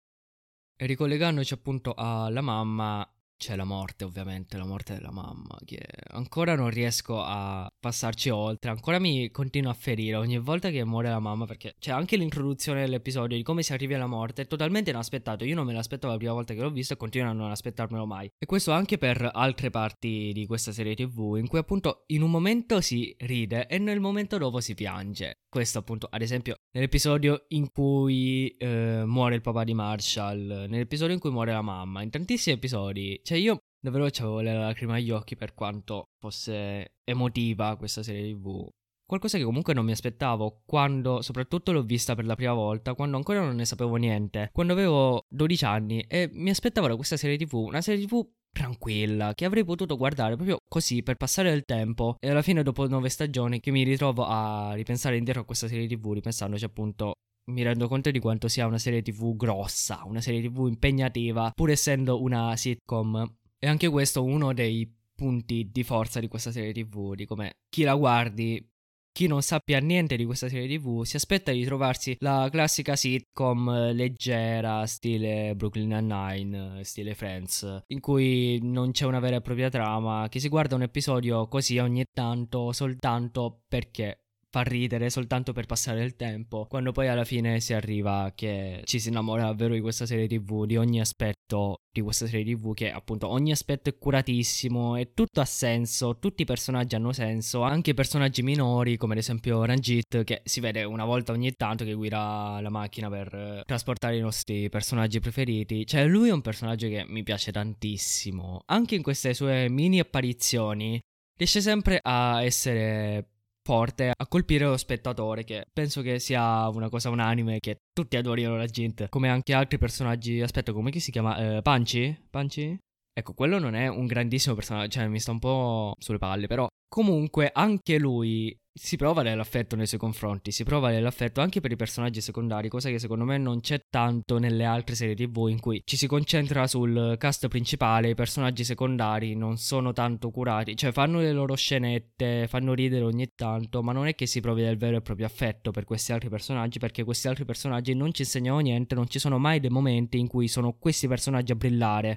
E 0.77 0.87
ricollegandoci 0.87 1.55
appunto 1.55 1.95
alla 1.95 2.41
mamma, 2.41 3.09
c'è 3.45 3.57
la 3.57 3.65
morte, 3.65 4.05
ovviamente, 4.05 4.57
la 4.57 4.65
morte 4.65 4.95
della 4.95 5.11
mamma, 5.11 5.59
che 5.67 5.87
ancora 6.13 6.55
non 6.55 6.71
riesco 6.71 7.21
a 7.21 7.71
passarci 7.79 8.31
oltre, 8.31 8.71
ancora 8.71 8.99
mi 8.99 9.31
continua 9.31 9.71
a 9.71 9.75
ferire 9.75 10.17
ogni 10.17 10.39
volta 10.39 10.71
che 10.71 10.83
muore 10.83 11.11
la 11.11 11.19
mamma, 11.19 11.45
perché 11.45 11.75
c'è 11.79 11.91
anche 11.91 12.17
l'introduzione 12.17 12.81
dell'episodio 12.81 13.37
di 13.37 13.43
come 13.43 13.63
si 13.63 13.75
arrivi 13.75 13.93
alla 13.93 14.07
morte, 14.07 14.43
è 14.43 14.47
totalmente 14.47 14.89
inaspettato, 14.89 15.45
io 15.45 15.55
non 15.55 15.67
me 15.67 15.75
l'aspettavo 15.75 16.15
la 16.15 16.19
prima 16.19 16.33
volta 16.33 16.55
che 16.55 16.61
l'ho 16.61 16.71
visto 16.71 16.95
e 16.95 16.97
continuo 16.97 17.29
a 17.29 17.33
non 17.35 17.51
aspettarmelo 17.51 18.07
mai. 18.07 18.31
E 18.39 18.47
questo 18.47 18.73
anche 18.73 18.97
per 18.97 19.29
altre 19.31 19.69
parti 19.69 20.31
di 20.33 20.47
questa 20.47 20.73
serie 20.73 20.95
tv, 20.95 21.37
in 21.37 21.47
cui 21.47 21.59
appunto 21.59 22.05
in 22.07 22.23
un 22.23 22.31
momento 22.31 22.81
si 22.81 23.15
ride 23.19 23.67
e 23.67 23.77
nel 23.77 24.01
momento 24.01 24.39
dopo 24.39 24.61
si 24.61 24.73
piange. 24.73 25.41
Questo 25.51 25.79
appunto, 25.79 26.09
ad 26.11 26.23
esempio, 26.23 26.57
nell'episodio 26.73 27.45
in 27.49 27.71
cui 27.71 28.49
eh, 28.59 29.03
muore 29.05 29.35
il 29.35 29.41
papà 29.43 29.65
di 29.65 29.75
Marshall, 29.75 30.67
nell'episodio 30.69 31.15
in 31.15 31.21
cui 31.21 31.31
muore 31.31 31.53
la 31.53 31.63
mamma, 31.63 32.03
in 32.03 32.11
tantissimi 32.11 32.57
episodi 32.57 33.21
cioè 33.35 33.43
io 33.43 33.65
davvero 33.81 34.05
avevo 34.05 34.41
le 34.41 34.55
lacrime 34.55 34.95
agli 34.95 35.11
occhi 35.11 35.35
per 35.35 35.55
quanto 35.55 36.11
fosse 36.21 36.93
emotiva 37.03 37.77
questa 37.77 38.03
serie 38.03 38.33
tv. 38.33 38.69
Qualcosa 39.07 39.37
che 39.37 39.45
comunque 39.45 39.75
non 39.75 39.85
mi 39.85 39.93
aspettavo 39.93 40.63
quando 40.65 41.21
soprattutto 41.21 41.73
l'ho 41.73 41.83
vista 41.83 42.15
per 42.15 42.25
la 42.25 42.37
prima 42.37 42.55
volta, 42.55 42.95
quando 42.95 43.17
ancora 43.17 43.41
non 43.41 43.57
ne 43.57 43.65
sapevo 43.65 43.97
niente, 43.97 44.49
quando 44.53 44.73
avevo 44.73 45.25
12 45.29 45.65
anni 45.65 46.01
e 46.09 46.31
mi 46.33 46.49
aspettavo 46.49 46.87
da 46.87 46.97
questa 46.97 47.17
serie 47.17 47.37
tv, 47.37 47.55
una 47.55 47.83
serie 47.83 48.07
tv 48.07 48.25
tranquilla, 48.51 49.35
che 49.35 49.45
avrei 49.45 49.65
potuto 49.65 49.97
guardare 49.97 50.37
proprio 50.37 50.59
così 50.67 51.03
per 51.03 51.17
passare 51.17 51.51
del 51.51 51.65
tempo 51.65 52.15
e 52.21 52.31
alla 52.31 52.41
fine 52.41 52.63
dopo 52.63 52.87
nove 52.87 53.09
stagioni 53.09 53.59
che 53.59 53.73
mi 53.73 53.83
ritrovo 53.83 54.25
a 54.25 54.73
ripensare 54.75 55.17
indietro 55.17 55.43
a 55.43 55.45
questa 55.45 55.67
serie 55.67 55.89
tv, 55.89 56.13
ripensandoci 56.13 56.65
appunto 56.65 57.15
mi 57.47 57.63
rendo 57.63 57.89
conto 57.89 58.11
di 58.11 58.19
quanto 58.19 58.49
sia 58.49 58.67
una 58.67 58.79
serie 58.79 59.03
tv 59.03 59.37
grossa, 59.37 60.03
una 60.05 60.21
serie 60.21 60.43
tv 60.43 60.67
impegnativa, 60.67 61.53
pur 61.55 61.71
essendo 61.71 62.23
una 62.23 62.57
sitcom. 62.57 63.37
E 63.59 63.67
anche 63.67 63.89
questo 63.89 64.21
è 64.21 64.23
uno 64.23 64.53
dei 64.53 64.91
punti 65.15 65.71
di 65.71 65.83
forza 65.85 66.21
di 66.21 66.29
questa 66.29 66.51
serie 66.53 66.73
tv, 66.73 67.15
di 67.15 67.25
come 67.25 67.59
chi 67.69 67.83
la 67.83 67.95
guardi, 67.95 68.67
chi 69.15 69.29
non 69.29 69.43
sappia 69.43 69.79
niente 69.79 70.17
di 70.17 70.25
questa 70.25 70.49
serie 70.49 70.77
tv, 70.77 71.05
si 71.05 71.15
aspetta 71.15 71.53
di 71.53 71.65
trovarsi 71.65 72.17
la 72.19 72.49
classica 72.51 72.97
sitcom 72.97 73.93
leggera, 73.93 74.85
stile 74.87 75.55
Brooklyn 75.55 75.89
Nine-Nine, 75.89 76.83
stile 76.83 77.15
Friends, 77.15 77.85
in 77.87 78.01
cui 78.01 78.59
non 78.61 78.91
c'è 78.91 79.07
una 79.07 79.21
vera 79.21 79.37
e 79.37 79.41
propria 79.41 79.71
trama, 79.71 80.27
che 80.29 80.41
si 80.41 80.49
guarda 80.49 80.75
un 80.75 80.83
episodio 80.83 81.47
così 81.47 81.79
ogni 81.79 82.05
tanto, 82.13 82.73
soltanto 82.73 83.61
perché 83.69 84.24
fa 84.55 84.63
ridere 84.63 85.11
soltanto 85.11 85.53
per 85.53 85.67
passare 85.67 86.05
il 86.05 86.15
tempo, 86.15 86.67
quando 86.67 86.93
poi 86.93 87.09
alla 87.09 87.25
fine 87.25 87.59
si 87.59 87.75
arriva 87.75 88.31
che 88.37 88.83
ci 88.85 89.01
si 89.01 89.09
innamora 89.09 89.47
davvero 89.47 89.75
di 89.75 89.81
questa 89.81 90.07
serie 90.07 90.29
tv, 90.29 90.65
di 90.65 90.77
ogni 90.77 91.01
aspetto 91.01 91.81
di 91.93 92.01
questa 92.01 92.29
serie 92.29 92.55
tv, 92.55 92.73
che 92.73 92.93
appunto 92.93 93.27
ogni 93.27 93.51
aspetto 93.51 93.89
è 93.89 93.99
curatissimo 93.99 94.95
e 94.95 95.13
tutto 95.13 95.41
ha 95.41 95.45
senso, 95.45 96.19
tutti 96.21 96.43
i 96.43 96.45
personaggi 96.45 96.95
hanno 96.95 97.13
senso, 97.13 97.63
anche 97.63 97.91
i 97.91 97.95
personaggi 97.95 98.43
minori 98.43 98.97
come 98.97 99.15
ad 99.15 99.19
esempio 99.19 99.65
Ranjit 99.65 100.23
che 100.23 100.43
si 100.45 100.61
vede 100.61 100.85
una 100.85 101.05
volta 101.05 101.33
ogni 101.33 101.53
tanto 101.55 101.85
che 101.85 101.95
guida 101.95 102.61
la 102.61 102.71
macchina 102.71 103.11
per 103.11 103.63
trasportare 103.67 104.17
i 104.17 104.21
nostri 104.21 104.69
personaggi 104.69 105.19
preferiti, 105.19 105.85
cioè 105.85 106.07
lui 106.07 106.29
è 106.29 106.33
un 106.33 106.43
personaggio 106.43 106.87
che 106.87 107.05
mi 107.09 107.25
piace 107.25 107.51
tantissimo, 107.51 108.63
anche 108.67 108.95
in 108.95 109.03
queste 109.03 109.35
sue 109.35 109.69
mini 109.69 109.99
apparizioni 109.99 111.01
riesce 111.37 111.61
sempre 111.61 111.99
a 112.01 112.45
essere 112.45 113.31
forte 113.65 114.13
a 114.15 114.27
colpire 114.27 114.67
lo 114.67 114.77
spettatore, 114.77 115.43
che 115.43 115.65
penso 115.73 116.03
che 116.03 116.19
sia 116.19 116.69
una 116.69 116.89
cosa 116.89 117.11
unanime 117.11 117.61
che 117.61 117.79
tutti 117.93 118.17
adorino 118.17 118.57
la 118.57 118.67
gente, 118.67 119.09
come 119.09 119.29
anche 119.29 119.55
altri 119.55 119.79
personaggi. 119.79 120.41
Aspetta, 120.41 120.73
come 120.73 120.93
si 120.99 121.11
chiama? 121.11 121.57
Eh, 121.57 121.63
Panci? 121.63 122.17
Panci? 122.31 122.79
Ecco, 123.17 123.33
quello 123.33 123.59
non 123.59 123.75
è 123.75 123.89
un 123.89 124.07
grandissimo 124.07 124.55
personaggio, 124.55 124.89
cioè 124.99 125.07
mi 125.09 125.21
sta 125.21 125.31
un 125.31 125.39
po' 125.39 125.95
sulle 125.99 126.19
palle, 126.19 126.47
però 126.47 126.67
comunque 126.89 127.51
anche 127.53 127.99
lui 127.99 128.55
si 128.77 128.97
prova 128.97 129.23
dell'affetto 129.23 129.77
nei 129.77 129.87
suoi 129.87 130.01
confronti, 130.01 130.51
si 130.51 130.65
prova 130.65 130.91
dell'affetto 130.91 131.41
anche 131.41 131.61
per 131.61 131.71
i 131.71 131.77
personaggi 131.77 132.21
secondari, 132.21 132.69
cosa 132.69 132.91
che 132.91 132.99
secondo 132.99 133.25
me 133.25 133.39
non 133.39 133.61
c'è 133.61 133.81
tanto 133.89 134.39
nelle 134.39 134.65
altre 134.65 134.97
serie 134.97 135.15
TV 135.15 135.47
in 135.49 135.61
cui 135.61 135.81
ci 135.85 135.97
si 135.97 136.09
concentra 136.09 136.67
sul 136.67 137.15
cast 137.17 137.47
principale, 137.47 138.11
i 138.11 138.15
personaggi 138.17 138.65
secondari 138.65 139.37
non 139.37 139.59
sono 139.59 139.93
tanto 139.93 140.31
curati, 140.31 140.77
cioè 140.77 140.91
fanno 140.91 141.21
le 141.21 141.33
loro 141.33 141.55
scenette, 141.55 142.49
fanno 142.49 142.75
ridere 142.75 143.05
ogni 143.05 143.31
tanto, 143.37 143.81
ma 143.81 143.93
non 143.93 144.09
è 144.09 144.17
che 144.17 144.27
si 144.27 144.41
provi 144.41 144.63
del 144.63 144.77
vero 144.77 144.97
e 144.97 145.03
proprio 145.03 145.27
affetto 145.27 145.71
per 145.71 145.85
questi 145.85 146.13
altri 146.13 146.29
personaggi, 146.29 146.81
perché 146.81 147.05
questi 147.05 147.29
altri 147.29 147.45
personaggi 147.45 147.95
non 147.95 148.13
ci 148.13 148.23
insegnano 148.23 148.59
niente, 148.59 148.97
non 148.97 149.09
ci 149.09 149.21
sono 149.21 149.39
mai 149.39 149.61
dei 149.61 149.71
momenti 149.71 150.19
in 150.19 150.27
cui 150.27 150.49
sono 150.49 150.73
questi 150.73 151.07
personaggi 151.07 151.53
a 151.53 151.57
brillare 151.57 152.17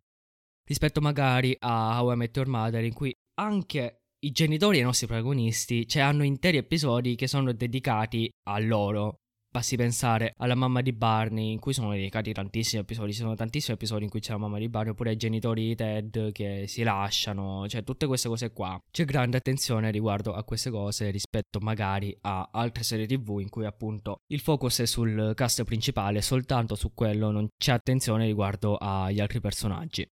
rispetto 0.67 0.99
magari 0.99 1.55
a 1.59 2.01
How 2.01 2.11
I 2.11 2.15
Met 2.17 2.35
Your 2.35 2.49
Mother 2.49 2.83
in 2.83 2.93
cui 2.93 3.13
anche 3.39 4.06
i 4.19 4.31
genitori 4.31 4.77
dei 4.77 4.85
nostri 4.85 5.05
protagonisti 5.05 5.87
cioè, 5.87 6.01
hanno 6.01 6.23
interi 6.23 6.57
episodi 6.57 7.15
che 7.15 7.27
sono 7.27 7.51
dedicati 7.51 8.31
a 8.49 8.59
loro. 8.59 9.19
Basti 9.49 9.77
pensare 9.77 10.33
alla 10.37 10.55
mamma 10.55 10.81
di 10.81 10.91
Barney, 10.91 11.51
in 11.51 11.59
cui 11.59 11.73
sono 11.73 11.91
dedicati 11.91 12.33
tantissimi 12.33 12.81
episodi. 12.81 13.13
Ci 13.13 13.19
sono 13.19 13.33
tantissimi 13.33 13.75
episodi 13.75 14.03
in 14.03 14.09
cui 14.09 14.19
c'è 14.19 14.33
la 14.33 14.37
mamma 14.39 14.59
di 14.59 14.69
Barney, 14.69 14.91
oppure 14.91 15.11
ai 15.11 15.15
genitori 15.15 15.67
di 15.67 15.75
Ted 15.75 16.31
che 16.31 16.65
si 16.67 16.83
lasciano, 16.83 17.67
cioè 17.67 17.83
tutte 17.83 18.07
queste 18.07 18.27
cose 18.27 18.51
qua. 18.51 18.79
C'è 18.91 19.05
grande 19.05 19.37
attenzione 19.37 19.89
riguardo 19.89 20.33
a 20.33 20.43
queste 20.43 20.69
cose 20.69 21.09
rispetto 21.11 21.59
magari 21.59 22.15
a 22.21 22.49
altre 22.51 22.83
serie 22.83 23.07
TV 23.07 23.39
in 23.39 23.49
cui 23.49 23.65
appunto 23.65 24.17
il 24.27 24.41
focus 24.41 24.81
è 24.81 24.85
sul 24.85 25.31
cast 25.33 25.63
principale, 25.63 26.21
soltanto 26.21 26.75
su 26.75 26.93
quello 26.93 27.31
non 27.31 27.47
c'è 27.57 27.71
attenzione 27.71 28.25
riguardo 28.25 28.75
agli 28.75 29.21
altri 29.21 29.39
personaggi. 29.39 30.07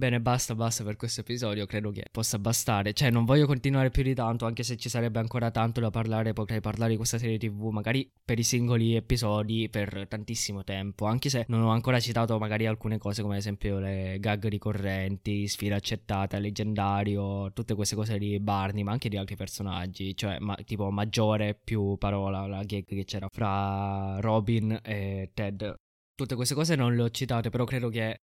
Bene, 0.00 0.18
basta, 0.18 0.54
basta 0.54 0.82
per 0.82 0.96
questo 0.96 1.20
episodio, 1.20 1.66
credo 1.66 1.90
che 1.90 2.06
possa 2.10 2.38
bastare. 2.38 2.94
Cioè, 2.94 3.10
non 3.10 3.26
voglio 3.26 3.44
continuare 3.44 3.90
più 3.90 4.02
di 4.02 4.14
tanto, 4.14 4.46
anche 4.46 4.62
se 4.62 4.78
ci 4.78 4.88
sarebbe 4.88 5.18
ancora 5.18 5.50
tanto 5.50 5.78
da 5.78 5.90
parlare, 5.90 6.32
potrei 6.32 6.62
parlare 6.62 6.92
di 6.92 6.96
questa 6.96 7.18
serie 7.18 7.36
TV, 7.36 7.68
magari 7.68 8.10
per 8.24 8.38
i 8.38 8.42
singoli 8.42 8.94
episodi, 8.96 9.68
per 9.68 10.06
tantissimo 10.08 10.64
tempo, 10.64 11.04
anche 11.04 11.28
se 11.28 11.44
non 11.48 11.60
ho 11.64 11.70
ancora 11.70 12.00
citato 12.00 12.38
magari 12.38 12.64
alcune 12.64 12.96
cose, 12.96 13.20
come 13.20 13.34
ad 13.34 13.40
esempio 13.40 13.78
le 13.78 14.16
gag 14.20 14.46
ricorrenti, 14.46 15.46
sfida 15.46 15.76
accettata, 15.76 16.38
leggendario, 16.38 17.52
tutte 17.52 17.74
queste 17.74 17.94
cose 17.94 18.16
di 18.16 18.40
Barney, 18.40 18.82
ma 18.82 18.92
anche 18.92 19.10
di 19.10 19.18
altri 19.18 19.36
personaggi, 19.36 20.16
cioè 20.16 20.38
ma, 20.38 20.54
tipo 20.64 20.90
maggiore 20.90 21.60
più 21.62 21.98
parola, 21.98 22.46
la 22.46 22.62
gag 22.64 22.86
che 22.86 23.04
c'era 23.04 23.28
fra 23.30 24.18
Robin 24.20 24.80
e 24.82 25.30
Ted. 25.34 25.74
Tutte 26.14 26.34
queste 26.36 26.54
cose 26.54 26.74
non 26.74 26.96
le 26.96 27.02
ho 27.02 27.10
citate, 27.10 27.50
però 27.50 27.64
credo 27.64 27.90
che 27.90 28.20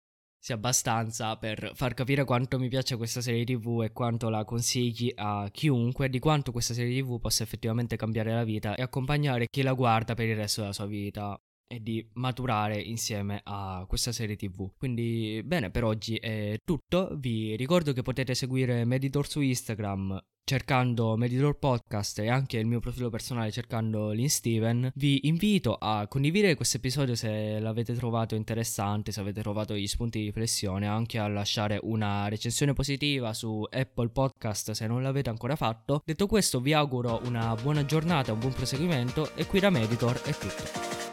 sia 0.47 0.55
abbastanza 0.55 1.36
per 1.36 1.72
far 1.74 1.92
capire 1.92 2.22
quanto 2.22 2.57
mi 2.57 2.68
piace 2.68 2.97
questa 2.97 3.20
serie 3.20 3.44
TV 3.44 3.82
e 3.82 3.90
quanto 3.90 4.28
la 4.28 4.44
consigli 4.44 5.12
a 5.16 5.49
chiunque, 5.51 6.09
di 6.09 6.20
quanto 6.20 6.53
questa 6.53 6.72
serie 6.72 7.03
TV 7.03 7.18
possa 7.18 7.42
effettivamente 7.42 7.97
cambiare 7.97 8.32
la 8.32 8.44
vita 8.44 8.76
e 8.76 8.82
accompagnare 8.82 9.49
chi 9.51 9.62
la 9.62 9.72
guarda 9.72 10.14
per 10.14 10.28
il 10.28 10.36
resto 10.36 10.61
della 10.61 10.72
sua 10.72 10.86
vita 10.86 11.36
e 11.66 11.82
di 11.82 12.09
maturare 12.12 12.80
insieme 12.80 13.40
a 13.42 13.84
questa 13.88 14.12
serie 14.12 14.36
tv. 14.36 14.70
Quindi 14.78 15.42
bene, 15.44 15.72
per 15.72 15.82
oggi 15.82 16.14
è 16.14 16.61
tutto. 16.64 17.16
Vi 17.18 17.57
ricordo 17.57 17.92
che 17.92 18.03
potete 18.03 18.36
seguire 18.36 18.84
Meditor 18.84 19.26
su 19.26 19.40
Instagram 19.40 20.16
cercando 20.47 21.16
Meditor 21.16 21.59
Podcast 21.59 22.20
e 22.20 22.28
anche 22.28 22.59
il 22.59 22.66
mio 22.66 22.78
profilo 22.78 23.11
personale 23.11 23.51
cercando 23.51 24.12
Lin 24.12 24.30
Steven. 24.30 24.92
Vi 24.94 25.26
invito 25.26 25.74
a 25.74 26.07
condividere 26.07 26.55
questo 26.55 26.76
episodio 26.76 27.16
se 27.16 27.59
l'avete 27.59 27.94
trovato 27.94 28.36
interessante, 28.36 29.11
se 29.11 29.18
avete 29.18 29.42
trovato 29.42 29.74
gli 29.74 29.88
spunti 29.88 30.20
di 30.20 30.26
riflessione, 30.26 30.86
anche 30.86 31.18
a 31.18 31.26
lasciare 31.26 31.80
una 31.82 32.28
recensione 32.28 32.74
positiva 32.74 33.34
su 33.34 33.66
Apple 33.68 34.11
Podcast 34.11 34.70
se 34.70 34.86
non 34.86 35.03
l'avete 35.03 35.30
ancora 35.30 35.57
fatto. 35.57 36.01
Detto 36.05 36.28
questo 36.28 36.61
vi 36.61 36.72
auguro 36.72 37.20
una 37.24 37.57
buona 37.61 37.84
giornata, 37.84 38.32
un 38.32 38.38
buon 38.38 38.53
proseguimento 38.53 39.34
e 39.34 39.47
qui 39.47 39.59
da 39.59 39.70
Meditor 39.70 40.22
è 40.22 40.30
tutto. 40.30 41.05